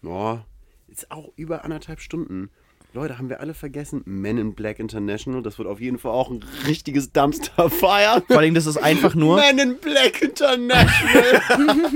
Ja, 0.00 0.46
ist 0.88 1.10
auch 1.10 1.30
über 1.36 1.64
anderthalb 1.64 2.00
Stunden. 2.00 2.50
Leute, 2.94 3.16
haben 3.18 3.28
wir 3.30 3.40
alle 3.40 3.54
vergessen? 3.54 4.02
Men 4.04 4.36
in 4.36 4.54
Black 4.54 4.78
International, 4.78 5.42
das 5.42 5.58
wird 5.58 5.68
auf 5.68 5.80
jeden 5.80 5.98
Fall 5.98 6.12
auch 6.12 6.30
ein 6.30 6.44
richtiges 6.66 7.12
Dumpster 7.12 7.70
feiern. 7.70 8.22
Vor 8.26 8.38
allem, 8.38 8.54
das 8.54 8.66
ist 8.66 8.76
einfach 8.76 9.14
nur. 9.14 9.36
Men 9.36 9.58
in 9.58 9.78
Black 9.78 10.20
International. 10.20 11.40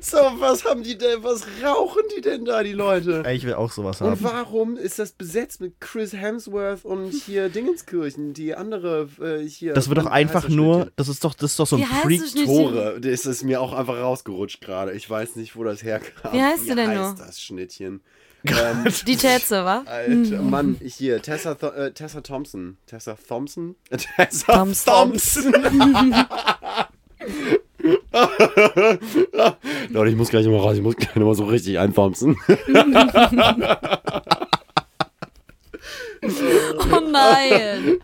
so, 0.00 0.16
was 0.38 0.64
haben 0.64 0.82
die 0.82 0.96
denn, 0.98 1.22
was 1.22 1.42
rauchen 1.62 2.02
die 2.16 2.20
denn 2.20 2.44
da, 2.44 2.62
die 2.62 2.72
Leute? 2.72 3.22
Ey, 3.24 3.36
Ich 3.36 3.44
will 3.44 3.54
auch 3.54 3.70
sowas 3.72 4.00
Und 4.00 4.10
haben. 4.10 4.22
warum 4.22 4.76
ist 4.76 4.98
das 4.98 5.12
besetzt 5.12 5.60
mit 5.60 5.80
Chris 5.80 6.12
Hemsworth 6.12 6.84
und 6.84 7.10
hier 7.12 7.48
Dingenskirchen, 7.48 8.32
die 8.34 8.54
andere 8.54 9.08
äh, 9.20 9.46
hier. 9.46 9.74
Das 9.74 9.88
wird 9.88 9.98
doch 9.98 10.06
einfach 10.06 10.48
nur. 10.48 10.90
Das 10.96 11.08
ist 11.08 11.24
doch, 11.24 11.34
das 11.34 11.52
ist 11.52 11.58
doch 11.58 11.66
so 11.66 11.76
ein 11.76 11.84
Freak. 11.84 12.22
Tore. 12.44 13.00
Das 13.00 13.26
ist 13.26 13.42
mir 13.42 13.60
auch 13.60 13.72
einfach 13.72 13.96
rausgerutscht 13.98 14.60
gerade. 14.60 14.92
Ich 14.92 15.08
weiß 15.08 15.36
nicht, 15.36 15.56
wo 15.56 15.64
das 15.64 15.82
herkam. 15.82 16.32
Wie 16.32 16.42
heißt 16.42 16.64
sie 16.66 16.74
denn 16.74 16.88
heißt 16.90 17.18
nur? 17.18 17.26
das 17.26 17.40
Schnittchen? 17.42 18.00
ähm, 18.44 18.84
Die 19.08 19.16
Tätze, 19.16 19.64
wa? 19.64 19.82
Alter, 19.86 20.40
Mann, 20.42 20.76
hier, 20.80 21.20
Tessa, 21.20 21.54
Tho- 21.56 21.72
äh, 21.72 21.92
Tessa 21.92 22.20
Thompson. 22.20 22.76
Tessa 22.86 23.16
Thompson? 23.26 23.74
Tessa 24.16 24.52
Thoms- 24.52 24.84
Thompson. 24.84 25.52
Leute, 29.90 30.10
ich 30.10 30.16
muss 30.16 30.28
gleich 30.30 30.46
mal 30.46 30.58
raus. 30.58 30.76
Ich 30.76 30.82
muss 30.82 30.96
gleich 30.96 31.14
mal 31.16 31.34
so 31.34 31.44
richtig 31.44 31.78
einthompson. 31.78 32.36
Oh 36.22 37.00
nein. 37.10 37.98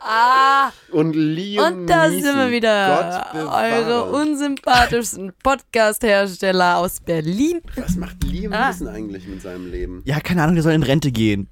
Ah, 0.00 0.70
Und 0.90 1.14
Liam 1.14 1.64
und 1.82 1.86
da 1.86 2.08
sind 2.08 2.24
wir 2.24 2.32
Neeson. 2.34 2.50
wieder. 2.52 3.26
Eure 3.34 4.04
unsympathischsten 4.10 5.32
Podcast-Hersteller 5.42 6.78
aus 6.78 7.00
Berlin. 7.00 7.60
Was 7.76 7.96
macht 7.96 8.24
Liam 8.24 8.52
Ah. 8.52 8.68
Neeson 8.70 8.88
eigentlich 8.88 9.26
mit 9.28 9.42
seinem 9.42 9.70
Leben? 9.70 10.02
Ja, 10.04 10.20
keine 10.20 10.42
Ahnung, 10.42 10.54
der 10.56 10.64
soll 10.64 10.72
in 10.72 10.82
Rente 10.82 11.12
gehen. 11.12 11.48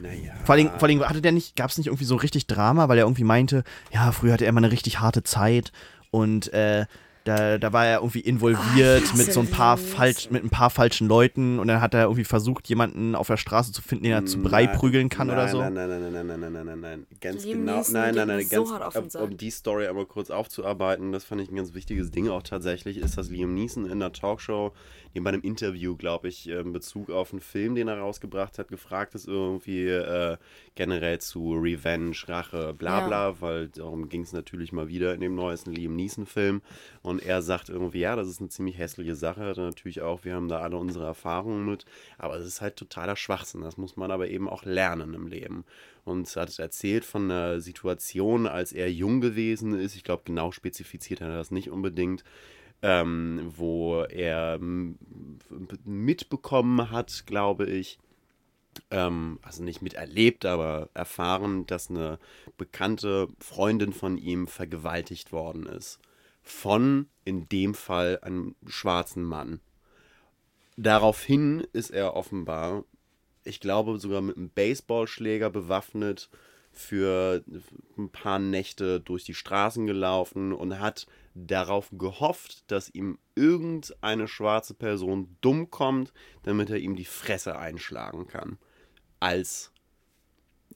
Naja. 0.00 0.32
Vor 0.44 0.54
allem, 0.56 0.70
vor 0.78 0.88
allem 0.88 1.00
hatte 1.08 1.22
der 1.22 1.32
nicht, 1.32 1.56
gab 1.56 1.70
es 1.70 1.78
nicht 1.78 1.86
irgendwie 1.86 2.04
so 2.04 2.16
richtig 2.16 2.46
Drama, 2.46 2.88
weil 2.88 2.98
er 2.98 3.04
irgendwie 3.04 3.24
meinte, 3.24 3.62
ja, 3.92 4.10
früher 4.12 4.32
hatte 4.32 4.44
er 4.44 4.48
immer 4.50 4.58
eine 4.60 4.72
richtig 4.72 5.00
harte 5.00 5.22
Zeit 5.22 5.72
und 6.10 6.52
äh, 6.52 6.86
da, 7.24 7.56
da 7.56 7.72
war 7.72 7.86
er 7.86 7.98
irgendwie 7.98 8.20
involviert 8.20 9.02
Oh, 9.12 9.16
mit 9.16 9.32
so 9.32 9.40
ein 9.40 9.50
paar 9.50 9.78
falsch, 9.78 10.30
mit 10.30 10.44
ein 10.44 10.50
paar 10.50 10.68
falschen 10.68 11.08
Leuten 11.08 11.58
und 11.58 11.68
dann 11.68 11.80
hat 11.80 11.94
er 11.94 12.02
irgendwie 12.02 12.24
versucht, 12.24 12.68
jemanden 12.68 13.14
auf 13.14 13.26
der 13.28 13.38
Straße 13.38 13.72
zu 13.72 13.80
finden, 13.80 14.04
den 14.04 14.12
er 14.12 14.26
zu 14.26 14.42
Brei 14.42 14.66
prügeln 14.66 15.08
kann 15.08 15.28
nein, 15.28 15.36
oder 15.36 15.48
so. 15.48 15.60
Nein, 15.60 15.74
nein, 15.74 15.88
nein, 15.88 16.12
nein, 16.12 16.12
nein, 16.12 16.26
nein, 16.26 16.40
nein, 16.40 16.52
nein, 16.52 16.66
nein, 16.66 16.80
nein. 16.80 17.06
Ganz 17.20 17.44
Liam 17.44 17.60
genau. 17.60 17.78
Neeson 17.78 17.94
Nein, 17.94 18.14
nein, 18.14 18.28
nein, 18.28 18.46
so 18.46 18.56
ganz, 18.56 18.72
hart 18.72 18.82
auf 18.82 18.94
den 18.94 19.20
um, 19.20 19.30
um 19.30 19.36
die 19.36 19.50
Story 19.50 19.86
einmal 19.86 20.06
kurz 20.06 20.30
aufzuarbeiten, 20.30 21.12
das 21.12 21.24
fand 21.24 21.40
ich 21.40 21.50
ein 21.50 21.56
ganz 21.56 21.72
wichtiges 21.74 22.10
Ding 22.10 22.28
auch 22.28 22.42
tatsächlich, 22.42 22.98
ist, 22.98 23.16
dass 23.16 23.30
Liam 23.30 23.54
Neeson 23.54 23.86
in 23.86 23.92
einer 23.92 24.12
Talkshow, 24.12 24.72
in 25.14 25.22
bei 25.22 25.30
einem 25.30 25.42
Interview, 25.42 25.96
glaube 25.96 26.26
ich, 26.28 26.48
in 26.48 26.72
Bezug 26.72 27.08
auf 27.08 27.32
einen 27.32 27.40
Film, 27.40 27.76
den 27.76 27.86
er 27.86 27.98
rausgebracht 27.98 28.58
hat, 28.58 28.66
gefragt 28.66 29.14
ist 29.14 29.28
irgendwie 29.28 29.86
äh, 29.86 30.36
generell 30.74 31.20
zu 31.20 31.54
Revenge, 31.54 32.16
Rache, 32.26 32.74
bla 32.74 32.98
Ja. 32.98 33.06
bla, 33.06 33.40
weil 33.40 33.68
darum 33.68 34.08
ging 34.08 34.22
es 34.22 34.32
natürlich 34.32 34.72
mal 34.72 34.88
wieder 34.88 35.14
in 35.14 35.20
dem 35.20 35.36
neuesten 35.36 35.72
Liam 35.72 35.94
Neeson-Film. 35.94 36.62
Und 37.02 37.24
er 37.24 37.42
sagt 37.42 37.68
irgendwie, 37.68 38.00
ja, 38.00 38.16
das 38.16 38.26
ist 38.28 38.40
eine 38.40 38.48
ziemlich 38.48 38.76
hässliche 38.76 39.14
Sache. 39.14 39.42
Hat 39.42 39.56
natürlich 39.56 40.02
auch, 40.02 40.24
wir 40.24 40.34
haben 40.34 40.48
da 40.48 40.58
alle 40.58 40.76
unsere 40.76 41.06
Erfahrungen 41.06 41.64
mit. 41.64 41.84
Aber 42.18 42.36
es 42.36 42.46
ist 42.46 42.60
halt 42.60 42.74
totaler 42.74 43.14
Schwachsinn. 43.14 43.60
Das 43.60 43.76
muss 43.76 43.96
man 43.96 44.10
aber 44.10 44.28
eben 44.28 44.48
auch 44.48 44.64
lernen 44.64 45.14
im 45.14 45.28
Leben. 45.28 45.64
Und 46.04 46.34
hat 46.34 46.58
erzählt 46.58 47.04
von 47.04 47.30
einer 47.30 47.60
Situation, 47.60 48.48
als 48.48 48.72
er 48.72 48.90
jung 48.90 49.20
gewesen 49.20 49.78
ist. 49.78 49.94
Ich 49.94 50.02
glaube, 50.02 50.24
genau 50.24 50.50
spezifiziert 50.50 51.20
hat 51.20 51.28
er 51.28 51.36
das 51.36 51.52
nicht 51.52 51.70
unbedingt. 51.70 52.24
Ähm, 52.82 53.52
wo 53.56 54.02
er 54.02 54.54
m, 54.54 54.98
mitbekommen 55.84 56.90
hat, 56.90 57.24
glaube 57.26 57.66
ich, 57.66 57.98
ähm, 58.90 59.38
also 59.42 59.62
nicht 59.62 59.82
miterlebt, 59.82 60.44
aber 60.44 60.90
erfahren, 60.94 61.66
dass 61.66 61.90
eine 61.90 62.18
bekannte 62.56 63.28
Freundin 63.38 63.92
von 63.92 64.18
ihm 64.18 64.46
vergewaltigt 64.46 65.32
worden 65.32 65.66
ist. 65.66 65.98
Von, 66.42 67.08
in 67.24 67.48
dem 67.48 67.74
Fall, 67.74 68.18
einem 68.20 68.54
schwarzen 68.66 69.22
Mann. 69.22 69.60
Daraufhin 70.76 71.66
ist 71.72 71.90
er 71.90 72.14
offenbar, 72.14 72.84
ich 73.44 73.60
glaube 73.60 73.98
sogar 73.98 74.20
mit 74.20 74.36
einem 74.36 74.50
Baseballschläger 74.50 75.50
bewaffnet, 75.50 76.28
für 76.72 77.44
ein 77.96 78.10
paar 78.10 78.40
Nächte 78.40 79.00
durch 79.00 79.22
die 79.24 79.34
Straßen 79.34 79.86
gelaufen 79.86 80.52
und 80.52 80.80
hat 80.80 81.06
darauf 81.34 81.90
gehofft, 81.92 82.70
dass 82.70 82.88
ihm 82.88 83.18
irgendeine 83.34 84.28
schwarze 84.28 84.74
Person 84.74 85.36
dumm 85.40 85.70
kommt, 85.70 86.12
damit 86.44 86.70
er 86.70 86.78
ihm 86.78 86.96
die 86.96 87.04
Fresse 87.04 87.58
einschlagen 87.58 88.26
kann. 88.26 88.58
Als 89.20 89.72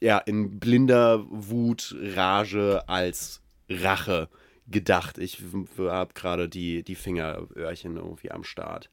ja, 0.00 0.18
in 0.18 0.58
blinder 0.58 1.24
Wut, 1.28 1.96
Rage, 1.98 2.88
als 2.88 3.42
Rache 3.68 4.28
gedacht. 4.68 5.18
Ich 5.18 5.42
habe 5.78 6.14
gerade 6.14 6.48
die, 6.48 6.82
die 6.82 6.94
Fingeröhrchen 6.94 7.96
irgendwie 7.96 8.30
am 8.30 8.44
Start. 8.44 8.90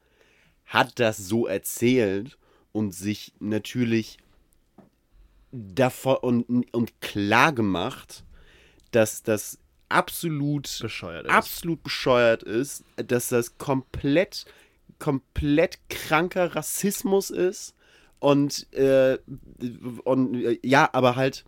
Hat 0.65 0.99
das 0.99 1.17
so 1.17 1.47
erzählt 1.47 2.37
und 2.71 2.93
sich 2.93 3.33
natürlich 3.39 4.17
davon 5.51 6.17
und, 6.17 6.73
und 6.73 7.01
klar 7.01 7.53
gemacht, 7.53 8.23
dass 8.91 9.23
das 9.23 9.59
absolut 9.89 10.79
Bescheuert 10.81 11.25
ist. 11.25 11.31
absolut 11.31 11.83
bescheuert 11.83 12.43
ist, 12.43 12.83
dass 12.97 13.29
das 13.29 13.57
komplett, 13.57 14.45
komplett 14.99 15.79
kranker 15.89 16.55
Rassismus 16.55 17.29
ist 17.29 17.75
und, 18.19 18.71
äh, 18.73 19.17
und 20.03 20.35
äh, 20.35 20.59
ja, 20.63 20.89
aber 20.93 21.15
halt 21.15 21.45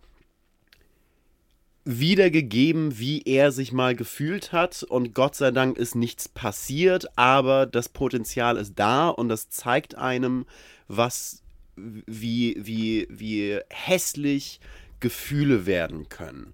wiedergegeben, 1.84 2.98
wie 2.98 3.22
er 3.22 3.50
sich 3.50 3.72
mal 3.72 3.96
gefühlt 3.96 4.52
hat 4.52 4.82
und 4.82 5.14
Gott 5.14 5.34
sei 5.34 5.50
Dank 5.50 5.78
ist 5.78 5.94
nichts 5.94 6.28
passiert, 6.28 7.06
aber 7.16 7.64
das 7.64 7.88
Potenzial 7.88 8.58
ist 8.58 8.74
da 8.76 9.08
und 9.08 9.30
das 9.30 9.48
zeigt 9.48 9.94
einem, 9.94 10.44
was 10.86 11.42
wie, 11.76 12.56
wie, 12.58 13.06
wie 13.08 13.58
hässlich 13.70 14.60
Gefühle 15.00 15.64
werden 15.64 16.08
können 16.08 16.52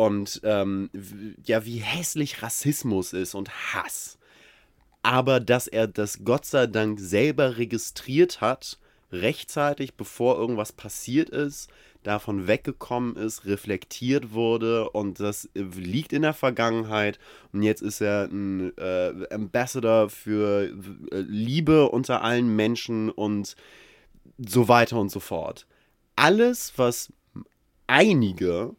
und 0.00 0.40
ähm, 0.44 0.88
ja, 1.44 1.66
wie 1.66 1.76
hässlich 1.76 2.42
Rassismus 2.42 3.12
ist 3.12 3.34
und 3.34 3.50
Hass. 3.50 4.18
Aber 5.02 5.40
dass 5.40 5.66
er 5.66 5.88
das 5.88 6.24
Gott 6.24 6.46
sei 6.46 6.66
Dank 6.66 6.98
selber 6.98 7.58
registriert 7.58 8.40
hat, 8.40 8.78
rechtzeitig 9.12 9.96
bevor 9.96 10.38
irgendwas 10.38 10.72
passiert 10.72 11.28
ist, 11.28 11.68
davon 12.02 12.46
weggekommen 12.46 13.14
ist, 13.16 13.44
reflektiert 13.44 14.32
wurde 14.32 14.88
und 14.88 15.20
das 15.20 15.50
äh, 15.54 15.60
liegt 15.60 16.14
in 16.14 16.22
der 16.22 16.32
Vergangenheit 16.32 17.18
und 17.52 17.62
jetzt 17.62 17.82
ist 17.82 18.00
er 18.00 18.24
ein 18.24 18.72
äh, 18.78 19.12
Ambassador 19.30 20.08
für 20.08 20.72
äh, 21.12 21.16
Liebe 21.18 21.90
unter 21.90 22.22
allen 22.22 22.56
Menschen 22.56 23.10
und 23.10 23.54
so 24.38 24.66
weiter 24.66 24.98
und 24.98 25.10
so 25.10 25.20
fort. 25.20 25.66
Alles, 26.16 26.72
was 26.76 27.12
einige 27.86 28.74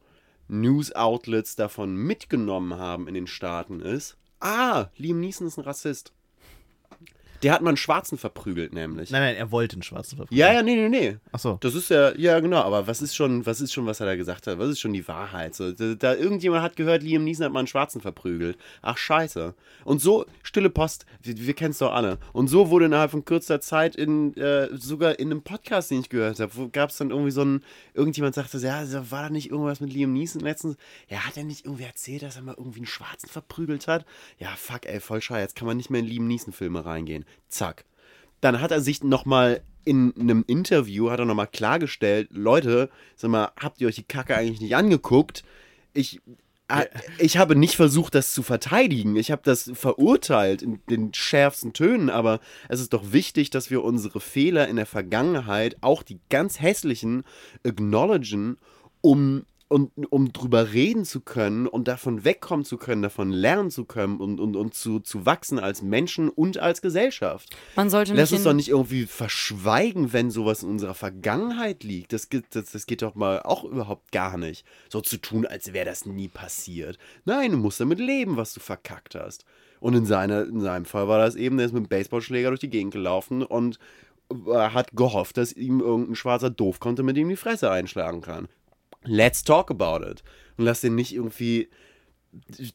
News-Outlets 0.52 1.56
davon 1.56 1.96
mitgenommen 1.96 2.78
haben 2.78 3.08
in 3.08 3.14
den 3.14 3.28
Staaten 3.28 3.80
ist, 3.80 4.18
ah, 4.42 4.88
Liam 4.98 5.22
Neeson 5.22 5.48
ist 5.48 5.58
ein 5.58 5.64
Rassist. 5.64 6.12
Der 7.44 7.54
hat 7.54 7.62
mal 7.62 7.70
einen 7.70 7.78
Schwarzen 7.78 8.18
verprügelt, 8.18 8.74
nämlich. 8.74 9.10
Nein, 9.10 9.22
nein, 9.22 9.36
er 9.36 9.52
wollte 9.52 9.76
einen 9.76 9.84
schwarzen 9.84 10.18
verprügeln. 10.18 10.40
Ja, 10.40 10.54
ja, 10.54 10.62
nee, 10.62 10.76
nee, 10.76 10.90
nee. 10.90 11.18
Achso. 11.32 11.58
Das 11.62 11.76
ist 11.76 11.90
ja, 11.90 12.16
ja 12.16 12.40
genau, 12.40 12.62
aber 12.62 12.88
was 12.88 13.02
ist 13.02 13.16
schon, 13.16 13.46
was 13.46 13.62
ist 13.62 13.74
schon, 13.74 13.86
was 13.86 14.00
er 14.00 14.06
da 14.06 14.16
gesagt 14.16 14.48
hat? 14.48 14.60
Was 14.60 14.70
ist 14.70 14.80
schon 14.80 14.94
die 14.94 15.08
Wahrheit? 15.08 15.56
So, 15.56 15.72
da, 15.72 15.96
da 15.96 16.14
irgendjemand 16.14 16.64
hat 16.64 16.76
gehört, 16.76 17.04
Liam 17.04 17.24
Neeson 17.24 17.46
hat 17.46 17.54
mal 17.54 17.60
einen 17.60 17.68
Schwarzen 17.68 18.02
verprügelt. 18.02 18.58
Ach 18.82 18.98
scheiße. 18.98 19.56
Und 19.86 20.02
so, 20.02 20.26
stille 20.44 20.70
Post, 20.70 21.06
wir, 21.24 21.38
wir 21.38 21.54
kennen 21.54 21.72
es 21.72 21.80
doch 21.80 21.94
alle. 21.94 22.20
Und 22.34 22.48
so 22.48 22.70
wurde 22.70 22.86
innerhalb 22.86 23.12
von 23.12 23.26
kürzester 23.26 23.62
Zeit 23.62 23.96
in, 23.96 24.36
äh, 24.38 24.70
sogar 24.78 25.20
in 25.20 25.32
einem 25.32 25.42
Podcast, 25.42 25.92
den 25.92 26.02
ich 26.02 26.10
gehört 26.10 26.40
habe, 26.40 26.56
wo 26.56 26.70
gab 26.70 26.90
es 26.92 26.98
dann 26.98 27.10
irgendwie 27.10 27.32
so 27.32 27.44
ein, 27.44 27.64
irgendjemand 27.94 28.36
sagte, 28.36 28.60
so, 28.60 28.68
ja, 28.68 28.84
war 29.10 29.24
da 29.24 29.30
nicht 29.30 29.50
irgendwas 29.50 29.80
mit 29.80 29.92
Liam 29.92 30.14
Neeson 30.14 30.42
letztens? 30.42 30.78
Ja, 31.10 31.26
hat 31.26 31.38
er 31.38 31.44
nicht 31.44 31.66
irgendwie 31.66 31.84
erzählt, 31.84 32.22
dass 32.22 32.36
er 32.36 32.44
mal 32.44 32.56
irgendwie 32.58 32.80
einen 32.80 32.86
Schwarzen 32.86 33.30
verprügelt 33.30 33.88
hat? 33.88 34.06
Ja, 34.38 34.50
fuck, 34.56 34.86
ey, 34.86 35.00
voll 35.00 35.22
scheiße, 35.22 35.42
jetzt 35.42 35.56
kann 35.56 35.68
man 35.68 35.78
nicht 35.78 35.90
mehr 35.90 36.02
in 36.02 36.08
Liam 36.08 36.28
Neeson-Filme 36.28 36.86
reingehen. 36.86 37.26
Zack. 37.48 37.86
dann 38.42 38.60
hat 38.62 38.72
er 38.72 38.82
sich 38.82 39.04
nochmal 39.04 39.62
in 39.84 40.14
einem 40.20 40.44
Interview, 40.48 41.10
hat 41.10 41.20
er 41.20 41.26
nochmal 41.26 41.48
klargestellt, 41.48 42.30
Leute, 42.32 42.90
sag 43.16 43.32
mal, 43.32 43.52
habt 43.60 43.82
ihr 43.82 43.88
euch 43.88 43.96
die 43.96 44.04
Kacke 44.04 44.36
eigentlich 44.36 44.62
nicht 44.62 44.76
angeguckt? 44.76 45.44
Ich, 45.94 46.22
äh, 46.68 46.86
ich 47.18 47.38
habe 47.38 47.56
nicht 47.56 47.76
versucht, 47.76 48.16
das 48.16 48.34
zu 48.34 48.44
verteidigen. 48.44 49.16
Ich 49.16 49.32
habe 49.32 49.42
das 49.44 49.72
verurteilt 49.74 50.62
in 50.62 50.80
den 50.90 51.14
schärfsten 51.14 51.74
Tönen, 51.74 52.10
aber 52.10 52.40
es 52.70 52.80
ist 52.80 52.94
doch 52.94 53.12
wichtig, 53.12 53.50
dass 53.50 53.72
wir 53.72 53.84
unsere 53.84 54.20
Fehler 54.20 54.68
in 54.68 54.76
der 54.76 54.86
Vergangenheit, 54.86 55.78
auch 55.82 56.04
die 56.04 56.20
ganz 56.30 56.62
hässlichen, 56.62 57.24
acknowledgen, 57.64 58.58
um 59.02 59.46
und 59.72 59.92
um 60.10 60.34
drüber 60.34 60.74
reden 60.74 61.06
zu 61.06 61.22
können 61.22 61.66
und 61.66 61.88
davon 61.88 62.26
wegkommen 62.26 62.66
zu 62.66 62.78
können, 62.78 63.02
davon 63.02 63.32
lernen 63.32 63.72
zu 63.72 63.86
können 63.86 64.18
und, 64.20 64.40
und, 64.40 64.56
und 64.56 64.74
zu, 64.74 65.00
zu 65.00 65.26
wachsen 65.26 65.60
als 65.60 65.82
Menschen 65.82 66.28
und 66.30 66.58
als 66.58 66.82
Gesellschaft. 66.82 67.56
Man 67.76 67.90
sollte 67.90 68.12
nicht 68.12 68.20
Lass 68.20 68.32
uns 68.34 68.44
doch 68.44 68.54
nicht 68.54 68.70
irgendwie 68.70 69.06
verschweigen, 69.06 70.14
wenn 70.14 70.30
sowas 70.30 70.64
in 70.64 70.70
unserer 70.70 70.94
Vergangenheit 70.94 71.84
liegt. 71.84 72.12
Das, 72.14 72.30
geht- 72.30 72.54
das, 72.54 72.72
das 72.72 72.86
geht 72.86 73.02
doch 73.02 73.16
mal 73.16 73.42
auch 73.44 73.64
überhaupt 73.64 74.12
gar 74.12 74.38
nicht. 74.38 74.66
So 74.90 75.00
zu 75.02 75.18
tun, 75.18 75.46
als 75.46 75.72
wäre 75.74 75.86
das 75.86 76.06
nie 76.06 76.28
passiert. 76.28 76.98
Nein, 77.26 77.52
du 77.52 77.58
musst 77.58 77.80
damit 77.80 78.00
leben, 78.00 78.38
was 78.38 78.54
du 78.54 78.60
verkackt 78.60 79.16
hast. 79.16 79.46
Und 79.80 79.96
in, 79.96 80.06
seiner, 80.06 80.44
in 80.44 80.60
seinem 80.60 80.86
Fall 80.86 81.08
war 81.08 81.18
das 81.20 81.36
eben, 81.36 81.58
der 81.58 81.66
ist 81.66 81.72
mit 81.74 81.84
dem 81.86 81.90
Baseballschläger 81.90 82.50
durch 82.50 82.60
die 82.60 82.70
Gegend 82.70 82.94
gelaufen 82.94 83.42
und 83.42 83.80
äh, 84.32 84.54
hat 84.54 84.92
gehofft, 84.96 85.38
dass 85.38 85.54
ihm 85.54 85.80
irgendein 85.80 86.16
schwarzer 86.16 86.50
Doof 86.50 86.80
kommt, 86.80 87.00
damit 87.00 87.18
ihm 87.18 87.30
die 87.30 87.36
Fresse 87.36 87.72
einschlagen 87.72 88.22
kann. 88.22 88.48
Let's 89.04 89.44
talk 89.44 89.72
about 89.72 90.06
it. 90.06 90.24
Und 90.58 90.66
lass 90.66 90.82
den 90.82 90.96
nicht 90.96 91.14
irgendwie 91.14 91.70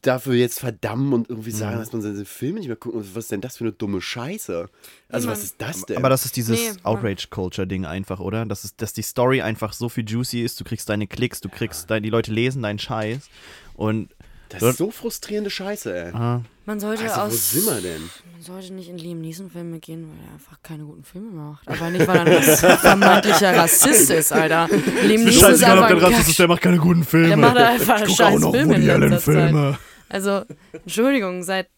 dafür 0.03 0.35
jetzt 0.35 0.59
verdammen 0.59 1.13
und 1.13 1.29
irgendwie 1.29 1.49
sagen, 1.49 1.79
dass 1.79 1.91
man 1.91 2.01
seine 2.03 2.25
Filme 2.25 2.59
nicht 2.59 2.67
mehr 2.67 2.75
guckt. 2.75 2.93
Und 2.95 3.15
Was 3.15 3.23
ist 3.25 3.31
denn 3.31 3.41
das 3.41 3.57
für 3.57 3.63
eine 3.63 3.73
dumme 3.73 4.01
Scheiße? 4.01 4.69
Also, 5.09 5.27
was 5.27 5.39
Niemand- 5.39 5.43
ist 5.43 5.55
das 5.61 5.85
denn? 5.87 5.97
Aber 5.97 6.09
das 6.09 6.25
ist 6.25 6.35
dieses 6.35 6.59
Nee, 6.59 6.79
Outrage-Culture-Ding 6.83 7.85
einfach, 7.85 8.19
oder? 8.19 8.45
Das 8.45 8.63
ist, 8.65 8.81
dass 8.83 8.93
die 8.93 9.01
Story 9.01 9.41
einfach 9.41 9.73
so 9.73 9.89
viel 9.89 10.07
juicy 10.07 10.41
ist, 10.43 10.59
du 10.59 10.63
kriegst 10.63 10.89
deine 10.89 11.07
Klicks, 11.07 11.41
du 11.41 11.49
kriegst, 11.49 11.89
dein, 11.89 12.03
die 12.03 12.09
Leute 12.11 12.31
lesen 12.31 12.61
deinen 12.61 12.77
Scheiß 12.77 13.29
und 13.73 14.09
Das 14.49 14.61
ist 14.61 14.77
so 14.77 14.91
frustrierende 14.91 15.49
Scheiße, 15.49 15.95
ey. 16.05 16.11
ah, 16.13 16.41
Man 16.67 16.79
sollte 16.79 17.03
Also, 17.05 17.15
wo 17.15 17.21
aus. 17.21 17.51
sind 17.51 17.65
wir 17.65 17.81
denn? 17.81 18.09
Man 18.33 18.41
sollte 18.41 18.73
nicht 18.73 18.89
in 18.89 18.97
Liam 18.97 19.21
Neeson-Filme 19.21 19.79
gehen, 19.79 20.07
weil 20.11 20.27
er 20.27 20.33
einfach 20.33 20.61
keine 20.61 20.83
guten 20.83 21.03
Filme 21.03 21.31
macht. 21.31 21.67
Aber 21.67 21.89
nicht, 21.89 22.05
weil 22.07 22.27
er 22.27 22.37
ein 22.37 22.43
vermeintlicher 22.77 23.55
Rassist 23.55 24.09
ist, 24.11 24.31
Alter. 24.33 24.67
Liam 25.03 25.23
Neeson 25.23 25.53
ist 25.53 25.63
einfach 25.63 25.89
ein 25.89 25.99
Kack- 25.99 26.35
der 26.35 26.47
macht 26.47 26.61
keine 26.61 26.77
guten 26.77 27.03
Filme. 27.03 27.27
Der 27.29 27.37
macht 27.37 27.57
einfach 27.57 28.01
Ich 28.05 28.15
scheiß 28.15 28.35
auch 28.35 28.39
noch 28.39 28.51
Filme 28.51 28.75
in 28.75 28.81
Woody 28.81 28.91
Allen 28.91 29.19
Filme. 29.19 29.79
Also, 30.09 30.43
Entschuldigung, 30.73 31.41
seit 31.43 31.69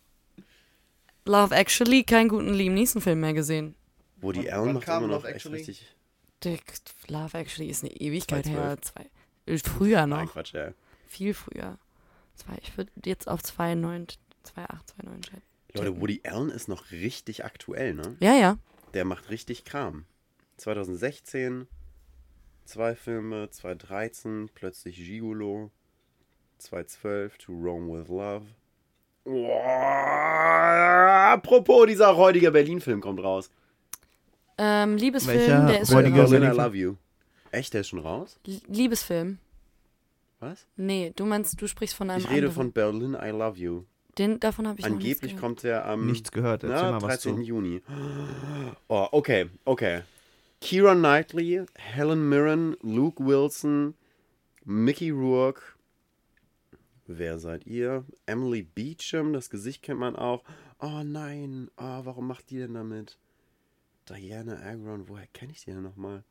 Love 1.26 1.54
Actually 1.56 2.04
keinen 2.04 2.28
guten 2.28 2.54
Liam 2.54 2.74
Neeson-Film 2.74 3.20
mehr 3.20 3.34
gesehen. 3.34 3.76
Woody 4.22 4.46
Wann- 4.48 4.54
Allen 4.60 4.74
macht 4.74 4.88
immer 4.88 5.02
noch 5.02 5.08
Love 5.10 5.28
echt 5.28 5.36
Actually? 5.38 5.58
richtig. 5.58 5.96
Dick, 6.44 6.64
Love 7.08 7.38
Actually 7.38 7.70
ist 7.70 7.84
eine 7.84 7.94
Ewigkeit 7.94 8.46
2012. 8.46 8.96
her. 8.96 9.06
Zwei, 9.62 9.70
früher 9.70 10.08
Nein, 10.08 10.26
noch. 10.26 10.34
Quatsch, 10.34 10.56
ey. 10.56 10.72
Viel 11.08 11.34
früher. 11.34 11.78
Zwei, 12.36 12.58
ich 12.62 12.76
würde 12.78 12.92
jetzt 13.06 13.28
auf 13.28 13.42
2,9, 13.42 14.16
2,8, 14.56 14.68
2,9 15.02 15.26
schätzen. 15.26 15.41
Leute, 15.74 16.02
Woody 16.02 16.22
Allen 16.26 16.50
ist 16.50 16.68
noch 16.68 16.91
richtig 16.91 17.45
aktuell, 17.45 17.93
ne? 17.93 18.16
Ja, 18.20 18.34
ja. 18.34 18.58
Der 18.93 19.06
macht 19.06 19.30
richtig 19.30 19.64
Kram. 19.66 20.06
2016, 20.58 21.68
zwei 22.66 22.95
Filme, 22.95 23.50
2013, 23.50 24.50
plötzlich 24.54 24.97
Gigolo, 24.97 25.72
2012, 26.58 27.38
To 27.38 27.52
Rome 27.54 28.00
with 28.02 28.10
Love. 28.10 28.45
Boah, 29.24 31.32
apropos, 31.34 31.88
dieser 31.88 32.16
heutige 32.18 32.52
Berlin-Film 32.52 33.02
kommt 33.02 33.22
raus. 33.24 33.50
Ähm, 34.58 34.97
Liebesfilm, 34.97 35.38
Welcher 35.39 35.66
der 35.68 35.82
ist 35.82 35.93
heutige 35.93 36.16
schon 36.16 36.22
raus. 36.22 36.30
Berlin, 36.32 36.52
I? 36.52 36.56
Love 36.56 36.78
You. 36.78 36.95
Echt, 37.52 37.74
der 37.74 37.82
ist 37.82 37.89
schon 37.89 38.00
raus? 38.00 38.39
Liebesfilm. 38.68 39.38
Was? 40.39 40.66
Nee, 40.76 41.14
du 41.16 41.26
meinst, 41.26 41.62
du 41.62 41.68
sprichst 41.68 41.95
von 41.95 42.10
einem 42.10 42.20
Ich 42.22 42.26
rede 42.30 42.47
anderen. 42.47 42.56
von 42.56 42.72
Berlin, 42.72 43.18
I 43.22 43.30
Love 43.30 43.60
You. 43.60 43.84
Den, 44.20 44.39
davon 44.39 44.67
habe 44.67 44.80
ich 44.80 44.86
noch 44.86 44.97
nichts 44.97 45.03
Angeblich 45.05 45.32
gehört. 45.32 45.41
kommt 45.41 45.63
der 45.63 45.86
am 45.86 46.05
Nichts 46.05 46.32
gehört, 46.32 46.63
erzähl 46.63 46.91
na, 46.91 46.91
mal 46.91 47.01
was 47.01 47.22
13. 47.22 47.38
zu. 47.38 47.41
Juni. 47.41 47.82
Oh, 48.89 49.07
okay, 49.13 49.49
okay. 49.63 50.01
Keira 50.61 50.93
Knightley, 50.93 51.65
Helen 51.76 52.28
Mirren, 52.28 52.76
Luke 52.82 53.26
Wilson, 53.26 53.95
Mickey 54.65 55.09
Rourke. 55.09 55.61
Wer 57.07 57.39
seid 57.39 57.65
ihr? 57.65 58.05
Emily 58.26 58.61
Beecham, 58.61 59.32
das 59.32 59.49
Gesicht 59.49 59.82
kennt 59.82 60.01
man 60.01 60.15
auch. 60.17 60.43
Oh 60.80 61.01
nein, 61.03 61.72
oh, 61.78 62.01
warum 62.03 62.28
macht 62.28 62.49
die 62.49 62.57
denn 62.57 62.74
damit? 62.74 63.17
Diana 64.09 64.59
Agron, 64.61 65.07
woher 65.07 65.28
kenne 65.28 65.53
ich 65.53 65.63
die 65.63 65.72
denn 65.72 65.82
nochmal? 65.82 66.24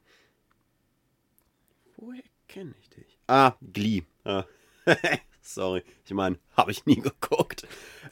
Woher 1.97 2.22
kenne 2.49 2.74
ich 2.80 2.91
dich? 2.91 3.18
Ah, 3.26 3.57
Glee. 3.72 4.03
Ah. 4.24 4.45
Sorry, 5.49 5.82
ich 6.05 6.12
meine, 6.12 6.38
habe 6.59 6.72
ich 6.72 6.84
nie 6.84 6.96
geguckt. 7.01 7.66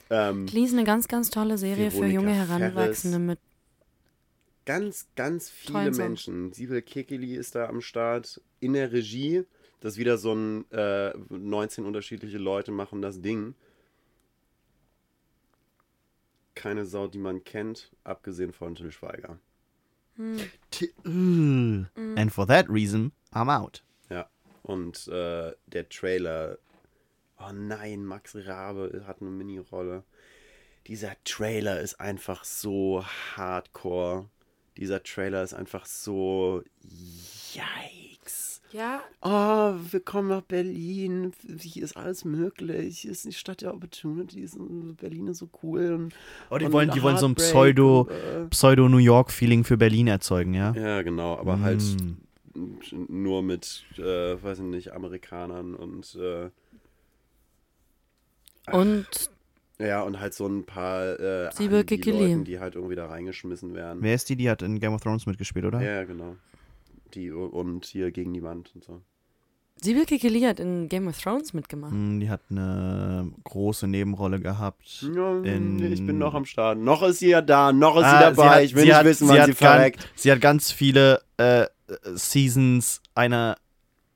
Ähm, 0.09 0.47
ist 0.47 0.73
eine 0.73 0.85
ganz, 0.85 1.07
ganz 1.07 1.29
tolle 1.29 1.59
Serie 1.59 1.91
für 1.91 1.99
Veronica 1.99 2.15
junge 2.15 2.35
Ferris. 2.35 2.49
Heranwachsende 2.49 3.19
mit. 3.19 3.39
ganz, 4.65 5.07
ganz 5.17 5.51
viele. 5.51 5.91
Menschen. 5.91 6.55
Sibyl 6.55 6.81
Kekeli 6.81 7.37
ist 7.37 7.55
da 7.55 7.69
am 7.69 7.83
Start 7.83 8.41
in 8.61 8.73
der 8.73 8.91
Regie. 8.91 9.45
Das 9.81 9.95
ist 9.95 9.99
wieder 9.99 10.17
so 10.17 10.33
ein 10.35 10.71
äh, 10.71 11.13
19 11.29 11.85
unterschiedliche 11.85 12.39
Leute 12.39 12.73
machen 12.73 13.03
das 13.03 13.21
Ding. 13.21 13.55
Keine 16.55 16.87
Sau, 16.87 17.07
die 17.07 17.19
man 17.19 17.45
kennt, 17.45 17.93
abgesehen 18.03 18.55
von 18.55 18.75
Till 18.75 18.91
Schweiger. 18.91 19.39
Uh. 20.19 21.85
And 22.17 22.33
for 22.33 22.47
that 22.47 22.71
reason, 22.71 23.13
I'm 23.35 23.55
out. 23.55 23.85
Ja. 24.09 24.27
Und 24.63 25.07
äh, 25.09 25.53
der 25.67 25.89
Trailer. 25.91 26.57
Oh 27.39 27.53
nein, 27.53 28.05
Max 28.05 28.35
Rabe 28.35 29.05
hat 29.07 29.21
eine 29.21 29.31
Mini-Rolle. 29.31 30.05
Dieser 30.87 31.13
Trailer 31.25 31.81
ist 31.81 32.01
einfach 32.01 32.45
so 32.45 33.05
hardcore. 33.37 34.27
Dieser 34.77 35.03
Trailer 35.03 35.43
ist 35.43 35.53
einfach 35.55 35.85
so. 35.87 36.63
Yikes. 37.55 38.61
Ja, 38.73 39.01
Oh, 39.23 39.75
wir 39.91 40.01
kommen 40.01 40.29
nach 40.29 40.43
Berlin. 40.43 41.33
Hier 41.61 41.85
ist 41.85 41.97
alles 41.97 42.25
möglich. 42.25 43.01
Hier 43.01 43.13
ist 43.13 43.25
die 43.25 43.33
Stadt 43.33 43.63
der 43.63 43.73
Opportunities. 43.75 44.55
Und 44.57 44.97
Berlin 44.97 45.29
ist 45.29 45.39
so 45.39 45.49
cool. 45.63 45.93
Und, 45.93 46.15
Oh, 46.51 46.59
die 46.59 46.67
und 46.67 46.73
wollen, 46.73 46.91
die 46.91 47.03
wollen 47.03 47.17
so 47.17 47.27
ein 47.27 47.35
Pseudo, 47.37 48.09
äh, 48.09 48.45
Pseudo-New 48.51 48.99
York-Feeling 48.99 49.65
für 49.65 49.77
Berlin 49.77 50.09
erzeugen, 50.09 50.55
ja? 50.55 50.73
Ja, 50.75 51.03
genau. 51.03 51.37
Aber 51.39 51.61
halt 51.61 51.81
Mm. 51.83 52.17
nur 53.09 53.43
mit, 53.43 53.85
äh, 53.99 54.43
weiß 54.43 54.59
ich 54.59 54.65
nicht, 54.65 54.93
Amerikanern 54.93 55.75
und. 55.75 56.15
Äh, 56.17 56.51
und 58.73 59.07
Ja, 59.79 60.03
und 60.03 60.19
halt 60.21 60.33
so 60.35 60.47
ein 60.47 60.65
paar 60.65 61.19
äh, 61.21 61.51
die. 61.59 61.67
Leuten, 61.69 62.45
die 62.45 62.59
halt 62.61 62.75
irgendwie 62.77 62.95
da 62.97 63.07
reingeschmissen 63.07 63.75
werden. 63.75 63.99
Wer 64.03 64.15
ist 64.15 64.29
die? 64.29 64.37
Die 64.37 64.49
hat 64.49 64.63
in 64.63 64.81
Game 64.81 64.95
of 64.95 65.03
Thrones 65.03 65.27
mitgespielt, 65.27 65.65
oder? 65.67 65.81
Ja, 65.83 66.05
genau. 66.05 66.37
Die 67.15 67.31
und 67.31 67.85
hier 67.87 68.11
gegen 68.11 68.33
die 68.35 68.43
Wand 68.43 68.71
und 68.75 68.85
so. 68.85 69.01
Sibyl 69.83 70.07
Kekili 70.07 70.41
hat 70.41 70.59
in 70.59 70.89
Game 70.89 71.07
of 71.07 71.21
Thrones 71.21 71.53
mitgemacht. 71.53 71.93
Mm, 71.93 72.19
Die 72.21 72.31
hat 72.31 72.41
eine 72.51 73.31
große 73.45 73.87
Nebenrolle 73.87 74.41
gehabt. 74.41 75.07
Ja, 75.15 75.39
In- 75.43 75.93
ich 75.93 76.05
bin 76.05 76.17
noch 76.17 76.33
am 76.33 76.47
Start. 76.47 76.79
Noch 76.79 77.03
ist 77.03 77.19
sie 77.19 77.29
ja 77.29 77.43
da, 77.43 77.73
noch 77.75 77.99
ist 77.99 78.05
Ah, 78.05 78.17
sie 78.19 78.25
dabei. 78.37 78.49
hat- 78.57 78.63
ich 78.63 78.75
will 78.75 78.85
nicht 78.85 78.95
hat- 78.95 79.05
wissen, 79.05 79.29
wann 79.29 79.35
sie 79.45 79.53
gan- 79.53 79.55
verreckt. 79.55 80.09
Sie 80.17 80.33
hat 80.33 80.41
ganz 80.41 80.73
viele 80.73 81.21
äh, 81.37 81.67
Seasons 82.15 83.03
einer 83.15 83.57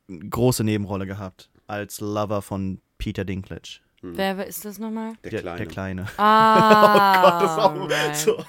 große 0.08 0.64
Nebenrolle 0.64 1.06
gehabt. 1.06 1.50
Als 1.66 2.00
Lover 2.00 2.40
von 2.42 2.80
Peter 2.98 3.24
Dinklage. 3.26 3.80
Wer, 4.02 4.38
wer 4.38 4.46
ist 4.46 4.64
das 4.64 4.78
nochmal? 4.78 5.12
Der, 5.24 5.30
Der, 5.30 5.40
Kleine. 5.40 5.58
der 5.58 5.66
Kleine. 5.66 6.06
Ah, 6.16 7.74
Oh 7.76 7.84
right. 7.84 8.16
so. 8.16 8.42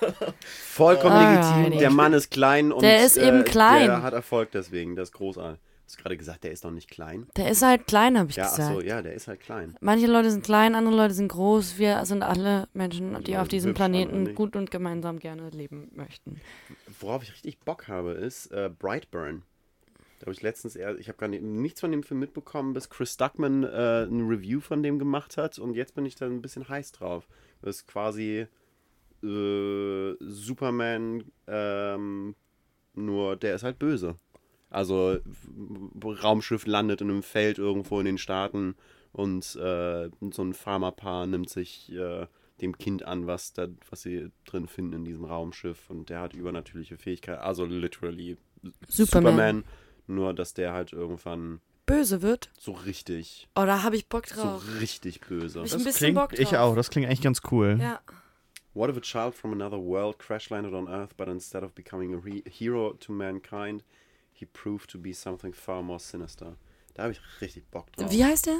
Vollkommen 0.47 1.15
Alrighty. 1.15 1.57
legitim. 1.59 1.79
Der 1.79 1.89
Mann 1.91 2.13
ist 2.13 2.31
klein 2.31 2.71
und 2.71 2.81
Der 2.81 3.05
ist 3.05 3.17
eben 3.17 3.41
äh, 3.41 3.43
klein. 3.43 3.87
Der 3.87 4.01
hat 4.01 4.13
Erfolg 4.13 4.51
deswegen. 4.51 4.95
Das 4.95 5.09
ist 5.09 5.13
großartig. 5.13 5.59
Hast 5.85 5.97
du 5.99 6.03
gerade 6.03 6.15
gesagt, 6.15 6.45
der 6.45 6.51
ist 6.53 6.63
noch 6.63 6.71
nicht 6.71 6.89
klein? 6.89 7.27
Der 7.35 7.49
ist 7.51 7.61
halt 7.63 7.85
klein, 7.85 8.17
habe 8.17 8.29
ich 8.29 8.37
Ja, 8.37 8.45
ach 8.45 8.55
gesagt. 8.55 8.73
so, 8.75 8.81
ja, 8.81 9.01
der 9.01 9.13
ist 9.13 9.27
halt 9.27 9.41
klein. 9.41 9.75
Manche 9.81 10.07
Leute 10.07 10.31
sind 10.31 10.45
klein, 10.45 10.73
andere 10.73 10.95
Leute 10.95 11.13
sind 11.13 11.27
groß. 11.27 11.77
Wir 11.79 12.05
sind 12.05 12.23
alle 12.23 12.69
Menschen, 12.73 13.09
die 13.25 13.31
Leute 13.31 13.41
auf 13.41 13.49
diesem 13.49 13.71
andere 13.71 13.77
Planeten 13.89 14.33
gut 14.35 14.55
und 14.55 14.71
gemeinsam 14.71 15.19
gerne 15.19 15.49
leben 15.49 15.91
möchten. 15.93 16.39
Worauf 17.01 17.23
ich 17.23 17.33
richtig 17.33 17.59
Bock 17.59 17.89
habe, 17.89 18.11
ist 18.11 18.47
äh, 18.53 18.69
Brightburn. 18.69 19.41
Da 20.21 20.27
habe 20.27 20.33
ich 20.33 20.43
letztens 20.43 20.75
eher, 20.75 20.99
ich 20.99 21.07
habe 21.07 21.17
gar 21.17 21.27
nicht, 21.27 21.41
nichts 21.41 21.79
von 21.79 21.91
dem 21.91 22.03
Film 22.03 22.19
mitbekommen, 22.19 22.73
bis 22.73 22.91
Chris 22.91 23.17
Duckman 23.17 23.63
äh, 23.63 24.03
ein 24.03 24.27
Review 24.27 24.59
von 24.59 24.83
dem 24.83 24.99
gemacht 24.99 25.35
hat 25.35 25.57
und 25.57 25.73
jetzt 25.73 25.95
bin 25.95 26.05
ich 26.05 26.13
da 26.13 26.27
ein 26.27 26.43
bisschen 26.43 26.69
heiß 26.69 26.91
drauf. 26.91 27.27
Das 27.63 27.77
ist 27.77 27.87
quasi 27.87 28.45
äh, 29.23 30.13
Superman, 30.19 31.23
ähm, 31.47 32.35
nur 32.93 33.35
der 33.35 33.55
ist 33.55 33.63
halt 33.63 33.79
böse. 33.79 34.19
Also 34.69 35.17
Raumschiff 36.05 36.67
landet 36.67 37.01
in 37.01 37.09
einem 37.09 37.23
Feld 37.23 37.57
irgendwo 37.57 37.99
in 37.99 38.05
den 38.05 38.19
Staaten 38.19 38.75
und 39.11 39.55
äh, 39.55 40.11
so 40.29 40.43
ein 40.43 40.53
Farmerpaar 40.53 41.25
nimmt 41.25 41.49
sich 41.49 41.91
äh, 41.93 42.27
dem 42.61 42.77
Kind 42.77 43.03
an, 43.03 43.25
was 43.25 43.53
da, 43.53 43.69
was 43.89 44.03
sie 44.03 44.29
drin 44.45 44.67
finden 44.67 44.93
in 44.93 45.05
diesem 45.05 45.25
Raumschiff. 45.25 45.89
Und 45.89 46.11
der 46.11 46.19
hat 46.19 46.33
übernatürliche 46.33 46.97
Fähigkeiten. 46.97 47.41
Also 47.41 47.65
literally 47.65 48.37
Superman. 48.87 49.33
Superman. 49.33 49.63
Nur, 50.07 50.33
dass 50.33 50.53
der 50.53 50.73
halt 50.73 50.93
irgendwann 50.93 51.61
Böse 51.85 52.21
wird. 52.21 52.49
so 52.59 52.71
richtig, 52.73 53.47
Oh, 53.55 53.65
da 53.65 53.83
habe 53.83 53.95
ich 53.95 54.07
Bock 54.07 54.27
so 54.27 54.41
drauf. 54.41 54.63
richtig 54.79 55.21
böse. 55.21 55.59
Hab 55.59 55.65
ich 55.65 55.71
Das 55.71 55.81
ein 55.81 55.83
bisschen 55.85 55.97
klingt, 55.97 56.15
Bock 56.15 56.33
ich 56.39 56.49
drauf. 56.49 56.59
auch, 56.71 56.75
das 56.75 56.89
klingt 56.89 57.07
eigentlich 57.07 57.21
ganz 57.21 57.41
cool. 57.51 57.77
Ja. 57.81 57.99
What 58.73 58.89
if 58.89 58.97
a 58.97 59.01
child 59.01 59.35
from 59.35 59.51
another 59.51 59.77
world 59.77 60.17
crash 60.19 60.49
landed 60.49 60.73
on 60.73 60.87
Earth, 60.87 61.15
but 61.17 61.27
instead 61.27 61.63
of 61.63 61.73
becoming 61.73 62.13
a 62.13 62.17
re- 62.17 62.43
hero 62.49 62.93
to 62.93 63.11
mankind, 63.11 63.83
he 64.31 64.45
proved 64.45 64.89
to 64.91 64.97
be 64.97 65.13
something 65.13 65.53
far 65.53 65.81
more 65.81 65.99
sinister? 65.99 66.55
Da 66.93 67.03
habe 67.03 67.11
ich 67.13 67.21
richtig 67.41 67.65
Bock 67.69 67.91
drauf. 67.93 68.09
Wie 68.11 68.23
heißt 68.23 68.45
der? 68.47 68.59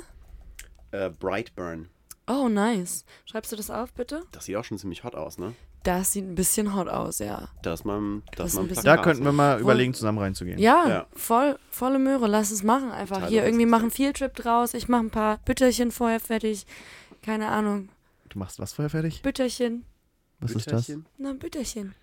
Äh, 0.92 1.10
Brightburn. 1.10 1.90
Oh, 2.28 2.50
nice. 2.50 3.06
Schreibst 3.26 3.52
du 3.52 3.56
das 3.56 3.70
auf, 3.70 3.94
bitte? 3.94 4.24
Das 4.34 4.46
sieht 4.46 4.56
auch 4.58 4.64
schon 4.66 4.78
ziemlich 4.78 5.04
hot 5.06 5.16
aus, 5.16 5.38
ne? 5.38 5.54
Das 5.84 6.12
sieht 6.14 6.26
ein 6.26 6.36
bisschen 6.36 6.76
hot 6.76 6.88
aus, 6.88 7.18
ja. 7.20 7.50
Dass 7.64 7.84
man, 7.86 8.22
Das 8.36 8.54
dass 8.54 8.64
ist 8.64 8.76
man 8.76 8.86
Da 8.86 8.98
könnten 8.98 9.24
wir 9.24 9.32
mal 9.32 9.54
Voll. 9.54 9.62
überlegen, 9.62 9.94
zusammen 9.96 10.20
reinzugehen. 10.20 10.60
Ja, 10.60 10.88
Ja. 10.88 11.08
voll, 11.16 11.58
volle 11.72 11.98
Möhre. 11.98 12.28
Lass 12.28 12.52
es 12.52 12.62
machen. 12.62 12.92
Einfach 12.92 13.16
Total 13.18 13.30
hier 13.30 13.46
irgendwie 13.46 13.66
machen 13.66 13.90
Fieldtrip 13.90 14.36
draus. 14.36 14.76
Ich 14.76 14.88
mache 14.88 15.02
ein 15.06 15.10
paar 15.10 15.40
Bütterchen 15.40 15.92
vorher 15.92 16.20
fertig. 16.20 16.66
Keine 17.24 17.48
Ahnung. 17.48 17.90
Du 18.30 18.38
machst 18.38 18.60
was 18.60 18.74
vorher 18.74 18.90
fertig? 18.92 19.22
Bütterchen. 19.24 19.84
Was 20.40 20.52
ist 20.52 20.68
das? 20.72 20.86
Bütterchen? 20.88 21.06
Na, 21.18 21.34
Bütterchen. 21.34 21.96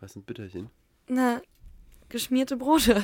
Was 0.00 0.12
sind 0.12 0.26
Bütterchen? 0.26 0.68
Na, 1.08 1.40
geschmierte 2.10 2.56
Brote. 2.56 3.02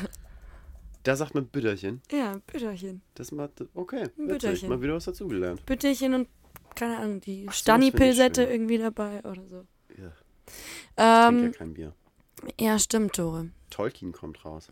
Da 1.04 1.16
sagt 1.16 1.34
man 1.34 1.46
Bütterchen. 1.46 2.00
Ja, 2.12 2.36
Bütterchen. 2.46 3.02
Das 3.14 3.32
macht, 3.32 3.64
okay. 3.74 4.08
Bütterchen. 4.16 4.68
Mal 4.68 4.80
wieder 4.80 4.94
was 4.94 5.04
dazugelernt. 5.06 5.64
Bütterchen 5.66 6.14
und, 6.14 6.28
keine 6.76 6.98
Ahnung, 6.98 7.20
die 7.20 7.42
sowas 7.42 7.58
Stani-Pilsette 7.58 8.44
irgendwie 8.44 8.78
dabei 8.78 9.20
oder 9.24 9.42
so. 9.48 9.64
Ja. 10.98 11.28
Ich 11.28 11.28
trinke 11.28 11.38
Ähm, 11.38 11.44
ja 11.52 11.58
kein 11.58 11.74
Bier. 11.74 11.92
ja, 12.60 12.78
stimmt, 12.78 13.14
Tore. 13.14 13.50
Tolkien 13.70 14.12
kommt 14.12 14.44
raus. 14.44 14.68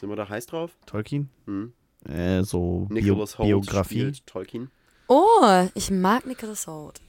Sind 0.00 0.08
wir 0.08 0.16
da 0.16 0.28
heiß 0.28 0.46
drauf? 0.46 0.70
Tolkien? 0.86 1.28
Hm? 1.46 1.72
Äh, 2.08 2.42
so 2.42 2.86
Bio 2.88 2.94
Nicholas 2.94 3.38
Holt 3.38 3.46
Biografie. 3.48 4.12
Tolkien. 4.26 4.70
Oh, 5.08 5.68
ich 5.74 5.90
mag 5.90 6.26
Nicholas 6.26 6.66
Holt. 6.66 7.00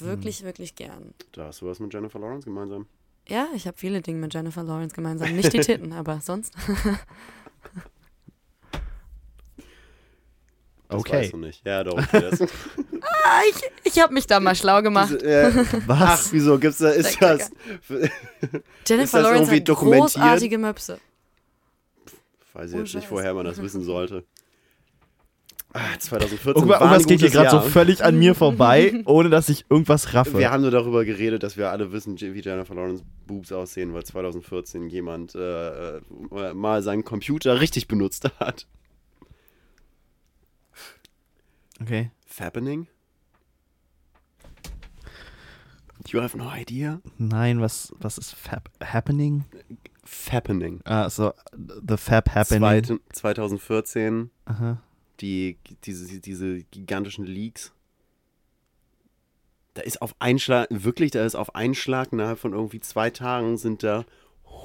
Wirklich, 0.00 0.42
wirklich 0.42 0.74
gern. 0.74 1.14
Da 1.32 1.46
hast 1.46 1.60
du 1.60 1.66
was 1.66 1.78
mit 1.80 1.92
Jennifer 1.92 2.18
Lawrence 2.18 2.44
gemeinsam. 2.46 2.86
Ja, 3.28 3.46
ich 3.54 3.66
habe 3.66 3.78
viele 3.78 4.02
Dinge 4.02 4.18
mit 4.18 4.34
Jennifer 4.34 4.62
Lawrence 4.62 4.94
gemeinsam. 4.94 5.34
Nicht 5.34 5.52
die 5.52 5.60
Titten, 5.60 5.92
aber 5.92 6.20
sonst. 6.20 6.54
Das 10.94 11.00
Okay. 11.00 11.12
weißt 11.22 11.32
du 11.32 11.36
nicht. 11.38 11.66
Ja, 11.66 11.84
doch. 11.84 11.98
Okay, 11.98 12.30
das. 12.30 12.40
Ah, 13.26 13.40
ich 13.50 13.92
ich 13.92 14.02
habe 14.02 14.12
mich 14.14 14.26
da 14.26 14.40
mal 14.40 14.54
schlau 14.54 14.80
gemacht. 14.82 15.10
Diese, 15.12 15.26
äh, 15.26 15.52
ach, 15.88 16.00
Was? 16.18 16.32
wieso 16.32 16.58
gibt's 16.58 16.78
da, 16.78 16.88
ist 16.90 17.20
das, 17.20 17.50
Jennifer 17.88 18.08
das 18.88 19.12
Lawrence 19.12 19.42
irgendwie 19.42 19.56
hat 19.58 19.68
dokumentiert? 19.68 20.14
großartige 20.14 20.58
Möpse. 20.58 20.98
weiß 22.54 22.70
ich 22.70 22.74
Ohne 22.76 22.84
jetzt 22.84 22.94
nicht, 22.94 23.10
woher 23.10 23.34
man 23.34 23.44
das 23.44 23.60
wissen 23.62 23.82
sollte. 23.82 24.24
Ah, 25.76 25.98
2014 25.98 26.54
Irgendwas, 26.62 26.80
war 26.80 26.86
irgendwas 26.86 27.06
geht 27.08 27.20
hier 27.20 27.30
gerade 27.30 27.50
so 27.50 27.60
völlig 27.60 28.04
an 28.04 28.16
mir 28.16 28.34
vorbei, 28.36 29.02
ohne 29.06 29.28
dass 29.28 29.48
ich 29.48 29.64
irgendwas 29.68 30.14
raffe. 30.14 30.38
Wir 30.38 30.50
haben 30.52 30.62
nur 30.62 30.70
darüber 30.70 31.04
geredet, 31.04 31.42
dass 31.42 31.56
wir 31.56 31.70
alle 31.70 31.90
wissen, 31.92 32.20
wie 32.20 32.40
Jennifer 32.40 32.74
Lawrence 32.76 33.02
Boobs 33.26 33.50
aussehen, 33.52 33.92
weil 33.92 34.04
2014 34.04 34.88
jemand 34.88 35.34
äh, 35.34 35.96
äh, 35.96 36.00
mal 36.54 36.80
seinen 36.82 37.04
Computer 37.04 37.60
richtig 37.60 37.88
benutzt 37.88 38.30
hat. 38.38 38.66
Okay. 41.82 42.10
Fappening? 42.26 42.86
You 46.08 46.20
have 46.20 46.36
no 46.36 46.48
idea? 46.48 47.00
Nein, 47.18 47.60
was, 47.60 47.92
was 47.98 48.18
ist 48.18 48.34
Fab 48.34 48.68
Happening? 48.82 49.44
Fappening. 50.04 50.80
Ah, 50.84 51.08
so, 51.08 51.32
The 51.56 51.96
Fab 51.96 52.34
Happening. 52.34 52.60
Zweite, 52.60 53.00
2014 53.12 54.30
Aha. 54.44 54.78
die, 55.20 55.56
diese, 55.84 56.20
diese 56.20 56.62
gigantischen 56.64 57.24
Leaks. 57.24 57.72
Da 59.72 59.82
ist 59.82 60.02
auf 60.02 60.14
einen 60.20 60.38
Schlag, 60.38 60.68
wirklich, 60.70 61.10
da 61.10 61.24
ist 61.24 61.34
auf 61.34 61.54
einen 61.54 61.74
Schlag 61.74 62.12
innerhalb 62.12 62.38
von 62.38 62.52
irgendwie 62.52 62.80
zwei 62.80 63.10
Tagen 63.10 63.56
sind 63.56 63.82
da 63.82 64.04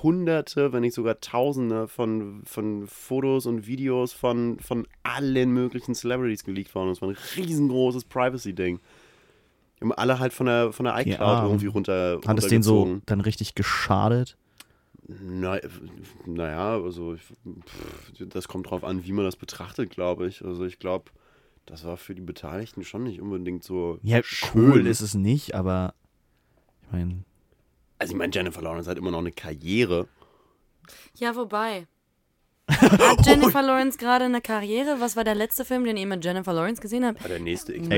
hunderte, 0.04 0.72
wenn 0.72 0.82
nicht 0.82 0.94
sogar 0.94 1.20
tausende 1.20 1.88
von, 1.88 2.42
von 2.46 2.88
Fotos 2.88 3.46
und 3.46 3.68
Videos 3.68 4.14
von, 4.14 4.60
von 4.60 4.88
allen 5.04 5.52
möglichen 5.52 5.94
Celebrities 5.96 6.44
geleakt 6.44 6.74
worden. 6.76 6.90
Das 6.90 7.02
war 7.02 7.10
ein 7.10 7.18
riesengroßes 7.36 8.06
Privacy-Ding. 8.06 8.80
Haben 9.82 9.92
alle 9.94 10.20
halt 10.20 10.34
von 10.34 10.46
der, 10.46 10.72
von 10.74 10.86
der 10.86 11.00
iCloud 11.00 11.20
Armen. 11.20 11.48
irgendwie 11.50 11.68
runter 11.68 12.20
Hat 12.26 12.38
es 12.40 12.48
denen 12.48 12.64
so 12.64 13.00
dann 13.06 13.22
richtig 13.22 13.56
geschadet? 13.56 14.38
Na, 15.08 15.58
naja, 16.26 16.76
also 16.82 17.16
ich, 17.16 17.22
pff, 17.24 18.28
das 18.28 18.48
kommt 18.48 18.70
drauf 18.70 18.84
an, 18.84 19.06
wie 19.06 19.12
man 19.12 19.26
das 19.26 19.36
betrachtet, 19.38 19.90
glaube 19.90 20.28
ich. 20.28 20.44
Also 20.46 20.66
ich 20.66 20.80
glaube, 20.80 21.12
das 21.66 21.84
war 21.86 21.98
für 21.98 22.14
die 22.14 22.22
Beteiligten 22.22 22.84
schon 22.84 23.04
nicht 23.06 23.22
unbedingt 23.22 23.64
so 23.64 24.00
Ja, 24.04 24.22
schön. 24.24 24.72
cool 24.72 24.88
ist 24.88 25.02
es 25.02 25.16
nicht, 25.16 25.56
aber 25.56 25.94
ich 26.84 26.92
meine, 26.92 27.24
Also 28.00 28.14
ich 28.14 28.18
meine, 28.18 28.34
Jennifer 28.34 28.62
Lawrence 28.62 28.89
hat 28.89 28.97
immer 28.97 29.12
noch 29.12 29.20
eine 29.20 29.32
Karriere. 29.32 30.08
Ja, 31.16 31.36
wobei. 31.36 31.86
Hat 32.70 33.26
Jennifer 33.26 33.64
Lawrence 33.64 33.97
gerade 33.97 34.26
eine 34.26 34.41
Karriere? 34.41 34.97
Was 35.00 35.16
war 35.16 35.24
der 35.24 35.34
letzte 35.34 35.66
Film, 35.66 35.86
den 35.86 35.97
ihr 35.97 36.06
mit 36.06 36.24
Jennifer 36.24 36.54
Lawrence 36.54 36.82
gesehen 36.82 37.04
habt? 37.04 37.20
Aber 37.20 37.30
der 37.30 37.39
nächste 37.39 37.74
X-Men. 37.74 37.97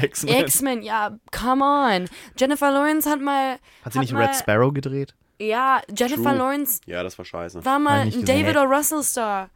X-Men. 0.00 0.34
X-Men, 0.44 0.82
ja, 0.82 1.18
come 1.30 1.62
on. 1.64 2.08
Jennifer 2.38 2.70
Lawrence 2.70 3.08
hat 3.08 3.20
mal. 3.20 3.58
Hat 3.84 3.92
sie 3.92 3.98
nicht 3.98 4.12
mal, 4.12 4.24
Red 4.24 4.36
Sparrow 4.36 4.72
gedreht? 4.72 5.14
Ja, 5.38 5.82
Jennifer 5.94 6.22
True. 6.22 6.36
Lawrence 6.36 6.80
Ja, 6.86 7.02
das 7.02 7.18
war 7.18 7.24
scheiße. 7.26 7.64
war 7.64 7.78
mal 7.78 8.00
ein. 8.00 8.24
David 8.24 8.56
O. 8.56 8.62
Russell-Star. 8.62 9.50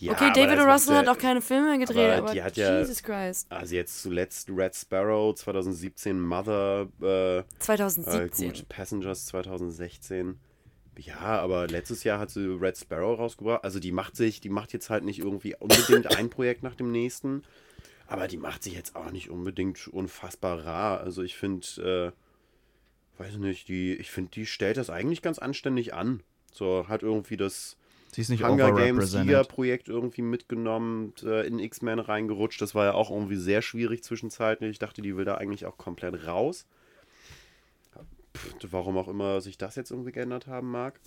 Ja, 0.00 0.12
okay, 0.12 0.30
David 0.32 0.60
Russell 0.60 0.94
ja- 0.94 0.98
hat 1.00 1.08
auch 1.08 1.18
keine 1.18 1.40
Filme 1.40 1.76
gedreht, 1.78 1.96
aber 2.12 2.16
aber, 2.24 2.32
die 2.32 2.42
hat 2.42 2.56
ja- 2.56 2.78
Jesus 2.78 3.02
Christ. 3.02 3.50
Also 3.50 3.74
jetzt 3.74 4.00
zuletzt 4.00 4.48
Red 4.48 4.74
Sparrow 4.74 5.34
2017, 5.34 6.20
Mother, 6.20 6.88
äh, 7.02 7.38
äh, 7.38 7.44
2017. 7.58 8.52
gut, 8.52 8.68
Passengers 8.68 9.26
2016. 9.26 10.38
Ja, 10.98 11.18
aber 11.40 11.66
letztes 11.68 12.04
Jahr 12.04 12.18
hat 12.18 12.30
sie 12.30 12.44
Red 12.44 12.76
Sparrow 12.76 13.18
rausgebracht. 13.18 13.64
Also 13.64 13.78
die 13.80 13.92
macht 13.92 14.16
sich, 14.16 14.40
die 14.40 14.48
macht 14.48 14.72
jetzt 14.72 14.90
halt 14.90 15.04
nicht 15.04 15.18
irgendwie 15.20 15.54
unbedingt 15.56 16.06
ein 16.18 16.30
Projekt 16.30 16.62
nach 16.62 16.74
dem 16.74 16.90
nächsten. 16.92 17.42
Aber 18.06 18.26
die 18.28 18.36
macht 18.38 18.62
sich 18.64 18.74
jetzt 18.74 18.96
auch 18.96 19.10
nicht 19.10 19.30
unbedingt 19.30 19.86
unfassbar 19.88 20.64
rar. 20.64 21.00
Also 21.00 21.22
ich 21.22 21.36
finde, 21.36 22.12
äh, 23.18 23.20
weiß 23.22 23.36
nicht, 23.36 23.68
die, 23.68 23.94
ich 23.94 24.10
finde, 24.10 24.30
die 24.32 24.46
stellt 24.46 24.76
das 24.76 24.90
eigentlich 24.90 25.22
ganz 25.22 25.38
anständig 25.38 25.92
an. 25.94 26.22
So, 26.52 26.86
hat 26.88 27.02
irgendwie 27.02 27.36
das 27.36 27.76
Sie 28.12 28.22
ist 28.22 28.30
nicht 28.30 28.44
Hunger 28.44 28.72
Games. 28.72 29.12
Sieger-Projekt 29.12 29.88
irgendwie 29.88 30.22
mitgenommen, 30.22 31.12
äh, 31.22 31.46
in 31.46 31.58
X-Men 31.58 31.98
reingerutscht. 31.98 32.60
Das 32.60 32.74
war 32.74 32.86
ja 32.86 32.94
auch 32.94 33.10
irgendwie 33.10 33.36
sehr 33.36 33.62
schwierig 33.62 34.02
zwischenzeitlich. 34.02 34.70
Ich 34.70 34.78
dachte, 34.78 35.02
die 35.02 35.16
will 35.16 35.24
da 35.24 35.36
eigentlich 35.36 35.66
auch 35.66 35.76
komplett 35.76 36.26
raus. 36.26 36.66
Pff, 38.36 38.54
warum 38.70 38.96
auch 38.96 39.08
immer 39.08 39.40
sich 39.40 39.58
das 39.58 39.76
jetzt 39.76 39.90
irgendwie 39.90 40.12
geändert 40.12 40.46
haben 40.46 40.70
mag. 40.70 40.98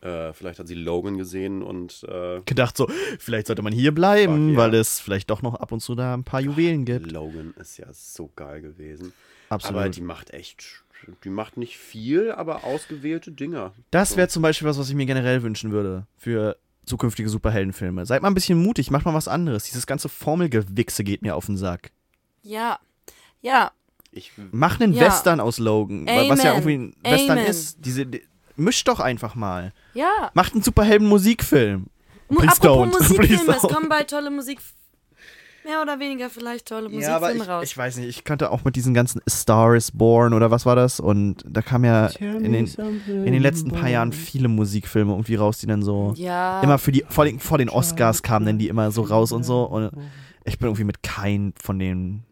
Äh, 0.00 0.32
vielleicht 0.32 0.58
hat 0.58 0.68
sie 0.68 0.74
Logan 0.74 1.16
gesehen 1.18 1.62
und 1.62 2.04
äh, 2.08 2.40
Gedacht 2.44 2.76
so, 2.76 2.88
vielleicht 3.18 3.46
sollte 3.46 3.62
man 3.62 3.72
hier 3.72 3.94
bleiben, 3.94 4.48
Fuck, 4.48 4.52
ja. 4.52 4.56
weil 4.58 4.74
es 4.74 5.00
vielleicht 5.00 5.30
doch 5.30 5.42
noch 5.42 5.54
ab 5.54 5.72
und 5.72 5.80
zu 5.80 5.94
da 5.94 6.14
ein 6.14 6.24
paar 6.24 6.40
Juwelen 6.40 6.84
gibt. 6.84 7.12
Logan 7.12 7.54
ist 7.58 7.78
ja 7.78 7.86
so 7.92 8.30
geil 8.36 8.60
gewesen. 8.62 9.12
Absolut. 9.48 9.78
Aber 9.80 9.88
die 9.88 10.00
macht 10.00 10.30
echt, 10.32 10.82
die 11.24 11.28
macht 11.30 11.56
nicht 11.56 11.78
viel, 11.78 12.32
aber 12.32 12.64
ausgewählte 12.64 13.30
Dinger. 13.30 13.72
das 13.90 14.16
wäre 14.16 14.28
zum 14.28 14.42
Beispiel 14.42 14.66
was, 14.68 14.78
was 14.78 14.88
ich 14.88 14.94
mir 14.94 15.06
generell 15.06 15.42
wünschen 15.42 15.70
würde 15.70 16.06
für 16.16 16.56
zukünftige 16.84 17.28
Superheldenfilme. 17.28 18.06
Seid 18.06 18.22
mal 18.22 18.28
ein 18.28 18.34
bisschen 18.34 18.62
mutig, 18.62 18.90
macht 18.90 19.04
mal 19.06 19.14
was 19.14 19.28
anderes. 19.28 19.64
Dieses 19.64 19.86
ganze 19.86 20.08
Formelgewichse 20.08 21.02
geht 21.04 21.22
mir 21.22 21.34
auf 21.36 21.46
den 21.46 21.56
Sack. 21.56 21.90
Ja. 22.42 22.78
Ja. 23.42 23.72
Ich, 24.12 24.32
Mach 24.50 24.80
einen 24.80 24.92
Ja. 24.94 25.02
Western 25.06 25.40
aus 25.40 25.58
Logan, 25.58 26.06
wa- 26.06 26.28
was 26.28 26.42
ja 26.42 26.52
Amen. 26.54 26.68
irgendwie 26.68 26.94
ein 27.06 27.12
Western 27.12 27.38
Amen. 27.38 27.50
ist. 27.50 27.84
Diese, 27.84 28.06
die, 28.06 28.22
mischt 28.56 28.88
doch 28.88 29.00
einfach 29.00 29.34
mal. 29.34 29.72
Ja. 29.94 30.30
Macht 30.34 30.54
einen 30.54 30.62
Superhelden-Musikfilm. 30.62 31.86
Mu- 32.28 32.38
Please 32.40 32.56
Apropos 32.60 32.88
don't. 32.88 32.98
Musikfilme, 33.18 33.56
es 33.56 33.62
kommen 33.62 33.88
bald 33.88 34.10
tolle 34.10 34.30
Musik. 34.30 34.58
Mehr 35.64 35.82
oder 35.82 35.98
weniger 35.98 36.30
vielleicht 36.30 36.68
tolle 36.68 36.88
Ja, 36.90 37.16
aber 37.16 37.26
Musikfilme 37.26 37.42
ich, 37.44 37.50
raus. 37.50 37.64
ich 37.64 37.76
weiß 37.76 37.96
nicht, 37.96 38.08
ich 38.08 38.24
kannte 38.24 38.52
auch 38.52 38.62
mit 38.64 38.76
diesen 38.76 38.94
ganzen 38.94 39.20
A 39.26 39.30
Star 39.30 39.74
is 39.74 39.90
Born 39.90 40.32
oder 40.32 40.52
was 40.52 40.64
war 40.64 40.76
das? 40.76 41.00
Und 41.00 41.44
da 41.48 41.60
kam 41.60 41.84
ja 41.84 42.06
in 42.06 42.52
den, 42.52 42.66
in 43.08 43.32
den 43.32 43.42
letzten 43.42 43.72
paar 43.72 43.88
Jahren 43.88 44.12
viele 44.12 44.46
Musikfilme 44.46 45.12
irgendwie 45.12 45.34
raus, 45.34 45.58
die 45.58 45.66
dann 45.66 45.82
so 45.82 46.14
ja. 46.16 46.60
immer 46.62 46.78
für 46.78 46.92
die, 46.92 47.04
vor 47.08 47.24
den, 47.24 47.40
vor 47.40 47.58
den 47.58 47.68
Oscars 47.68 48.22
kamen 48.22 48.46
dann 48.46 48.58
die 48.58 48.68
immer 48.68 48.92
so 48.92 49.02
raus 49.02 49.32
und 49.32 49.42
so. 49.42 49.64
Und 49.64 49.90
ich 50.44 50.58
bin 50.60 50.68
irgendwie 50.68 50.84
mit 50.84 51.02
keinem 51.02 51.52
von 51.60 51.80
denen 51.80 52.22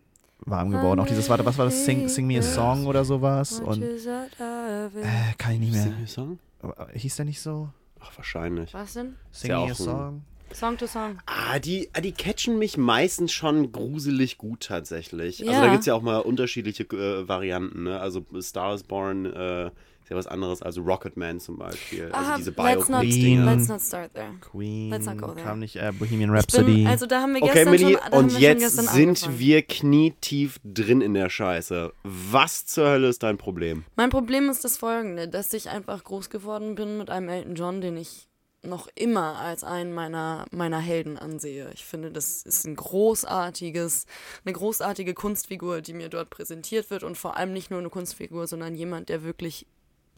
warm 0.47 0.71
geworden. 0.71 1.01
Auch 1.01 1.07
dieses, 1.07 1.29
warte, 1.29 1.45
was 1.45 1.59
war 1.59 1.67
das? 1.67 1.85
Sing, 1.85 2.09
Sing 2.09 2.27
Me 2.27 2.39
a 2.39 2.43
Song 2.43 2.87
oder 2.87 3.05
sowas. 3.05 3.61
Und 3.61 3.83
äh, 3.83 5.35
kann 5.39 5.53
ich 5.55 5.61
nicht 5.61 5.73
mehr. 5.73 5.93
Song? 6.07 6.39
Aber 6.63 6.89
Hieß 6.95 7.17
der 7.17 7.25
nicht 7.25 7.41
so? 7.41 7.69
Ach, 8.01 8.13
wahrscheinlich. 8.17 8.73
Was 8.75 8.95
denn? 8.95 9.17
Sing 9.31 9.51
Me 9.51 9.71
a 9.71 9.75
Song? 9.75 10.23
Song 10.53 10.77
to 10.77 10.87
Song. 10.87 11.19
Ah, 11.27 11.59
die, 11.59 11.89
ah, 11.95 12.01
die 12.01 12.13
catchen 12.13 12.59
mich 12.59 12.77
meistens 12.77 13.33
schon 13.33 13.73
gruselig 13.73 14.39
gut 14.39 14.61
tatsächlich. 14.61 15.41
Also 15.41 15.53
Ja. 15.53 15.63
da 15.63 15.69
gibt 15.69 15.81
es 15.81 15.87
ja 15.87 15.95
auch 15.95 16.03
mal 16.03 16.19
unterschiedliche 16.19 16.85
äh, 16.85 17.27
Varianten. 17.27 17.85
Ne? 17.85 17.99
Also 17.99 18.25
Star 18.41 18.73
is 18.75 18.85
Born 18.85 19.27
äh, 19.27 19.71
ist 20.05 20.11
ja 20.11 20.17
was 20.17 20.27
anderes 20.27 20.61
als 20.61 20.77
Rocketman 20.79 21.41
zum 21.41 21.57
Beispiel. 21.59 22.11
Aha, 22.13 22.35
also 22.35 22.37
diese 22.37 22.51
let's 22.63 22.89
not, 22.91 23.01
Queen. 23.01 23.45
let's 23.47 23.69
not 23.69 23.81
start 23.81 24.13
there. 24.13 24.33
Queen, 24.41 24.91
Let's 24.91 25.07
not 25.07 25.17
go 25.19 25.29
there. 25.33 25.43
kam 25.47 25.59
nicht 25.61 25.77
äh, 25.77 25.93
Bohemian 25.99 26.31
Rhapsody. 26.31 26.75
Bin, 26.75 26.87
also 26.87 27.07
da 27.07 27.23
haben 27.23 27.33
wir 27.35 27.43
Okay, 27.43 27.53
gestern 27.55 27.71
Millie, 27.71 27.87
schon, 27.93 27.97
da 28.11 28.17
haben 28.19 28.25
und 28.25 28.39
jetzt 28.39 28.77
sind 28.77 28.89
angefangen. 28.89 29.39
wir 29.39 29.63
knietief 29.63 30.61
drin 30.63 31.01
in 31.01 31.15
der 31.15 31.31
Scheiße. 31.31 31.93
Was 32.03 32.67
zur 32.67 32.87
Hölle 32.89 33.09
ist 33.09 33.23
dein 33.23 33.39
Problem? 33.39 33.85
Mein 33.97 34.11
Problem 34.11 34.51
ist 34.51 34.63
das 34.65 34.77
folgende, 34.77 35.27
dass 35.27 35.53
ich 35.55 35.71
einfach 35.71 36.05
groß 36.05 36.29
geworden 36.29 36.75
bin 36.75 36.99
mit 36.99 37.09
einem 37.09 37.31
Elton 37.31 37.55
John, 37.55 37.81
den 37.81 37.97
ich 37.97 38.29
noch 38.63 38.89
immer 38.95 39.39
als 39.39 39.63
einen 39.65 39.93
meiner, 39.93 40.47
meiner 40.51 40.79
Helden 40.79 41.19
ansehe. 41.19 41.71
Ich 41.75 41.85
finde, 41.85 42.11
das 42.11 42.43
ist 42.43 42.67
ein 42.67 42.77
großartiges, 42.77 44.07
eine 44.45 44.53
großartige 44.55 45.15
Kunstfigur, 45.15 45.81
die 45.83 45.93
mir 45.93 46.09
dort 46.09 46.31
präsentiert 46.31 46.91
wird 46.91 47.03
und 47.05 47.17
vor 47.17 47.37
allem 47.37 47.53
nicht 47.53 47.71
nur 47.71 47.81
eine 47.81 47.91
Kunstfigur, 47.91 48.47
sondern 48.47 48.75
jemand, 48.75 49.09
der 49.09 49.23
wirklich 49.23 49.67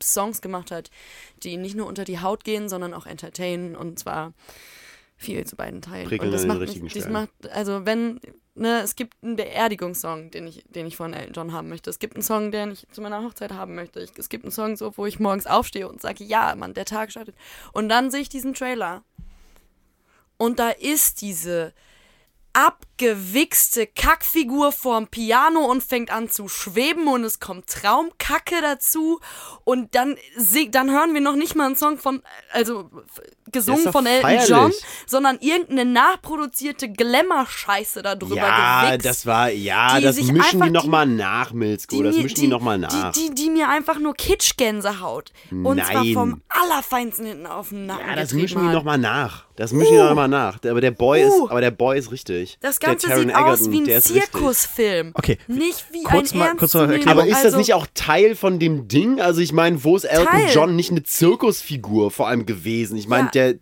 Songs 0.03 0.41
gemacht 0.41 0.71
hat, 0.71 0.91
die 1.43 1.57
nicht 1.57 1.77
nur 1.77 1.87
unter 1.87 2.05
die 2.05 2.21
Haut 2.21 2.45
gehen, 2.45 2.69
sondern 2.69 2.95
auch 2.95 3.07
entertainen 3.07 3.77
und 3.77 3.99
zwar 3.99 4.33
viel 5.17 5.45
zu 5.47 5.57
beiden 5.57 5.83
Teilen. 5.83 6.09
Prickeln 6.09 6.29
und 6.29 6.33
das 6.33 6.47
macht 6.47 6.61
mich, 6.61 6.93
das 6.93 7.09
macht, 7.09 7.31
also 7.51 7.87
wenn, 7.87 8.21
ne, 8.55 8.83
es 8.83 8.97
gibt 8.97 9.15
einen 9.23 9.37
Beerdigungssong, 9.37 10.31
den 10.31 10.47
ich, 10.47 10.65
den 10.69 10.87
ich 10.87 10.97
von 10.97 11.15
Elton 11.15 11.33
John 11.33 11.53
haben 11.53 11.69
möchte. 11.69 11.89
Es 11.89 11.99
gibt 11.99 12.15
einen 12.15 12.23
Song, 12.23 12.51
den 12.53 12.73
ich 12.73 12.87
zu 12.93 13.01
meiner 13.01 13.23
Hochzeit 13.23 13.53
haben 13.53 13.75
möchte. 13.75 14.01
Ich, 14.01 14.11
es 14.17 14.29
gibt 14.29 14.45
einen 14.45 14.53
Song, 14.53 14.77
so, 14.77 14.97
wo 14.97 15.07
ich 15.07 15.19
morgens 15.19 15.47
aufstehe 15.47 15.89
und 15.89 16.03
sage, 16.03 16.25
ja, 16.25 16.55
Mann, 16.55 16.75
der 16.75 16.85
Tag 16.85 17.11
startet. 17.11 17.35
Und 17.73 17.89
dann 17.89 18.11
sehe 18.11 18.21
ich 18.21 18.29
diesen 18.29 18.55
Trailer. 18.55 19.03
Und 20.37 20.59
da 20.59 20.69
ist 20.69 21.23
diese 21.23 21.73
abgewichste 22.57 23.87
Kackfigur 23.87 24.73
vorm 24.73 25.09
Piano 25.09 25.61
und 25.61 25.83
fängt 25.83 26.11
an 26.11 26.31
zu 26.31 26.49
schweben 26.49 27.07
und 27.07 27.23
es 27.23 27.39
kommt 27.39 27.67
Traumkacke 27.67 28.63
dazu 28.63 29.21
und 29.65 29.95
dann 29.95 30.17
dann 30.71 30.91
hören 30.91 31.13
wir 31.13 31.21
noch 31.21 31.37
nicht 31.37 31.55
mal 31.55 31.67
einen 31.67 31.77
Song 31.77 31.99
von 31.99 32.23
also 32.53 32.91
gesungen 33.53 33.93
von 33.93 34.07
Elton 34.07 34.23
feierlich. 34.23 34.49
John, 34.49 34.73
sondern 35.07 35.39
irgendeine 35.41 35.85
nachproduzierte 35.85 36.91
Glamour-Scheiße 36.91 38.03
darüber 38.03 38.37
ja, 38.37 38.87
gewichst. 38.87 39.07
das 39.07 39.27
war, 39.27 39.51
ja, 39.51 40.01
das 40.01 40.21
mischen 40.21 40.63
die 40.63 40.71
nochmal 40.71 41.07
nach, 41.07 41.53
Milzko. 41.53 42.03
Das 42.03 42.17
mischen 42.17 42.41
die, 42.41 42.47
nochmal 42.49 42.79
nach. 42.79 43.13
Die, 43.13 43.29
die, 43.29 43.35
die 43.35 43.51
mir 43.51 43.69
einfach 43.69 43.99
nur 43.99 44.15
Kitschgänsehaut. 44.15 45.33
Und 45.51 45.85
zwar 45.85 46.05
Nein. 46.05 46.15
vom 46.15 46.43
Allerfeinsten 46.49 47.27
hinten 47.27 47.47
auf 47.47 47.69
den 47.71 47.87
Nacken 47.87 48.09
ja, 48.09 48.17
das 48.17 48.33
mischen 48.33 48.61
die 48.61 48.73
nochmal 48.73 48.99
nach. 48.99 49.45
Das 49.57 49.73
mischen 49.73 49.93
die 49.93 49.99
nochmal 49.99 50.29
nach. 50.29 50.59
Aber 50.65 50.81
der 50.81 50.91
Boy 50.91 51.25
Uh. 51.25 51.45
ist, 51.45 51.51
aber 51.51 51.61
der 51.61 51.71
Boy 51.71 51.99
ist 51.99 52.11
richtig. 52.11 52.46
Das 52.61 52.79
Der 52.79 52.89
Ganze 52.91 53.07
sieht 53.09 53.35
aus 53.35 53.61
Egerton, 53.61 53.73
wie 53.87 53.93
ein. 53.93 54.03
Zirkusfilm. 54.03 55.11
Okay, 55.15 55.39
Nicht 55.47 55.87
wie 55.93 56.03
kurz 56.03 56.33
ein 56.33 56.39
mal- 56.39 56.57
kurz 56.57 56.75
mal. 56.75 56.91
Erklärung. 56.91 57.09
Aber 57.09 57.27
ist 57.27 57.37
das 57.39 57.45
also, 57.47 57.59
nicht 57.59 57.75
auch 57.75 57.87
Teil 57.95 58.35
von 58.37 58.59
dem 58.59 58.89
Ding? 58.89 59.21
Also 59.21 59.41
ich 59.41 59.53
meine, 59.53 59.83
wo 59.85 59.97
ist 59.97 60.05
Elton 60.05 60.27
Teil. 60.27 60.51
John 60.55 60.77
nicht 60.77 60.91
eine 60.91 61.03
Zirkusfigur 61.03 62.11
vor 62.11 62.29
allem 62.29 62.47
gewesen? 62.47 62.97
Ich 62.97 63.09
meine, 63.09 63.31
Ja. 63.35 63.53
der 63.53 63.59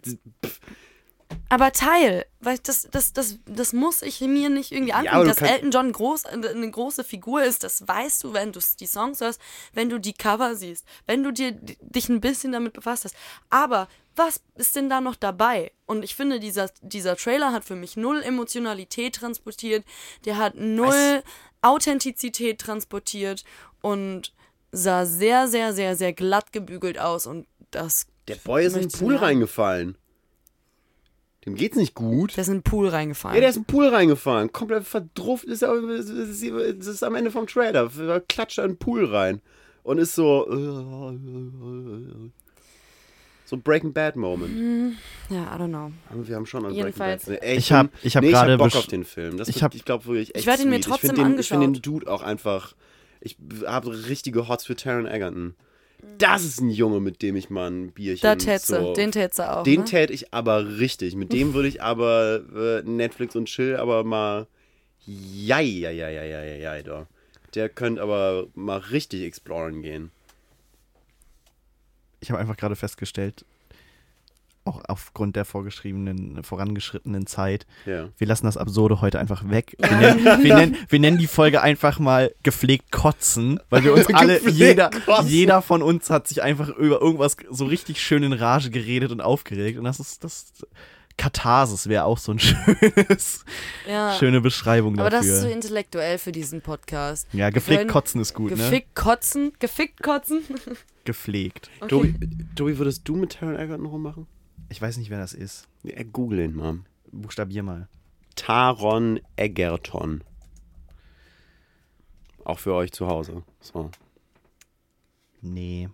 Aber 1.49 1.73
Teil, 1.73 2.27
weil 2.41 2.59
das, 2.59 2.89
das, 2.91 3.13
das, 3.13 3.39
das 3.47 3.73
muss 3.73 4.03
ich 4.03 4.21
mir 4.21 4.49
nicht 4.49 4.73
irgendwie 4.73 4.93
angucken. 4.93 5.21
du 5.21 5.27
dass 5.35 5.41
Elton 5.41 5.71
John 5.71 5.93
groß, 5.93 6.27
eine 6.27 6.71
große 6.71 7.05
Figur 7.05 7.43
ist, 7.43 7.63
das 7.65 7.87
weißt 7.87 8.25
du, 8.25 8.33
wenn 8.33 8.53
du 8.53 8.61
die 8.81 8.87
Songs 8.87 9.21
hörst, 9.21 9.41
wenn 9.73 9.89
du 9.89 9.99
die 9.99 10.13
Cover 10.15 10.55
siehst, 10.57 10.85
wenn 11.07 11.23
du 11.23 11.33
dir, 11.33 11.53
dich 11.53 12.09
ein 12.09 12.21
bisschen 12.21 12.53
damit 12.53 12.73
befasst 12.73 13.05
hast. 13.05 13.15
Aber 13.51 13.89
was 14.17 14.41
ist 14.55 14.77
denn 14.77 14.89
da 14.89 15.01
noch 15.01 15.17
dabei? 15.17 15.73
Und 15.87 16.05
ich 16.05 16.15
finde, 16.15 16.41
dieser, 16.41 16.71
dieser 16.83 17.17
Trailer 17.17 17.53
hat 17.53 17.65
für 17.65 17.77
mich 17.77 17.97
null 17.97 18.23
Emotionalität 18.23 19.17
transportiert, 19.17 19.85
der 20.25 20.37
hat 20.39 20.55
null 20.57 21.23
Authentizität 21.63 22.61
transportiert 22.61 23.45
und 23.81 24.33
sah 24.73 25.07
sehr, 25.07 25.49
sehr, 25.49 25.73
sehr, 25.73 25.97
sehr 25.97 26.13
glatt 26.13 26.53
gebügelt 26.53 26.99
aus 26.99 27.27
und 27.27 27.47
das. 27.71 28.07
der 28.29 28.37
Boy 28.37 28.67
ist 28.67 28.77
in 28.77 28.89
den 28.89 28.93
Pool 28.93 29.17
reingefallen. 29.17 29.97
Dem 31.45 31.57
geht's 31.57 31.77
nicht 31.77 31.95
gut. 31.95 32.37
Der 32.37 32.43
ist 32.43 32.49
in 32.49 32.55
den 32.59 32.63
Pool 32.63 32.89
reingefallen. 32.89 33.35
Ja, 33.35 33.41
der 33.41 33.51
ist 33.51 33.57
in 33.57 33.63
den 33.63 33.67
Pool 33.67 33.89
reingefallen. 33.89 34.51
Komplett 34.51 34.85
verdrufft. 34.85 35.45
Ist, 35.45 35.61
ja- 35.63 35.75
ist, 35.75 36.09
ist, 36.09 36.43
ist, 36.43 36.87
ist 36.87 37.03
am 37.03 37.15
Ende 37.15 37.31
vom 37.31 37.47
Trailer. 37.47 37.91
Er 37.99 38.21
Klatscht 38.23 38.59
in 38.59 38.69
den 38.69 38.79
Pool 38.79 39.05
rein. 39.05 39.43
Und 39.83 39.99
ist 39.99 40.15
so. 40.15 40.47
So 43.55 43.61
Breaking 43.63 43.93
Bad 43.93 44.17
Moment. 44.17 44.97
ja, 45.31 45.55
I 45.55 45.61
don't 45.61 45.69
know. 45.69 45.93
Aber 46.11 46.27
wir 46.29 46.37
haben 46.37 46.47
schon 46.47 46.65
an 46.65 46.73
Jedenfalls- 46.75 47.25
Breaking 47.25 47.41
Bad. 47.41 47.49
Ey, 47.49 47.57
Ich 47.57 47.73
hab- 47.73 47.91
find- 47.93 48.05
ich 48.05 48.17
hab 48.17 48.25
nee, 48.25 48.31
gerade 48.31 48.53
hab 48.53 48.59
Bock 48.59 48.75
auf 48.77 48.87
den 48.87 49.05
Film. 49.05 49.37
Das 49.37 49.49
ich 49.49 49.63
hab- 49.63 49.75
ich 49.75 49.85
glaube 49.85 50.07
wirklich 50.07 50.35
echt 50.35 50.41
Ich 50.41 50.47
werd 50.47 50.61
ihn 50.61 50.71
mir 50.71 50.81
trotzdem 50.81 51.11
ich 51.11 51.17
den, 51.17 51.39
Ich 51.39 51.49
finde 51.49 51.67
den 51.67 51.71
angeschaut. 51.75 51.87
Dude 51.87 52.11
auch 52.11 52.23
einfach. 52.23 52.75
Ich 53.21 53.37
habe 53.67 54.09
richtige 54.09 54.49
Hots 54.49 54.65
für 54.67 54.77
Taron 54.77 55.07
Egerton. 55.07 55.55
Das 56.19 56.45
ist 56.45 56.61
ein 56.61 56.69
Junge, 56.69 57.01
mit 57.01 57.23
dem 57.23 57.35
ich 57.37 57.49
mal 57.49 57.71
ein 57.71 57.91
Bierchen. 57.93 58.21
Da 58.23 58.37
tätze, 58.37 58.79
so, 58.81 58.93
den 58.93 59.11
tätze 59.13 59.51
auch. 59.57 59.63
Den 59.63 59.81
ne? 59.81 59.85
tät 59.87 60.11
ich 60.11 60.35
aber 60.35 60.79
richtig. 60.79 61.17
Mit 61.17 61.33
dem 61.33 61.55
würde 61.55 61.69
ich 61.69 61.81
aber 61.83 62.43
äh, 62.55 62.83
Netflix 62.89 63.35
und 63.37 63.47
Chill 63.47 63.77
aber 63.77 64.05
mal. 64.05 64.47
Jai, 65.07 65.63
jai, 65.63 65.93
jai, 65.93 66.13
jai, 66.15 66.29
jai, 66.29 66.61
jai, 66.61 66.83
da. 66.83 67.07
Der 67.55 67.69
könnte 67.69 68.03
aber 68.03 68.47
mal 68.55 68.79
richtig 68.79 69.23
exploren 69.23 69.81
gehen. 69.83 70.11
Ich 72.25 72.31
habe 72.31 72.41
einfach 72.41 72.57
gerade 72.57 72.75
festgestellt, 72.77 73.45
auch 74.67 74.81
aufgrund 74.89 75.37
der 75.37 75.45
vorgeschriebenen, 75.45 76.43
vorangeschrittenen 76.43 77.27
Zeit, 77.27 77.67
Ja. 77.85 78.09
wir 78.17 78.27
lassen 78.27 78.47
das 78.47 78.57
Absurde 78.57 79.03
heute 79.03 79.19
einfach 79.19 79.49
weg. 79.51 79.77
Wir 79.79 79.91
nennen, 79.97 80.25
wir, 80.43 80.55
nennen, 80.57 80.77
wir 80.89 80.99
nennen 81.01 81.19
die 81.19 81.27
Folge 81.27 81.61
einfach 81.61 81.99
mal 81.99 82.35
gepflegt 82.43 82.91
kotzen, 82.91 83.61
weil 83.69 83.85
wir 83.85 83.93
uns 83.93 84.07
alle, 84.15 84.41
jeder, 84.49 84.89
kotzen. 84.89 85.29
jeder 85.29 85.61
von 85.61 85.83
uns 85.83 86.09
hat 86.09 86.29
sich 86.29 86.43
einfach 86.43 86.71
über 86.71 87.03
irgendwas 87.03 87.37
so 87.51 87.67
richtig 87.67 88.01
schön 88.03 88.23
in 88.23 88.33
Rage 88.33 88.71
geredet 88.71 89.13
und 89.13 89.21
aufgeregt. 89.21 89.77
Und 89.79 89.85
das 89.85 90.01
ist 90.01 90.25
das 90.25 90.47
Katharsis 91.17 91.89
wäre 91.89 92.05
auch 92.05 92.19
so 92.19 92.33
ein 92.33 92.39
schönes, 92.41 93.45
Ja. 93.89 94.15
schöne 94.19 94.41
Beschreibung 94.41 94.99
Aber 94.99 95.11
das 95.11 95.21
dafür. 95.27 95.35
ist 95.37 95.43
so 95.43 95.49
intellektuell 95.49 96.19
für 96.19 96.33
diesen 96.33 96.61
Podcast. 96.61 97.29
ja, 97.33 97.51
gepflegt 97.51 97.81
wollen- 97.81 97.89
kotzen 97.89 98.21
ist 98.21 98.35
gut, 98.35 98.51
ne? 98.51 98.57
Gefickt 98.57 98.95
kotzen, 98.95 99.53
gefickt 99.59 100.03
kotzen. 100.03 100.43
Gepflegt. 101.05 101.71
Okay. 101.81 102.15
Tobi, 102.57 102.79
würdest 102.79 103.07
du 103.09 103.15
mit 103.17 103.33
Taron 103.35 103.57
Egerton 103.57 103.87
rummachen? 103.87 104.27
Ich 104.71 104.81
weiß 104.83 104.97
nicht, 104.97 105.11
wer 105.11 105.19
das 105.19 105.35
ist. 105.35 105.69
Ja, 105.83 106.03
google 106.03 106.41
ihn 106.41 106.55
mal. 106.57 106.79
Buchstabier 107.13 107.63
mal. 107.63 107.89
Taron 108.37 109.21
Egerton. 109.37 110.25
Auch 112.45 112.59
für 112.59 112.75
euch 112.75 112.93
zu 112.93 113.07
Hause. 113.07 113.43
So. 113.61 113.91
Nee, 115.41 115.89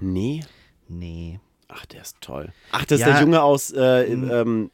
Nee? 0.00 0.44
nee. 0.88 1.40
Ach, 1.68 1.84
der 1.86 2.02
ist 2.02 2.16
toll. 2.20 2.50
Ach, 2.72 2.84
das 2.84 3.00
ist 3.00 3.06
Ja. 3.06 3.12
der 3.12 3.20
Junge 3.22 3.42
aus 3.42 3.70
äh, 3.76 4.06
Mhm. 4.16 4.30
ähm, 4.30 4.70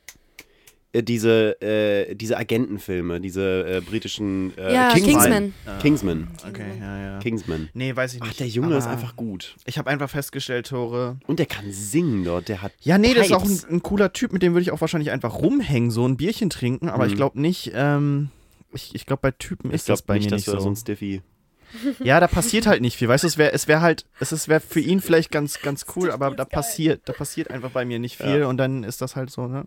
äh, 0.93 1.03
diese, 1.03 1.61
äh, 1.61 2.15
diese 2.15 2.37
Agentenfilme, 2.37 3.21
diese 3.21 3.67
äh, 3.67 3.81
britischen 3.81 4.57
äh, 4.57 4.73
Ja, 4.73 4.93
Kingsman. 4.93 5.53
Kingsman. 5.73 5.79
Kingsman. 5.81 6.29
Okay, 6.49 6.67
ja, 6.81 6.99
ja. 7.01 7.19
Kingsman. 7.19 7.69
Nee, 7.75 7.97
weiß 7.97 8.15
ich 8.15 8.21
nicht. 8.21 8.31
Ach, 8.33 8.37
der 8.37 8.47
Junge 8.47 8.77
ist 8.77 8.87
einfach 8.87 9.17
gut. 9.17 9.57
Ich 9.67 9.77
habe 9.77 9.91
einfach 9.91 10.09
festgestellt, 10.09 10.69
Tore. 10.69 11.17
Und 11.27 11.41
der 11.41 11.47
kann 11.47 11.73
singen 11.73 12.23
dort. 12.25 12.49
Der 12.49 12.63
hat. 12.63 12.71
Ja, 12.83 12.97
nee, 12.97 13.13
das 13.13 13.27
ist 13.27 13.33
auch 13.33 13.43
Pipes. 13.43 13.65
ein, 13.65 13.77
ein 13.79 13.83
cooler 13.83 14.13
Typ, 14.13 14.33
mit 14.33 14.43
dem 14.45 14.53
würde 14.53 14.63
ich 14.63 14.71
auch 14.71 14.81
wahrscheinlich 14.81 15.11
einfach 15.11 15.35
rumhängen, 15.35 15.91
so 15.91 16.07
ein 16.07 16.17
Bierchen 16.17 16.49
trinken, 16.49 16.89
aber 16.89 17.07
ich 17.07 17.13
Mhm. 17.15 17.17
glaube 17.17 17.41
nicht, 17.41 17.73
ähm, 17.75 18.31
ich, 18.73 18.95
ich 18.95 19.05
glaube, 19.05 19.21
bei 19.23 19.31
Typen 19.33 19.71
Ich 19.71 19.75
ist 19.77 19.89
das 19.89 20.01
glaube 20.05 20.07
bei 20.07 20.15
nicht, 20.19 20.27
mir 20.27 20.31
dass 20.31 20.47
nicht 20.47 20.55
so. 20.55 20.61
so 20.61 20.69
ein 20.69 20.77
Stiffy. 20.77 21.23
Ja, 22.01 22.21
da 22.21 22.27
passiert 22.29 22.67
halt 22.67 22.81
nicht 22.81 22.97
viel. 22.97 23.09
Weißt 23.09 23.25
du, 23.25 23.29
es 23.29 23.39
wäre 23.39 23.53
es 23.53 23.69
wär 23.69 23.81
halt, 23.81 24.05
es 24.21 24.33
ist- 24.33 24.49
wäre 24.49 24.61
für 24.61 24.81
ihn 24.81 25.01
vielleicht 25.01 25.31
ganz, 25.31 25.61
ganz 25.61 25.87
cool, 25.97 26.11
aber 26.11 26.31
da 26.31 26.45
passiert, 26.45 27.03
da 27.07 27.13
passiert 27.13 27.51
einfach 27.51 27.71
bei 27.71 27.85
mir 27.85 27.99
nicht 27.99 28.17
viel 28.17 28.41
Ja. 28.41 28.47
und 28.47 28.57
dann 28.59 28.85
ist 28.85 29.01
das 29.01 29.17
halt 29.17 29.31
so, 29.31 29.47
ne? 29.47 29.67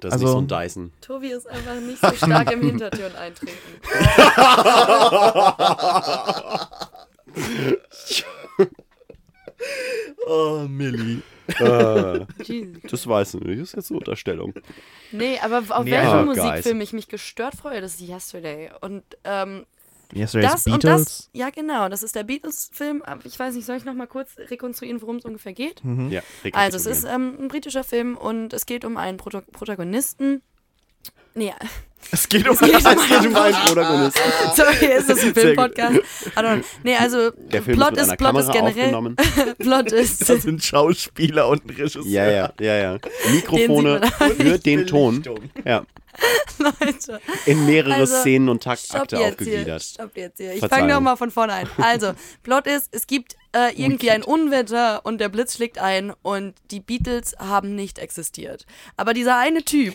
Das 0.00 0.08
ist 0.08 0.12
Also- 0.14 0.24
nicht 0.40 0.50
so 0.50 0.56
ein 0.56 0.62
Dyson. 0.64 0.92
Tobi 1.00 1.28
ist 1.28 1.46
einfach 1.48 1.76
nicht 1.80 2.00
so 2.00 2.12
stark 2.26 2.50
im 2.52 2.62
Hintertüren 2.62 3.14
eintreten. 3.16 3.52
Oh, 10.26 10.64
Milli. 10.68 11.22
äh, 11.60 12.20
Jesus. 12.42 12.82
das 12.90 13.06
weiß 13.06 13.34
ich 13.34 13.40
nicht. 13.42 13.60
Das 13.60 13.68
ist 13.68 13.74
jetzt 13.76 13.90
eine 13.90 13.98
Unterstellung. 13.98 14.54
Nee, 15.12 15.38
aber 15.42 15.58
auf 15.58 15.84
Nee, 15.84 15.90
welchen 15.92 16.24
Musikfilm 16.26 16.80
ich 16.80 16.92
mich 16.92 17.08
gestört 17.08 17.54
freue, 17.54 17.80
das 17.80 17.94
ist 18.00 18.08
Yesterday. 18.08 18.70
Und 18.80 19.02
ähm, 19.24 19.66
Yesterday's 20.14 20.52
das 20.52 20.64
Beatles. 20.64 20.74
und 20.74 20.84
das, 20.84 21.30
ja 21.32 21.50
genau, 21.50 21.88
das 21.88 22.02
ist 22.02 22.14
der 22.14 22.24
Beatles-Film. 22.24 23.02
Ich 23.24 23.38
weiß 23.38 23.54
nicht, 23.54 23.64
soll 23.66 23.76
ich 23.76 23.84
noch 23.84 23.94
mal 23.94 24.06
kurz 24.06 24.36
rekonstruieren, 24.38 25.00
worum 25.02 25.16
es 25.16 25.24
ungefähr 25.24 25.52
geht? 25.52 25.84
Mhm. 25.84 26.10
Ja, 26.10 26.22
Also 26.52 26.76
es 26.76 26.86
ist 26.86 27.04
ähm, 27.04 27.36
ein 27.40 27.48
britischer 27.48 27.84
Film 27.84 28.16
und 28.16 28.52
es 28.52 28.66
geht 28.66 28.84
um 28.84 28.96
einen 28.96 29.16
Proto 29.16 29.40
Protagonisten. 29.52 30.42
Nee, 31.34 31.52
Es 32.10 32.28
geht 32.28 32.48
um, 32.48 32.54
Es 32.54 32.60
geht 32.60 32.70
um- 32.70 32.76
Es 32.96 33.08
geht 33.08 33.26
um 33.26 33.36
einen 33.36 33.54
Protagonisten. 33.66 34.22
Sorry, 34.54 34.86
ist 34.86 35.10
das 35.10 35.22
ein 35.22 35.34
Filmpodcast? 35.34 36.00
Nee, 36.82 36.96
also 36.96 37.30
Der 37.30 37.62
Film 37.62 37.76
Plot 37.78 37.96
ist 37.96 38.06
ist, 38.08 38.16
Plot 38.18 38.36
ist 38.38 38.46
Kamera 38.46 38.52
generell. 38.52 38.94
aufgenommen. 38.94 39.16
Plot 39.58 39.92
ist. 39.92 40.28
Das 40.28 40.42
sind 40.42 40.62
Schauspieler 40.62 41.48
und 41.48 41.64
ein 41.64 41.70
Regisseur. 41.70 42.04
Ja, 42.06 42.30
ja, 42.30 42.52
ja, 42.60 42.74
ja. 42.76 42.98
Mikrofone 43.32 44.00
für 44.36 44.58
den 44.58 44.86
Ton. 44.86 45.22
Ja. 45.64 45.84
Leute. 46.58 47.20
In 47.44 47.66
mehrere 47.66 47.94
Also, 47.94 48.14
Szenen 48.20 48.48
und 48.48 48.62
Taktakte 48.62 49.16
hier. 49.18 49.26
aufgegliedert. 49.26 49.82
Stopp 49.82 50.16
jetzt 50.16 50.38
hier. 50.38 50.54
Ich 50.54 50.64
fange 50.64 50.92
nochmal 50.94 51.16
von 51.16 51.32
vorne 51.32 51.52
ein. 51.54 51.68
Also, 51.78 52.12
Plot 52.44 52.68
ist, 52.68 52.88
es 52.92 53.08
gibt 53.08 53.34
äh, 53.52 53.72
irgendwie 53.74 54.12
ein 54.12 54.22
Unwetter 54.22 55.04
und 55.04 55.18
der 55.20 55.28
Blitz 55.28 55.56
schlägt 55.56 55.78
ein 55.78 56.12
und 56.22 56.54
die 56.70 56.78
Beatles 56.78 57.34
haben 57.40 57.74
nicht 57.74 57.98
existiert. 57.98 58.64
Aber 58.96 59.12
dieser 59.12 59.36
eine 59.38 59.64
Typ, 59.64 59.94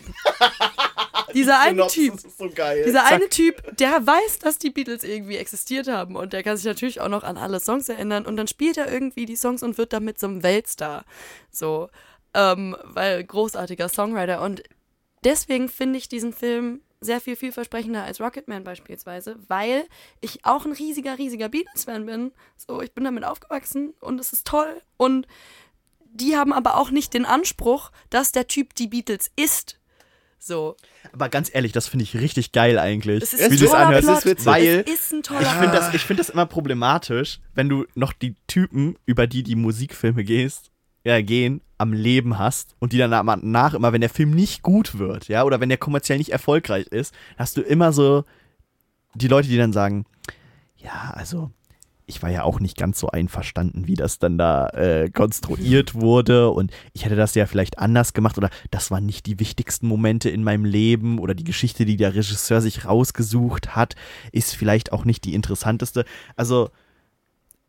dieser 1.32 1.60
eine 1.60 1.86
Typ, 1.86 2.14
ist 2.14 2.38
so 2.38 2.50
geil. 2.50 2.84
dieser 2.84 3.04
eine 3.06 3.28
Typ, 3.28 3.76
der 3.76 4.06
weiß, 4.06 4.38
dass 4.40 4.58
die 4.58 4.70
Beatles 4.70 5.04
irgendwie 5.04 5.36
existiert 5.36 5.88
haben 5.88 6.16
und 6.16 6.32
der 6.32 6.42
kann 6.42 6.56
sich 6.56 6.66
natürlich 6.66 7.00
auch 7.00 7.08
noch 7.08 7.22
an 7.22 7.36
alle 7.36 7.60
Songs 7.60 7.88
erinnern 7.88 8.26
und 8.26 8.36
dann 8.36 8.48
spielt 8.48 8.76
er 8.76 8.92
irgendwie 8.92 9.26
die 9.26 9.36
Songs 9.36 9.62
und 9.62 9.78
wird 9.78 9.92
damit 9.92 10.18
zum 10.18 10.42
Weltstar. 10.42 11.04
So, 11.50 11.88
ähm, 12.34 12.76
weil 12.84 13.24
großartiger 13.24 13.88
Songwriter 13.88 14.42
und 14.42 14.62
deswegen 15.24 15.68
finde 15.68 15.98
ich 15.98 16.08
diesen 16.08 16.32
Film 16.32 16.80
sehr 17.00 17.20
viel 17.20 17.36
vielversprechender 17.36 18.04
als 18.04 18.20
Rocketman 18.20 18.62
beispielsweise, 18.62 19.36
weil 19.48 19.86
ich 20.20 20.44
auch 20.44 20.66
ein 20.66 20.72
riesiger, 20.72 21.16
riesiger 21.16 21.48
Beatles-Fan 21.48 22.04
bin. 22.04 22.32
So, 22.56 22.82
ich 22.82 22.92
bin 22.92 23.04
damit 23.04 23.24
aufgewachsen 23.24 23.94
und 24.00 24.20
es 24.20 24.32
ist 24.32 24.46
toll 24.46 24.82
und 24.98 25.26
die 26.12 26.36
haben 26.36 26.52
aber 26.52 26.76
auch 26.76 26.90
nicht 26.90 27.14
den 27.14 27.24
Anspruch, 27.24 27.90
dass 28.10 28.32
der 28.32 28.48
Typ 28.48 28.74
die 28.74 28.88
Beatles 28.88 29.30
ist. 29.36 29.79
So. 30.40 30.76
Aber 31.12 31.28
ganz 31.28 31.50
ehrlich, 31.52 31.72
das 31.72 31.86
finde 31.86 32.04
ich 32.04 32.16
richtig 32.16 32.52
geil 32.52 32.78
eigentlich. 32.78 33.22
Es 33.22 33.34
ist 33.34 33.40
wie 33.40 33.54
ein 33.54 33.58
du 33.58 33.64
es 33.64 33.70
toller 33.70 33.86
anhörst. 33.86 34.04
Plot. 34.06 34.16
Es 34.16 34.18
ist 34.18 34.30
witzig. 34.30 34.46
Weil 34.46 34.84
es 34.86 34.90
ist 34.90 35.12
ein 35.12 35.22
toller 35.22 35.42
ich 35.42 35.48
finde 35.48 35.76
das, 35.76 35.94
ich 35.94 36.02
find 36.02 36.18
das 36.18 36.30
immer 36.30 36.46
problematisch, 36.46 37.40
wenn 37.54 37.68
du 37.68 37.84
noch 37.94 38.12
die 38.12 38.34
Typen, 38.46 38.96
über 39.04 39.26
die 39.26 39.42
die 39.42 39.54
Musikfilme 39.54 40.24
gehst, 40.24 40.70
ja, 41.04 41.20
gehen, 41.20 41.60
am 41.78 41.92
Leben 41.92 42.38
hast 42.38 42.74
und 42.78 42.92
die 42.92 42.98
dann 42.98 43.10
nach 43.10 43.74
immer, 43.74 43.92
wenn 43.92 44.00
der 44.00 44.10
Film 44.10 44.30
nicht 44.30 44.62
gut 44.62 44.98
wird, 44.98 45.28
ja, 45.28 45.44
oder 45.44 45.60
wenn 45.60 45.68
der 45.68 45.78
kommerziell 45.78 46.18
nicht 46.18 46.30
erfolgreich 46.30 46.86
ist, 46.88 47.14
hast 47.36 47.56
du 47.56 47.62
immer 47.62 47.92
so 47.92 48.24
die 49.14 49.28
Leute, 49.28 49.48
die 49.48 49.56
dann 49.56 49.72
sagen, 49.72 50.04
ja, 50.76 51.12
also 51.14 51.50
ich 52.10 52.22
war 52.22 52.30
ja 52.30 52.42
auch 52.42 52.60
nicht 52.60 52.76
ganz 52.76 52.98
so 52.98 53.08
einverstanden, 53.08 53.86
wie 53.86 53.94
das 53.94 54.18
dann 54.18 54.36
da 54.36 54.66
äh, 54.68 55.10
konstruiert 55.10 55.94
wurde 56.00 56.50
und 56.50 56.72
ich 56.92 57.04
hätte 57.04 57.16
das 57.16 57.34
ja 57.34 57.46
vielleicht 57.46 57.78
anders 57.78 58.12
gemacht 58.12 58.36
oder 58.36 58.50
das 58.70 58.90
waren 58.90 59.06
nicht 59.06 59.26
die 59.26 59.38
wichtigsten 59.38 59.86
Momente 59.86 60.28
in 60.28 60.44
meinem 60.44 60.64
Leben 60.64 61.18
oder 61.18 61.34
die 61.34 61.44
Geschichte, 61.44 61.84
die 61.86 61.96
der 61.96 62.14
Regisseur 62.14 62.60
sich 62.60 62.84
rausgesucht 62.84 63.76
hat, 63.76 63.94
ist 64.32 64.54
vielleicht 64.54 64.92
auch 64.92 65.04
nicht 65.04 65.24
die 65.24 65.34
interessanteste. 65.34 66.04
Also 66.36 66.70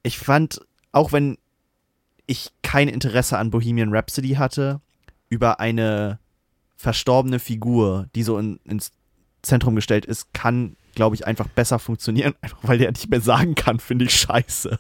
ich 0.04 0.18
fand, 0.18 0.60
auch 0.92 1.12
wenn 1.12 1.38
ich 2.26 2.52
kein 2.64 2.88
Interesse 2.88 3.38
an 3.38 3.52
Bohemian 3.52 3.94
Rhapsody 3.94 4.32
hatte, 4.32 4.82
über 5.30 5.60
eine 5.60 6.20
verstorbene 6.76 7.40
Figur, 7.40 8.08
die 8.16 8.24
so 8.24 8.38
in, 8.40 8.60
ins 8.66 8.92
Zentrum 9.44 9.76
gestellt 9.76 10.06
ist, 10.06 10.34
kann, 10.34 10.76
glaube 10.94 11.16
ich, 11.16 11.26
einfach 11.26 11.48
besser 11.48 11.80
funktionieren, 11.80 12.34
einfach 12.42 12.60
weil 12.64 12.78
der 12.78 12.92
nicht 12.92 13.10
mehr 13.10 13.22
sagen 13.22 13.56
kann, 13.56 13.80
finde 13.80 14.06
ich 14.06 14.12
scheiße. 14.12 14.78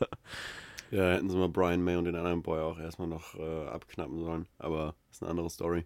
Ja, 0.91 1.14
hätten 1.14 1.30
sie 1.30 1.38
mal 1.38 1.47
Brian 1.47 1.82
May 1.82 1.95
und 1.95 2.05
den 2.05 2.16
anderen 2.16 2.41
Boy 2.41 2.59
auch 2.62 2.78
erstmal 2.78 3.07
noch 3.07 3.36
äh, 3.36 3.68
abknappen 3.68 4.20
sollen. 4.20 4.45
Aber 4.59 4.95
ist 5.09 5.22
eine 5.22 5.32
andere 5.32 5.49
Story. 5.49 5.86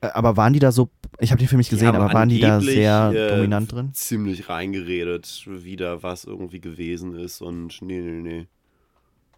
Äh, 0.00 0.08
Aber 0.08 0.36
waren 0.36 0.52
die 0.52 0.58
da 0.58 0.72
so, 0.72 0.90
ich 1.18 1.30
habe 1.30 1.38
den 1.40 1.48
Film 1.48 1.58
nicht 1.58 1.70
gesehen, 1.70 1.94
aber 1.94 2.12
waren 2.12 2.28
die 2.28 2.40
da 2.40 2.60
sehr 2.60 3.12
äh, 3.14 3.36
dominant 3.36 3.72
drin? 3.72 3.92
Ziemlich 3.94 4.48
reingeredet, 4.48 5.44
wie 5.46 5.76
da 5.76 6.02
was 6.02 6.24
irgendwie 6.24 6.60
gewesen 6.60 7.14
ist 7.16 7.40
und 7.40 7.80
nee, 7.82 8.00
nee, 8.00 8.20
nee. 8.20 8.46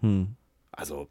Hm. 0.00 0.36
Also, 0.72 1.08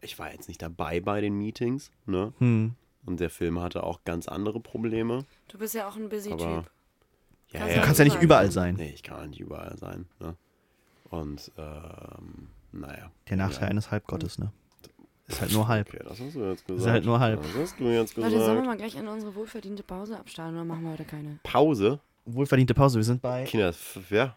ich 0.00 0.18
war 0.18 0.32
jetzt 0.32 0.48
nicht 0.48 0.60
dabei 0.60 1.00
bei 1.00 1.20
den 1.20 1.38
Meetings, 1.38 1.90
ne? 2.06 2.32
Hm. 2.38 2.74
Und 3.04 3.20
der 3.20 3.30
Film 3.30 3.60
hatte 3.60 3.84
auch 3.84 4.02
ganz 4.04 4.26
andere 4.26 4.58
Probleme. 4.58 5.24
Du 5.48 5.58
bist 5.58 5.74
ja 5.74 5.88
auch 5.88 5.96
ein 5.96 6.08
busy 6.08 6.30
Typ. 6.30 6.68
Ja, 7.58 7.66
Du 7.66 7.74
Ja, 7.74 7.82
kannst 7.82 7.98
ja 7.98 8.04
nicht 8.04 8.20
überall 8.20 8.50
sein. 8.50 8.74
Nee, 8.76 8.92
ich 8.94 9.02
kann 9.02 9.30
nicht 9.30 9.40
überall 9.40 9.76
sein, 9.78 10.06
ne? 10.20 10.34
Und, 11.10 11.50
ähm, 11.56 12.48
naja. 12.72 13.10
Der 13.28 13.36
Nachteil 13.36 13.64
Ja. 13.64 13.68
eines 13.70 13.90
Halbgottes, 13.90 14.38
ne? 14.38 14.52
Ist 15.28 15.40
halt 15.40 15.52
nur 15.52 15.66
halb. 15.66 15.88
Okay, 15.88 15.98
das 16.04 16.20
hast 16.20 16.34
du 16.36 16.44
jetzt 16.44 16.66
gesagt. 16.66 16.80
Ist 16.80 16.86
halt 16.86 17.04
nur 17.04 17.18
halb. 17.18 17.42
Das 17.42 17.50
hast 17.60 17.80
du 17.80 17.84
jetzt 17.88 18.16
Leute, 18.16 18.30
sollen 18.30 18.42
wir 18.42 18.48
gesagt. 18.48 18.66
mal 18.66 18.76
gleich 18.76 18.94
in 18.94 19.08
unsere 19.08 19.34
wohlverdiente 19.34 19.82
Pause 19.82 20.18
absteigen 20.18 20.54
oder 20.54 20.64
machen 20.64 20.84
wir 20.84 20.92
heute 20.92 21.04
keine? 21.04 21.38
Pause? 21.42 21.98
Wohlverdiente 22.26 22.74
Pause, 22.74 22.98
wir 22.98 23.04
sind 23.04 23.22
bei 23.22 23.44
Kinder, 23.44 23.72
ja. 24.10 24.36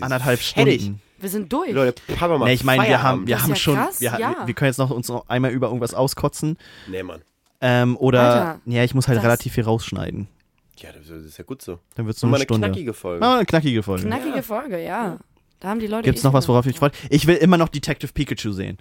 Anderthalb 0.00 0.38
fertig. 0.40 0.82
Stunden. 0.82 1.02
Wir 1.18 1.28
sind 1.28 1.52
durch. 1.52 1.72
Leute, 1.72 2.00
Papa 2.16 2.38
macht 2.38 2.48
Nee, 2.48 2.54
ich 2.54 2.64
meine, 2.64 2.86
wir 2.88 3.02
haben, 3.02 3.26
wir 3.26 3.42
haben 3.42 3.50
ja 3.50 3.56
schon, 3.56 3.76
krass, 3.76 4.00
wir, 4.00 4.16
ja. 4.18 4.46
wir, 4.46 4.54
können 4.54 4.68
jetzt 4.68 4.78
noch 4.78 4.90
uns 4.90 5.08
noch 5.08 5.28
einmal 5.28 5.50
über 5.52 5.66
irgendwas 5.66 5.92
auskotzen. 5.94 6.56
Nee, 6.88 7.02
Mann. 7.02 7.20
Ähm, 7.60 7.96
oder, 7.98 8.20
Alter, 8.22 8.60
ja, 8.66 8.82
ich 8.84 8.94
muss 8.94 9.08
halt 9.08 9.22
relativ 9.22 9.52
viel 9.54 9.64
rausschneiden. 9.64 10.28
Ja, 10.78 10.90
das 10.92 11.08
ist 11.08 11.38
ja 11.38 11.44
gut 11.44 11.62
so. 11.62 11.78
Dann 11.94 12.06
wird 12.06 12.16
es 12.16 12.22
mal 12.22 12.28
eine 12.28 12.36
eine 12.36 12.44
Stunde. 12.44 12.66
knackige 12.68 12.92
Folge. 12.94 13.24
Ah, 13.24 13.36
eine 13.36 13.44
knackige 13.46 13.82
Folge. 13.82 14.06
Knackige 14.06 14.42
Folge, 14.42 14.82
ja. 14.82 15.18
Da 15.60 15.68
haben 15.68 15.80
die 15.80 15.86
Leute. 15.86 16.02
Gibt 16.04 16.18
es 16.18 16.24
eh 16.24 16.26
noch 16.26 16.34
was, 16.34 16.46
worauf 16.48 16.66
ich 16.66 16.76
freue? 16.76 16.90
Ich 17.10 17.26
will 17.26 17.36
immer 17.36 17.56
noch 17.56 17.68
Detective 17.68 18.12
Pikachu 18.12 18.52
sehen. 18.52 18.76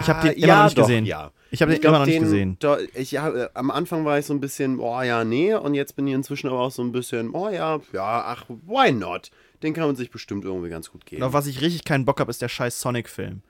Ich 0.00 0.08
habe 0.08 0.28
den 0.28 0.36
immer 0.36 0.46
ja, 0.46 0.56
noch 0.58 0.64
nicht 0.66 0.78
doch, 0.78 0.82
gesehen. 0.86 1.04
Ja. 1.06 1.32
Ich 1.50 1.62
habe 1.62 1.72
den 1.72 1.80
glaub, 1.80 1.90
immer 1.90 1.98
noch 2.00 2.06
nicht 2.06 2.16
den- 2.16 2.22
gesehen. 2.22 2.56
Da, 2.60 2.78
ich, 2.94 3.10
ja, 3.12 3.28
äh, 3.28 3.48
am 3.54 3.70
Anfang 3.70 4.04
war 4.04 4.18
ich 4.18 4.26
so 4.26 4.34
ein 4.34 4.40
bisschen, 4.40 4.78
oh 4.78 5.02
ja, 5.02 5.24
nee. 5.24 5.54
Und 5.54 5.74
jetzt 5.74 5.96
bin 5.96 6.06
ich 6.06 6.14
inzwischen 6.14 6.48
aber 6.48 6.60
auch 6.60 6.70
so 6.70 6.82
ein 6.82 6.92
bisschen, 6.92 7.30
oh 7.30 7.48
ja, 7.48 7.80
ja, 7.92 8.22
ach, 8.24 8.44
why 8.48 8.92
not? 8.92 9.30
Den 9.62 9.74
kann 9.74 9.86
man 9.86 9.96
sich 9.96 10.10
bestimmt 10.10 10.44
irgendwie 10.44 10.68
ganz 10.68 10.90
gut 10.90 11.06
geben. 11.06 11.22
Auf 11.22 11.32
was 11.32 11.46
ich 11.46 11.60
richtig 11.60 11.84
keinen 11.84 12.04
Bock 12.04 12.20
habe, 12.20 12.30
ist 12.30 12.42
der 12.42 12.48
scheiß 12.48 12.80
Sonic-Film. 12.80 13.42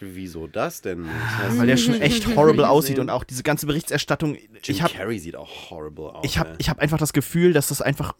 Wieso 0.00 0.46
das 0.46 0.82
denn? 0.82 1.04
Das 1.04 1.38
heißt, 1.38 1.58
Weil 1.58 1.66
der 1.66 1.76
schon 1.76 2.00
echt 2.00 2.26
horrible 2.36 2.68
aussieht 2.68 2.98
und 2.98 3.10
auch 3.10 3.24
diese 3.24 3.42
ganze 3.42 3.66
Berichterstattung. 3.66 4.34
Jim 4.34 4.48
ich 4.66 4.82
habe 4.82 4.92
Carrey 4.92 5.18
sieht 5.18 5.36
auch 5.36 5.70
horrible 5.70 6.14
aus. 6.14 6.24
ich 6.24 6.38
hab, 6.38 6.48
ey. 6.48 6.54
ich 6.58 6.68
hab 6.68 6.78
einfach 6.78 6.98
das 6.98 7.12
Gefühl, 7.12 7.52
dass 7.52 7.68
das 7.68 7.80
einfach 7.80 8.14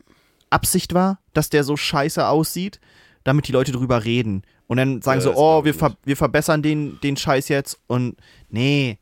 Absicht 0.51 0.95
war, 0.95 1.21
dass 1.35 1.51
der 1.51 1.65
so 1.65 1.77
scheiße 1.77 2.27
aussieht, 2.27 2.81
damit 3.25 3.49
die 3.49 3.53
Leute 3.53 3.73
drüber 3.73 4.05
reden. 4.05 4.43
Und 4.67 4.79
dann 4.79 5.03
sagen 5.03 5.21
Ja, 5.21 5.25
so, 5.25 5.35
oh, 5.37 5.65
wir, 5.65 5.75
ver 5.75 5.91
nicht. 5.91 5.99
wir 6.05 6.17
verbessern 6.17 6.63
den, 6.63 6.99
den 7.01 7.17
Scheiß 7.17 7.49
jetzt. 7.49 7.81
Und 7.87 8.17
nee, 8.49 8.99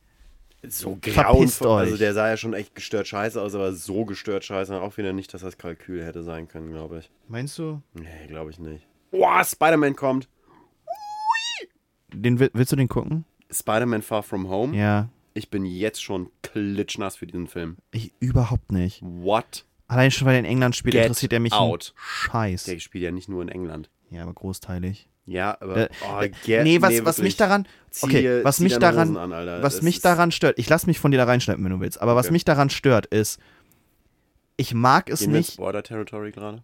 so 0.69 0.99
grauenvoll. 1.01 1.81
Also 1.81 1.97
der 1.97 2.15
sah 2.15 2.29
ja 2.29 2.37
schon 2.37 2.55
echt 2.55 2.75
gestört 2.75 3.07
scheiße 3.07 3.41
aus, 3.41 3.55
aber 3.55 3.73
so 3.73 4.05
gestört 4.05 4.45
scheiße 4.45 4.81
auch 4.81 4.97
wieder 4.97 5.13
nicht, 5.13 5.33
dass 5.35 5.43
das 5.43 5.59
Kalkül 5.59 6.05
hätte 6.05 6.23
sein 6.23 6.49
können, 6.49 6.71
glaube 6.71 6.99
ich. 6.99 7.11
meinst 7.29 7.59
du? 7.59 7.83
Nee, 7.95 8.27
glaube 8.29 8.51
ich 8.51 8.59
nicht. 8.59 8.87
Boah, 9.11 9.45
Spider-Man 9.45 9.97
kommt. 9.97 10.29
Den, 12.23 12.39
will- 12.39 12.51
willst 12.55 12.73
du 12.73 12.77
den 12.77 12.89
gucken? 12.89 13.25
Spider-Man 13.51 14.03
Far 14.03 14.23
From 14.23 14.49
Home. 14.49 14.77
Ja, 14.77 15.09
Ich 15.35 15.51
bin 15.51 15.65
jetzt 15.65 16.03
schon 16.03 16.31
klitschnass 16.43 17.17
für 17.17 17.27
diesen 17.27 17.47
Film. 17.47 17.77
ich 17.93 18.13
überhaupt 18.21 18.73
nicht. 18.73 19.01
What? 19.03 19.65
Allein 19.89 20.11
schon, 20.11 20.27
weil 20.27 20.35
er 20.35 20.41
in 20.41 20.45
England 20.47 20.75
spielt, 20.75 20.95
Get 20.95 21.03
interessiert 21.05 21.33
er 21.33 21.41
mich 21.41 21.53
out. 21.53 21.95
Scheiß. 21.97 22.65
Der 22.65 22.79
spielt 22.81 23.05
ja 23.05 23.11
nicht 23.13 23.29
nur 23.29 23.43
in 23.43 23.49
England. 23.49 23.89
Ja, 24.11 24.23
aber 24.23 24.33
großteilig. 24.35 25.09
Ja, 25.27 25.57
aber. 25.61 25.89
Oh, 26.09 26.21
get, 26.45 26.63
nee, 26.65 26.81
was, 26.81 26.93
was 27.05 27.19
wirklich. 27.19 27.19
mich 27.25 27.37
daran. 27.37 27.67
Okay, 28.01 28.21
dir- 28.23 28.45
was 28.45 28.61
mich 28.61 28.77
daran. 28.79 29.17
An, 29.17 29.31
was 29.31 29.75
Das 29.75 29.83
mich 29.83 30.01
daran 30.01 30.31
stört, 30.33 30.59
ich 30.59 30.69
lass 30.69 30.87
mich 30.87 30.99
von 31.01 31.11
dir 31.11 31.17
da 31.19 31.25
reinschneiden, 31.25 31.65
wenn 31.65 31.73
du 31.73 31.81
willst, 31.81 32.01
aber 32.01 32.15
was 32.17 32.27
Okay. 32.27 32.33
mich 32.33 32.45
daran 32.45 32.71
stört, 32.71 33.07
ist, 33.07 33.39
ich 34.57 34.73
mag 34.75 35.11
es 35.11 35.21
Gehen 35.21 35.33
wir 35.33 35.39
nicht. 35.39 35.53
Spoiler 35.55 35.83
Territory 35.83 36.31
gerade? 36.33 36.63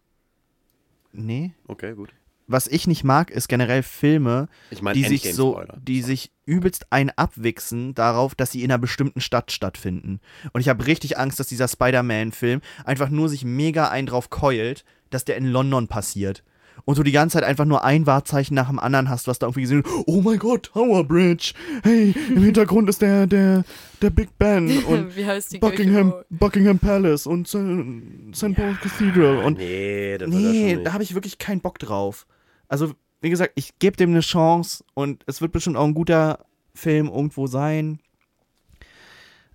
Nee. 1.12 1.52
Okay, 1.68 1.94
gut. 1.94 2.10
Was 2.46 2.66
ich 2.66 2.86
nicht 2.86 3.04
mag, 3.04 3.30
ist 3.30 3.48
generell 3.48 3.82
Filme, 3.82 4.48
Ich 4.70 4.82
meine, 4.82 4.94
die 4.98 5.04
sich 5.04 5.34
so, 5.34 5.52
Spoiler. 5.52 5.78
die 5.80 6.02
sich 6.02 6.32
übelst 6.44 6.86
ein 6.90 7.10
abwichsen 7.10 7.94
darauf, 7.94 8.34
dass 8.34 8.50
sie 8.52 8.62
in 8.62 8.70
einer 8.70 8.78
bestimmten 8.78 9.20
Stadt 9.20 9.52
stattfinden. 9.52 10.20
Und 10.52 10.60
ich 10.60 10.68
habe 10.68 10.86
richtig 10.86 11.18
Angst, 11.18 11.38
dass 11.40 11.46
dieser 11.46 11.68
Spider-Man-Film 11.68 12.60
einfach 12.84 13.08
nur 13.10 13.28
sich 13.28 13.44
mega 13.44 13.88
ein 13.88 14.06
drauf 14.06 14.28
keult, 14.30 14.84
dass 15.10 15.24
der 15.24 15.36
in 15.36 15.46
London 15.46 15.88
passiert. 15.88 16.42
Und 16.84 16.98
du 16.98 17.02
die 17.02 17.12
ganze 17.12 17.34
Zeit 17.34 17.44
einfach 17.44 17.64
nur 17.64 17.84
ein 17.84 18.06
Wahrzeichen 18.06 18.54
nach 18.54 18.68
dem 18.68 18.78
anderen 18.78 19.08
hast, 19.08 19.28
was 19.28 19.38
da 19.38 19.46
irgendwie 19.46 19.62
gesehen 19.62 19.84
Oh 20.06 20.20
mein 20.20 20.38
Gott, 20.38 20.70
Tower 20.72 21.04
Bridge. 21.04 21.52
Hey, 21.82 22.14
im 22.28 22.42
Hintergrund 22.42 22.88
ist 22.88 23.02
der, 23.02 23.26
der, 23.26 23.64
der 24.00 24.10
Big 24.10 24.36
Ben 24.38 24.82
und 24.84 25.16
Wie 25.16 25.24
heißt 25.24 25.52
die 25.52 25.58
Buckingham? 25.58 26.12
Buckingham 26.30 26.78
Palace 26.78 27.26
und 27.26 27.46
St. 27.46 28.34
St. 28.34 28.54
Paul's 28.54 28.80
Cathedral. 28.80 29.44
Und 29.44 29.58
nee, 29.58 30.18
das 30.18 30.30
wird 30.30 30.40
Nee, 30.40 30.74
schon 30.74 30.84
da 30.84 30.92
habe 30.92 31.02
ich 31.02 31.14
wirklich 31.14 31.38
keinen 31.38 31.60
Bock 31.60 31.78
drauf. 31.78 32.26
Also, 32.68 32.92
wie 33.20 33.30
gesagt, 33.30 33.52
ich 33.54 33.78
gebe 33.78 33.96
dem 33.96 34.10
eine 34.10 34.20
Chance 34.20 34.84
und 34.94 35.22
es 35.26 35.40
wird 35.40 35.52
bestimmt 35.52 35.76
auch 35.76 35.84
ein 35.84 35.94
guter 35.94 36.44
Film 36.74 37.06
irgendwo 37.06 37.46
sein. 37.46 38.00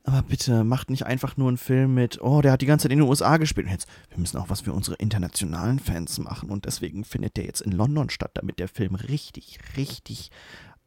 Aber 0.07 0.21
bitte, 0.21 0.63
macht 0.63 0.89
nicht 0.89 1.05
einfach 1.05 1.35
nur 1.35 1.49
einen 1.49 1.57
Film 1.57 1.93
mit, 1.93 2.21
oh, 2.21 2.41
der 2.41 2.53
hat 2.53 2.61
die 2.61 2.65
ganze 2.65 2.83
Zeit 2.83 2.93
in 2.93 2.99
den 2.99 3.09
USA 3.09 3.35
gespielt. 3.35 3.65
Und 3.65 3.73
jetzt, 3.73 3.89
wir 4.09 4.17
müssen 4.17 4.37
auch 4.37 4.49
was 4.49 4.61
für 4.61 4.71
unsere 4.71 4.95
internationalen 4.95 5.79
Fans 5.79 6.17
machen. 6.19 6.49
Und 6.49 6.63
deswegen 6.63 7.03
findet 7.03 7.35
der 7.35 7.43
jetzt 7.43 7.59
in 7.59 7.73
London 7.73 8.09
statt, 8.09 8.31
damit 8.35 8.57
der 8.57 8.69
Film 8.69 8.95
richtig, 8.95 9.59
richtig 9.75 10.31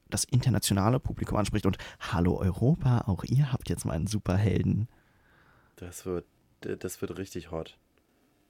das 0.08 0.24
internationale 0.24 1.00
Publikum 1.00 1.36
anspricht. 1.36 1.66
Und 1.66 1.76
hallo 2.00 2.38
Europa, 2.38 3.02
auch 3.08 3.22
ihr 3.24 3.52
habt 3.52 3.68
jetzt 3.68 3.84
mal 3.84 3.92
einen 3.92 4.06
Superhelden. 4.06 4.88
Das 5.76 6.06
wird, 6.06 6.24
das 6.62 7.02
wird 7.02 7.18
richtig 7.18 7.50
hot. 7.50 7.76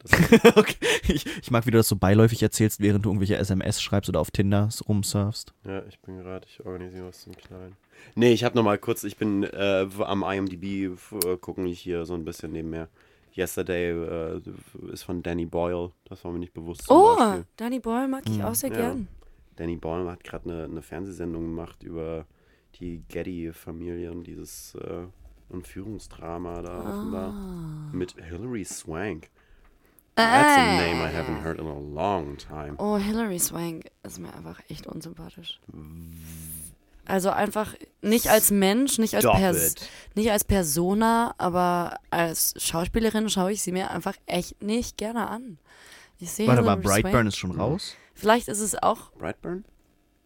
Okay. 0.56 0.76
ich, 1.08 1.26
ich 1.42 1.50
mag, 1.50 1.66
wie 1.66 1.70
du 1.70 1.78
das 1.78 1.88
so 1.88 1.96
beiläufig 1.96 2.42
erzählst, 2.42 2.80
während 2.80 3.04
du 3.04 3.10
irgendwelche 3.10 3.36
SMS 3.36 3.82
schreibst 3.82 4.08
oder 4.08 4.20
auf 4.20 4.30
Tinder 4.30 4.68
rumsurfst. 4.88 5.52
ja, 5.66 5.82
ich 5.86 5.98
bin 6.00 6.18
gerade, 6.18 6.46
ich 6.48 6.64
organisiere 6.64 7.08
was 7.08 7.20
zum 7.22 7.36
Kleinen. 7.36 7.76
Nee, 8.14 8.32
ich 8.32 8.44
habe 8.44 8.54
nochmal 8.56 8.78
kurz, 8.78 9.04
ich 9.04 9.16
bin 9.16 9.42
äh, 9.44 9.86
am 10.00 10.22
IMDb 10.22 10.64
äh, 11.24 11.36
gucken 11.38 11.66
ich 11.66 11.80
hier 11.80 12.04
so 12.06 12.14
ein 12.14 12.24
bisschen 12.24 12.52
nebenher. 12.52 12.88
Yesterday 13.36 13.90
äh, 13.92 14.40
ist 14.92 15.02
von 15.04 15.22
Danny 15.22 15.46
Boyle, 15.46 15.92
das 16.04 16.24
war 16.24 16.32
mir 16.32 16.38
nicht 16.40 16.52
bewusst. 16.54 16.84
Oh, 16.88 17.16
Beispiel. 17.16 17.44
Danny 17.56 17.78
Boyle 17.78 18.08
mag 18.08 18.24
ich 18.26 18.38
Hm, 18.38 18.44
auch 18.44 18.54
sehr 18.54 18.70
ja. 18.70 18.76
gern. 18.76 19.08
Danny 19.56 19.76
Boyle 19.76 20.10
hat 20.10 20.24
gerade 20.24 20.50
eine, 20.50 20.64
eine 20.64 20.82
Fernsehsendung 20.82 21.42
gemacht 21.44 21.82
über 21.82 22.26
die 22.80 23.02
Getty-Familie 23.08 24.10
und 24.10 24.24
dieses 24.26 24.74
äh, 24.76 25.04
Entführungsdrama 25.52 26.62
da 26.62 26.78
offenbar 26.88 27.34
Ah. 27.34 27.90
mit 27.92 28.14
Hilary 28.22 28.64
Swank. 28.64 29.28
That's 30.20 30.58
a 30.58 30.64
name 30.80 31.00
I 31.02 31.06
Ah. 31.06 31.16
haven't 31.18 31.42
heard 31.42 31.58
in 31.58 31.66
a 31.66 31.78
long 31.78 32.36
time. 32.38 32.74
Oh, 32.78 32.96
Hilary 32.96 33.38
Swank 33.38 33.86
ist 34.02 34.18
mir 34.18 34.32
einfach 34.34 34.60
echt 34.68 34.86
unsympathisch. 34.86 35.60
Also 37.06 37.30
einfach 37.30 37.74
nicht 38.02 38.28
als 38.28 38.50
Mensch, 38.52 38.98
nicht 38.98 39.14
als, 39.14 39.24
Stop 39.24 39.36
Pers 39.36 39.72
it. 39.72 39.88
nicht 40.14 40.30
als 40.30 40.44
Persona, 40.44 41.34
aber 41.38 41.96
als 42.10 42.54
Schauspielerin 42.56 43.28
schaue 43.28 43.52
ich 43.52 43.62
sie 43.62 43.72
mir 43.72 43.90
einfach 43.90 44.14
echt 44.26 44.62
nicht 44.62 44.96
gerne 44.96 45.28
an. 45.28 45.58
Ich 46.20 46.30
sehe 46.30 46.46
Warte 46.46 46.62
mal, 46.62 46.76
Brightburn 46.76 47.12
Swank. 47.12 47.28
ist 47.28 47.36
schon 47.36 47.50
raus? 47.52 47.96
Vielleicht 48.14 48.48
ist 48.48 48.60
es 48.60 48.80
auch. 48.80 49.10
Brightburn? 49.12 49.64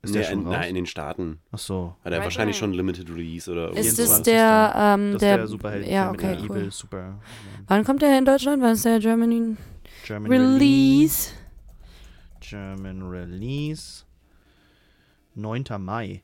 Ist 0.03 0.11
nee, 0.11 0.19
der 0.19 0.25
schon 0.27 0.41
in, 0.41 0.47
raus? 0.47 0.57
nein, 0.57 0.69
in 0.71 0.75
den 0.75 0.87
Staaten. 0.87 1.39
Ach 1.53 1.59
so. 1.59 1.95
Hat 2.05 2.13
er 2.13 2.21
wahrscheinlich 2.23 2.59
schon 2.59 2.75
Limited 2.75 3.09
Release 3.09 3.51
oder 3.51 3.71
Ist 3.71 3.97
24. 3.97 4.05
es 4.17 4.23
der, 4.23 4.73
ähm, 4.77 5.13
Das 5.13 5.21
der, 5.21 5.37
der 5.39 5.47
Superhelden 5.47 5.91
ja, 5.91 6.11
okay, 6.11 6.37
der 6.37 6.41
cool. 6.51 6.57
Evil 6.59 6.71
Super 6.73 7.15
Wann 7.69 7.85
kommt 7.85 8.03
der 8.03 8.19
in 8.19 8.27
Deutschland? 8.27 8.61
Wann 8.61 8.73
ist 8.73 8.85
der 8.85 8.99
Germany 8.99 9.57
German 10.05 10.31
Release? 10.31 11.33
German 12.41 13.09
Release 13.09 14.05
9. 15.35 15.65
Mai. 15.79 16.23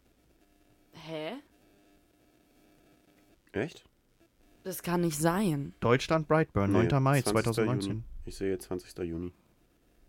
Hä? 0.93 1.33
Echt? 3.53 3.85
Das 4.65 4.83
kann 4.83 5.01
nicht 5.01 5.19
sein. 5.19 5.73
Deutschland 5.81 6.29
Brightburn, 6.29 6.73
9. 6.73 6.89
Nee, 6.89 7.01
Mai 7.01 7.23
20. 7.23 7.33
2019. 7.33 7.91
Juni. 7.91 8.03
Ich 8.27 8.37
sehe 8.37 8.51
jetzt 8.51 8.65
20. 8.65 8.99
Juni. 8.99 9.33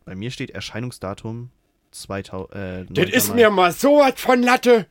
Bei 0.04 0.16
mir 0.16 0.32
steht 0.32 0.50
Erscheinungsdatum 0.52 1.50
2000, 1.92 2.54
äh, 2.54 2.84
9. 2.84 2.94
Das 2.94 3.10
ist 3.10 3.30
Mai. 3.30 3.36
mir 3.36 3.50
mal 3.52 3.72
so 3.72 4.00
was 4.00 4.20
von 4.20 4.44
Latte. 4.44 4.88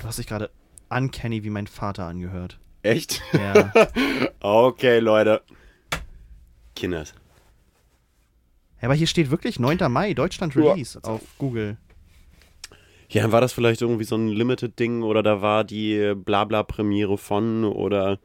Du 0.00 0.06
hast 0.06 0.20
dich 0.20 0.28
gerade 0.28 0.50
uncanny 0.90 1.42
wie 1.42 1.50
mein 1.50 1.66
Vater 1.66 2.04
angehört. 2.06 2.60
Echt? 2.82 3.20
Ja. 3.32 3.72
Okay, 4.40 4.98
Leute. 5.00 5.42
Kinders. 6.76 7.14
Ja, 8.84 8.88
aber 8.88 8.96
hier 8.96 9.06
steht 9.06 9.30
wirklich 9.30 9.58
9. 9.58 9.78
Mai, 9.90 10.12
Deutschland 10.12 10.54
Ja. 10.54 10.72
Release 10.72 10.98
auf 11.04 11.22
Google. 11.38 11.78
Ja, 13.08 13.32
war 13.32 13.40
das 13.40 13.54
vielleicht 13.54 13.80
irgendwie 13.80 14.04
so 14.04 14.14
ein 14.14 14.28
Limited-Ding 14.28 15.02
oder 15.02 15.22
da 15.22 15.40
war 15.40 15.64
die 15.64 16.12
Blabla-Premiere 16.14 17.16
von 17.16 17.64
oder 17.64 18.18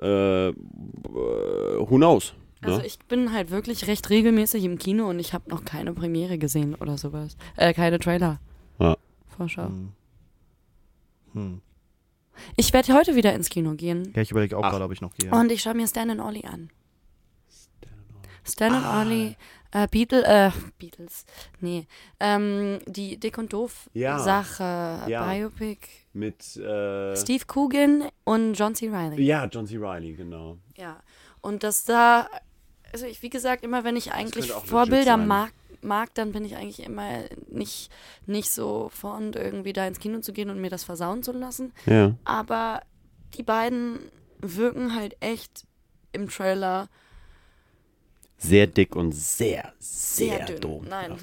äh, 0.00 0.52
who 0.52 1.96
knows? 1.96 2.34
Also 2.60 2.78
Ne? 2.78 2.86
ich 2.86 3.00
bin 3.00 3.32
halt 3.32 3.50
wirklich 3.50 3.88
recht 3.88 4.08
regelmäßig 4.08 4.62
im 4.62 4.78
Kino 4.78 5.08
und 5.10 5.18
ich 5.18 5.34
habe 5.34 5.50
noch 5.50 5.64
keine 5.64 5.92
Premiere 5.92 6.38
gesehen 6.38 6.76
oder 6.76 6.96
sowas. 6.98 7.36
Äh, 7.56 7.74
keine 7.74 7.98
Trailer. 7.98 8.38
Ja. 8.78 8.96
Vorschau. 9.36 9.66
Hm. 9.66 9.88
Hm. 11.32 11.60
Ich 12.54 12.72
werde 12.72 12.94
heute 12.94 13.16
wieder 13.16 13.34
ins 13.34 13.48
Kino 13.48 13.72
gehen 13.74 14.12
Ja, 14.14 14.22
ich 14.22 14.30
überlege 14.30 14.56
auch 14.56 14.62
gerade, 14.70 14.84
ob 14.84 14.92
ich 14.92 15.00
noch 15.00 15.14
gehe. 15.16 15.32
und 15.32 15.50
ich 15.50 15.62
schaue 15.62 15.74
mir 15.74 15.88
Stan 15.88 16.10
and 16.10 16.20
Ollie 16.20 16.44
an. 16.44 16.70
Stan 18.48 18.72
and 18.72 18.86
Ollie, 19.08 19.34
äh, 19.72 19.86
Beatle, 19.90 20.24
äh, 20.24 20.50
Beatles, 20.78 21.24
nee, 21.60 21.86
ähm, 22.20 22.78
die 22.86 23.18
Dick 23.18 23.38
und 23.38 23.52
Doof 23.52 23.88
Ja. 23.92 24.18
Sache, 24.18 24.62
Ja. 25.08 25.26
Biopic, 25.30 25.78
Mit, 26.12 26.56
äh, 26.56 27.16
Steve 27.16 27.44
Coogan 27.46 28.08
und 28.24 28.54
John 28.54 28.74
C. 28.74 28.88
Reilly. 28.88 29.22
ja, 29.22 29.44
John 29.46 29.66
C. 29.66 29.76
Reilly, 29.78 30.14
genau. 30.14 30.58
Ja, 30.76 31.00
und 31.40 31.62
dass 31.62 31.84
da, 31.84 32.28
also 32.92 33.06
ich, 33.06 33.22
wie 33.22 33.30
gesagt, 33.30 33.64
immer 33.64 33.84
wenn 33.84 33.96
ich 33.96 34.12
eigentlich 34.12 34.50
Vorbilder 34.52 35.16
mag, 35.16 35.52
mag, 35.82 36.12
dann 36.14 36.32
bin 36.32 36.44
ich 36.44 36.56
eigentlich 36.56 36.82
immer 36.84 37.24
nicht, 37.48 37.90
nicht 38.26 38.50
so 38.50 38.88
fond, 38.92 39.36
irgendwie 39.36 39.72
da 39.72 39.86
ins 39.86 40.00
Kino 40.00 40.18
zu 40.20 40.32
gehen 40.32 40.50
und 40.50 40.60
mir 40.60 40.70
das 40.70 40.82
versauen 40.84 41.22
zu 41.22 41.32
lassen. 41.32 41.72
Ja. 41.84 42.14
Aber 42.24 42.82
die 43.36 43.42
beiden 43.44 44.00
wirken 44.40 44.94
halt 44.96 45.16
echt 45.20 45.64
im 46.12 46.28
Trailer 46.28 46.88
Sehr 48.38 48.66
dick 48.66 48.94
und 48.94 49.12
sehr, 49.12 49.72
sehr, 49.78 50.36
sehr, 50.36 50.46
dünn. 50.46 50.60
dumm. 50.60 50.86
Nein. 50.88 51.16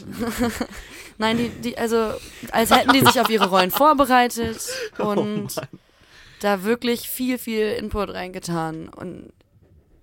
Nein, 1.20 1.38
die, 1.38 1.49
die, 1.49 1.78
also 1.78 2.14
als 2.51 2.72
hätten 2.72 2.91
die 2.93 2.99
sich 3.05 3.20
auf 3.22 3.30
ihre 3.30 3.49
Rollen 3.49 3.70
vorbereitet 3.72 4.59
Oh 4.97 5.03
und 5.09 5.55
da 6.41 6.64
wirklich 6.64 7.07
viel, 7.07 7.38
viel 7.38 7.68
Input 7.74 8.09
reingetan. 8.09 8.89
Und 8.89 9.32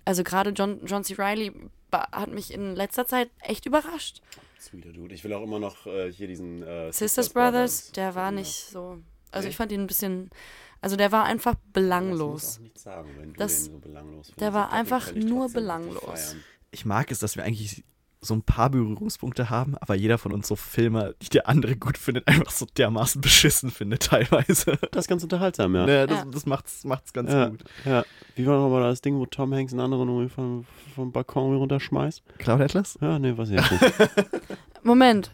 also 0.05 0.23
gerade 0.23 0.51
John, 0.51 0.79
John 0.85 1.03
C. 1.03 1.15
Reilly 1.15 1.51
ba- 1.91 2.07
hat 2.11 2.31
mich 2.31 2.53
in 2.53 2.75
letzter 2.75 3.05
Zeit 3.05 3.29
echt 3.41 3.65
überrascht. 3.65 4.21
Sweeter 4.59 4.91
Dude. 4.93 5.13
Ich 5.13 5.23
will 5.23 5.33
auch 5.33 5.43
immer 5.43 5.59
noch 5.59 5.85
äh, 5.87 6.11
hier 6.11 6.27
diesen 6.27 6.63
äh, 6.63 6.91
Sisters 6.93 7.29
Brothers, 7.29 7.91
der 7.91 8.15
war 8.15 8.31
nicht 8.31 8.67
so. 8.71 8.99
Also 9.31 9.47
ich 9.49 9.55
fand 9.57 9.71
ihn 9.71 9.81
ein 9.81 9.87
bisschen. 9.87 10.29
Also 10.81 10.95
der 10.95 11.11
war 11.11 11.25
einfach 11.25 11.55
belanglos. 11.73 12.41
Das 12.41 12.49
muss 12.49 12.57
auch 12.57 12.61
nichts 12.63 12.83
sagen, 12.83 13.09
wenn 13.19 13.33
du 13.33 13.37
Das- 13.39 13.65
den 13.65 13.73
so 13.73 13.79
belanglos 13.79 14.27
findest. 14.27 14.41
der 14.41 14.53
war 14.53 14.71
einfach 14.71 15.13
nur 15.13 15.49
belanglos. 15.49 16.35
Ich 16.71 16.85
mag 16.85 17.11
es, 17.11 17.19
dass 17.19 17.35
wir 17.35 17.43
eigentlich 17.43 17.83
so 18.23 18.35
ein 18.35 18.43
paar 18.43 18.69
Berührungspunkte 18.69 19.49
haben, 19.49 19.75
aber 19.79 19.95
jeder 19.95 20.19
von 20.19 20.31
uns 20.31 20.47
so 20.47 20.55
Filme, 20.55 21.15
die 21.23 21.29
der 21.29 21.49
andere 21.49 21.75
gut 21.75 21.97
findet, 21.97 22.27
einfach 22.27 22.51
so 22.51 22.67
dermaßen 22.77 23.19
beschissen 23.19 23.71
findet 23.71 24.03
teilweise. 24.03 24.77
Das 24.91 25.05
ist 25.05 25.07
ganz 25.07 25.23
unterhaltsam, 25.23 25.73
ja. 25.75 25.85
Ne, 25.87 26.05
das, 26.07 26.19
Ja. 26.19 26.25
das 26.31 26.45
macht's, 26.45 26.83
macht's 26.83 27.13
ganz 27.13 27.31
Ja, 27.31 27.47
gut. 27.49 27.63
ja. 27.83 28.03
Wie 28.35 28.45
war 28.45 28.59
nochmal 28.59 28.83
das 28.83 29.01
Ding, 29.01 29.17
wo 29.17 29.25
Tom 29.25 29.53
Hanks 29.55 29.73
einen 29.73 29.81
anderen 29.81 30.07
irgendwie 30.07 30.29
vom, 30.29 30.65
vom 30.93 31.11
Balkon 31.11 31.55
runterschmeißt? 31.57 32.21
Cloud 32.37 32.61
Atlas? 32.61 32.97
Ja, 33.01 33.17
nee, 33.17 33.35
weiß 33.35 33.49
ich 33.49 33.55
jetzt 33.59 33.71
nicht. 33.71 33.93
Moment, 34.83 35.31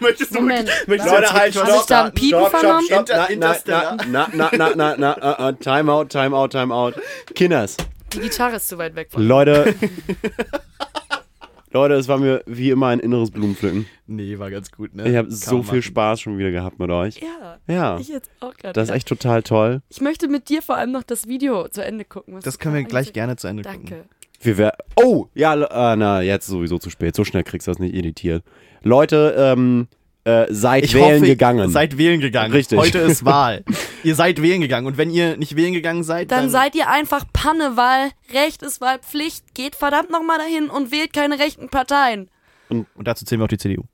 Möchtest 0.00 0.32
Moment. 0.34 0.68
möchtest 0.88 1.12
Leute, 1.12 1.32
halt, 1.32 1.56
Hab 1.56 1.68
ich 1.80 1.86
da 1.86 2.10
Piepen 2.10 2.46
vernommen? 2.46 2.84
Na, 2.90 3.04
na, 3.08 3.26
Interstellar. 3.26 3.96
na, 4.08 4.28
na, 4.34 4.50
na, 4.56 4.74
na, 4.74 4.96
na, 4.96 5.16
na, 5.16 5.48
uh, 5.48 5.52
time 5.52 5.90
out, 5.90 6.10
time 6.10 6.34
out, 6.34 6.50
time 6.52 6.72
out. 6.74 6.94
Kinders, 7.34 7.76
Die 8.12 8.20
Gitarre 8.20 8.56
ist 8.56 8.68
zu 8.68 8.78
weit 8.78 8.94
weg 8.94 9.10
von. 9.10 9.26
Leute. 9.26 9.74
Leute, 11.70 11.94
es 11.94 12.08
war 12.08 12.16
mir 12.18 12.42
wie 12.46 12.70
immer 12.70 12.88
ein 12.88 12.98
inneres 12.98 13.30
Blumenpflücken. 13.30 13.86
Nee, 14.06 14.38
war 14.38 14.50
ganz 14.50 14.72
gut, 14.72 14.94
ne? 14.94 15.06
Ich 15.08 15.14
habe 15.16 15.30
so 15.30 15.62
viel 15.62 15.78
machen. 15.78 15.82
Spaß 15.82 16.20
schon 16.22 16.38
wieder 16.38 16.50
gehabt 16.50 16.78
mit 16.78 16.90
euch. 16.90 17.20
Ja, 17.20 17.58
Ja, 17.66 17.98
ich 17.98 18.08
jetzt 18.08 18.30
auch 18.40 18.54
gerade. 18.56 18.72
das 18.72 18.88
ist 18.88 18.94
echt 18.94 19.06
total 19.06 19.42
toll. 19.42 19.82
Ich 19.90 20.00
möchte 20.00 20.28
mit 20.28 20.48
dir 20.48 20.62
vor 20.62 20.76
allem 20.76 20.92
noch 20.92 21.02
das 21.02 21.28
Video 21.28 21.68
zu 21.68 21.84
Ende 21.84 22.06
gucken. 22.06 22.40
Das 22.42 22.58
können 22.58 22.74
wir 22.74 22.84
gleich 22.84 23.12
gerne 23.12 23.36
zu 23.36 23.48
Ende 23.48 23.64
gucken. 23.64 23.84
Danke. 23.86 24.04
Wir 24.40 24.56
wär 24.56 24.78
oh, 24.96 25.26
ja, 25.34 25.54
äh, 25.54 25.96
na, 25.96 26.22
jetzt 26.22 26.46
sowieso 26.46 26.78
zu 26.78 26.88
spät. 26.90 27.14
So 27.14 27.24
schnell 27.24 27.42
kriegst 27.44 27.66
du 27.66 27.70
das 27.72 27.78
nicht 27.80 27.94
editiert. 27.94 28.44
Leute, 28.82 29.34
ähm, 29.36 29.88
äh, 30.28 30.46
seid 30.52 30.84
Ich 30.84 30.94
wählen 30.94 31.16
hoffe, 31.16 31.26
gegangen. 31.26 31.70
seid 31.70 31.96
wählen 31.96 32.20
gegangen. 32.20 32.52
Richtig. 32.52 32.78
Heute 32.78 32.98
ist 32.98 33.24
Wahl. 33.24 33.64
ihr 34.04 34.14
seid 34.14 34.42
wählen 34.42 34.60
gegangen. 34.60 34.86
Und 34.86 34.96
wenn 34.98 35.10
ihr 35.10 35.36
nicht 35.36 35.56
wählen 35.56 35.72
gegangen 35.72 36.02
seid, 36.04 36.30
Dann 36.30 36.42
dann, 36.44 36.50
seid 36.50 36.74
ihr 36.74 36.88
einfach 36.90 37.24
Panne, 37.32 37.72
weil 37.76 38.10
Recht 38.32 38.62
ist 38.62 38.80
Wahlpflicht. 38.80 39.54
Geht 39.54 39.74
verdammt 39.76 40.10
nochmal 40.10 40.38
dahin 40.38 40.68
und 40.68 40.90
wählt 40.92 41.12
keine 41.12 41.38
rechten 41.38 41.68
Parteien. 41.68 42.28
Und 42.68 42.86
dazu 42.96 43.24
zählen 43.24 43.40
wir 43.40 43.44
auch 43.44 43.48
die 43.48 43.58
CDU. 43.58 43.84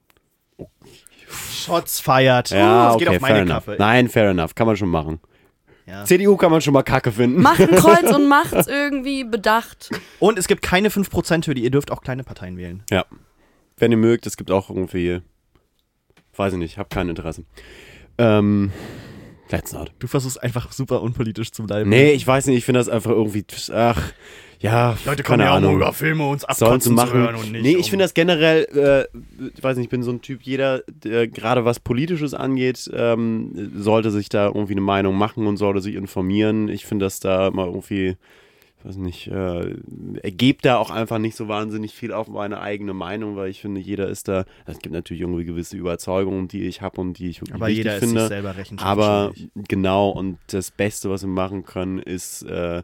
Shots 1.52 2.00
feiert. 2.00 2.50
ja, 2.50 2.88
es 2.90 2.94
okay, 2.94 3.04
geht 3.04 3.14
auf 3.16 3.20
meine 3.20 3.34
fair 3.34 3.42
enough. 3.42 3.64
Kappe. 3.66 3.76
Nein, 3.78 4.08
fair 4.08 4.30
enough. 4.30 4.54
Kann 4.54 4.66
man 4.66 4.76
schon 4.76 4.88
machen. 4.88 5.20
Ja. 5.86 6.04
CDU 6.04 6.36
kann 6.36 6.50
man 6.50 6.60
schon 6.60 6.72
mal 6.72 6.82
Kacke 6.82 7.12
finden. 7.12 7.42
Macht 7.42 7.60
ein 7.60 7.70
Kreuz 7.76 8.10
und 8.14 8.26
macht's 8.28 8.66
irgendwie 8.66 9.24
bedacht. 9.24 9.90
Und 10.18 10.38
es 10.38 10.46
gibt 10.48 10.62
keine 10.62 10.88
5%-Hürde. 10.88 11.60
Ihr 11.60 11.70
dürft 11.70 11.90
auch 11.90 12.00
kleine 12.02 12.24
Parteien 12.24 12.56
wählen. 12.56 12.82
Ja. 12.90 13.04
Wenn 13.76 13.90
ihr 13.90 13.98
mögt, 13.98 14.26
es 14.26 14.36
gibt 14.36 14.50
auch 14.50 14.70
irgendwie. 14.70 15.20
Weiß 16.36 16.52
ich 16.52 16.58
nicht, 16.58 16.78
hab 16.78 16.90
kein 16.90 17.08
Interesse. 17.08 17.44
Ähm. 18.18 18.70
Let's 19.50 19.72
not. 19.72 19.92
Du 19.98 20.06
versuchst 20.06 20.42
einfach 20.42 20.72
super 20.72 21.02
unpolitisch 21.02 21.52
zu 21.52 21.64
bleiben. 21.64 21.90
Nee, 21.90 22.12
ich 22.12 22.26
weiß 22.26 22.46
nicht, 22.46 22.56
ich 22.56 22.64
finde 22.64 22.80
das 22.80 22.88
einfach 22.88 23.10
irgendwie. 23.10 23.44
Ach, 23.72 24.00
ja, 24.58 24.96
Leute 25.04 25.22
keine 25.22 25.22
kommen 25.22 25.40
ja 25.40 25.50
auch 25.52 25.56
Ahnung. 25.56 25.72
nur 25.72 25.82
über 25.82 25.92
Filme 25.92 26.26
uns 26.26 26.44
abkotzen 26.46 26.80
zu 26.80 26.90
machen. 26.92 27.12
hören 27.12 27.34
und 27.34 27.52
nicht. 27.52 27.62
nee, 27.62 27.76
ich 27.76 27.90
finde 27.90 28.06
das 28.06 28.14
generell, 28.14 28.64
äh, 28.74 29.18
ich 29.54 29.62
weiß 29.62 29.76
nicht, 29.76 29.84
ich 29.84 29.90
bin 29.90 30.02
so 30.02 30.10
ein 30.10 30.22
Typ, 30.22 30.40
jeder, 30.42 30.82
der 30.88 31.28
gerade 31.28 31.66
was 31.66 31.78
Politisches 31.78 32.32
angeht, 32.32 32.90
ähm, 32.94 33.70
sollte 33.76 34.10
sich 34.10 34.30
da 34.30 34.46
irgendwie 34.46 34.72
eine 34.72 34.80
Meinung 34.80 35.16
machen 35.16 35.46
und 35.46 35.58
sollte 35.58 35.82
sich 35.82 35.94
informieren. 35.94 36.68
Ich 36.70 36.86
finde 36.86 37.04
das 37.04 37.20
da 37.20 37.48
immer 37.48 37.66
irgendwie, 37.66 38.16
weiß 38.84 38.96
nicht, 38.96 39.28
äh, 39.28 39.76
ergebt 40.22 40.64
da 40.64 40.76
auch 40.76 40.90
einfach 40.90 41.18
nicht 41.18 41.36
so 41.36 41.48
wahnsinnig 41.48 41.94
viel 41.94 42.12
auf 42.12 42.28
meine 42.28 42.60
eigene 42.60 42.92
Meinung, 42.92 43.36
weil 43.36 43.50
ich 43.50 43.60
finde, 43.60 43.80
jeder 43.80 44.08
ist 44.08 44.28
da, 44.28 44.44
es 44.66 44.78
gibt 44.78 44.92
natürlich 44.94 45.22
irgendwie 45.22 45.44
gewisse 45.44 45.76
Überzeugungen, 45.76 46.48
die 46.48 46.64
ich 46.64 46.82
habe 46.82 47.00
und 47.00 47.18
die 47.18 47.28
ich 47.28 47.40
wirklich 47.40 47.54
Aber 47.54 47.66
wichtig 47.68 47.84
jeder 47.84 47.96
ist 47.96 48.04
finde. 48.04 48.20
sich 48.20 48.28
selber 48.28 48.54
Aber 48.76 49.32
genau, 49.68 50.10
und 50.10 50.38
das 50.48 50.70
Beste, 50.70 51.08
was 51.10 51.22
wir 51.22 51.28
machen 51.28 51.64
können, 51.64 51.98
ist 51.98 52.42
äh, 52.42 52.82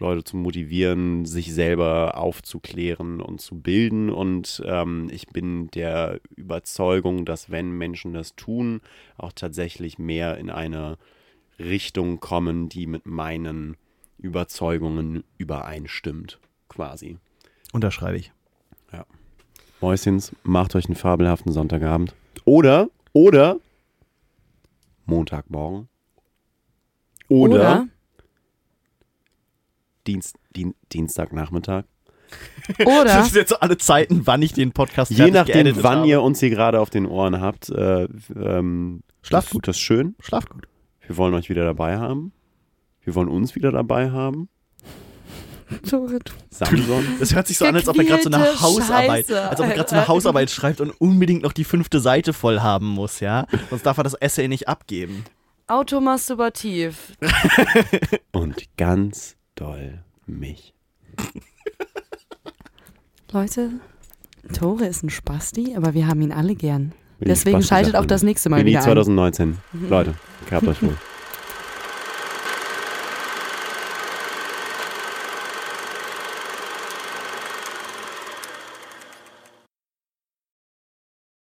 Leute 0.00 0.24
zu 0.24 0.36
motivieren, 0.36 1.26
sich 1.26 1.52
selber 1.52 2.16
aufzuklären 2.16 3.20
und 3.20 3.40
zu 3.40 3.60
bilden. 3.60 4.10
Und 4.10 4.62
ähm, 4.66 5.08
ich 5.12 5.28
bin 5.28 5.70
der 5.72 6.20
Überzeugung, 6.36 7.24
dass 7.24 7.50
wenn 7.50 7.70
Menschen 7.70 8.14
das 8.14 8.34
tun, 8.34 8.80
auch 9.18 9.32
tatsächlich 9.32 9.98
mehr 9.98 10.38
in 10.38 10.50
eine 10.50 10.96
Richtung 11.58 12.20
kommen, 12.20 12.68
die 12.68 12.86
mit 12.86 13.06
meinen 13.06 13.76
Überzeugungen 14.20 15.24
übereinstimmt, 15.38 16.38
quasi. 16.68 17.18
Unterschreibe 17.72 18.16
ich. 18.16 18.32
Mäuschens, 19.82 20.32
macht 20.42 20.74
euch 20.76 20.84
einen 20.86 20.94
fabelhaften 20.94 21.52
Sonntagabend. 21.52 22.14
Oder, 22.44 22.90
oder 23.14 23.58
Montagmorgen. 25.06 25.88
Oder, 27.28 27.88
Dienst, 30.06 30.36
Dien, 30.54 30.74
Dienstagnachmittag. 30.92 31.84
Oder 32.80 33.04
Das 33.04 33.28
ist 33.28 33.36
jetzt 33.36 33.48
so 33.50 33.56
alle 33.56 33.78
Zeiten, 33.78 34.26
wann 34.26 34.42
ich 34.42 34.52
den 34.52 34.72
Podcast 34.72 35.12
Je 35.12 35.30
nachdem, 35.30 35.82
wann 35.82 35.98
habe. 36.00 36.08
ihr 36.08 36.20
uns 36.22 36.40
hier 36.40 36.50
gerade 36.50 36.78
auf 36.78 36.90
den 36.90 37.06
Ohren 37.06 37.40
habt. 37.40 37.70
Äh, 37.70 38.04
ähm, 38.36 39.02
Schlaft 39.22 39.46
das- 39.48 39.52
gut. 39.52 39.66
Das 39.68 39.76
ist 39.76 39.82
schön. 39.82 40.14
Schlaft 40.20 40.50
gut. 40.50 40.68
Wir 41.06 41.16
wollen 41.16 41.32
euch 41.34 41.48
wieder 41.48 41.64
dabei 41.64 41.96
haben. 41.98 42.32
Wir 43.02 43.14
wollen 43.14 43.28
uns 43.28 43.54
wieder 43.54 43.72
dabei 43.72 44.10
haben. 44.10 44.48
Samson. 46.50 47.06
Das 47.20 47.34
hört 47.34 47.46
sich 47.46 47.56
so 47.56 47.64
an, 47.64 47.76
als 47.76 47.88
ob 47.88 47.96
er 47.96 48.04
gerade 48.04 48.22
so 48.22 48.30
eine 48.30 48.60
Hausarbeit, 48.60 49.26
Scheiße, 49.26 49.48
als 49.50 49.60
ob 49.60 49.66
er 49.68 49.74
gerade 49.74 49.88
so 49.88 49.96
eine. 49.96 50.08
Hausarbeit 50.08 50.50
schreibt 50.50 50.80
und 50.80 50.90
unbedingt 50.90 51.42
noch 51.42 51.52
die 51.52 51.64
fünfte 51.64 52.00
Seite 52.00 52.32
voll 52.32 52.60
haben 52.60 52.86
muss, 52.86 53.20
ja? 53.20 53.46
Sonst 53.70 53.86
darf 53.86 53.96
er 53.98 54.04
das 54.04 54.14
Essay 54.14 54.48
nicht 54.48 54.68
abgeben. 54.68 55.24
automasturbativ. 55.68 57.12
Und 58.32 58.64
ganz 58.76 59.36
doll 59.54 60.02
mich. 60.26 60.74
Leute, 63.32 63.70
Tore 64.52 64.86
ist 64.86 65.04
ein 65.04 65.10
Spasti, 65.10 65.74
aber 65.76 65.94
wir 65.94 66.08
haben 66.08 66.20
ihn 66.20 66.32
alle 66.32 66.56
gern. 66.56 66.92
Deswegen 67.20 67.62
schaltet 67.62 67.94
auch 67.94 68.06
das 68.06 68.22
nächste 68.22 68.48
Mal 68.48 68.62
Wie 68.62 68.66
wieder 68.70 68.80
ein. 68.80 68.84
2019. 68.84 69.58
Leute, 69.88 70.14
gehabt 70.48 70.66
euch 70.66 70.82
wohl. 70.82 70.96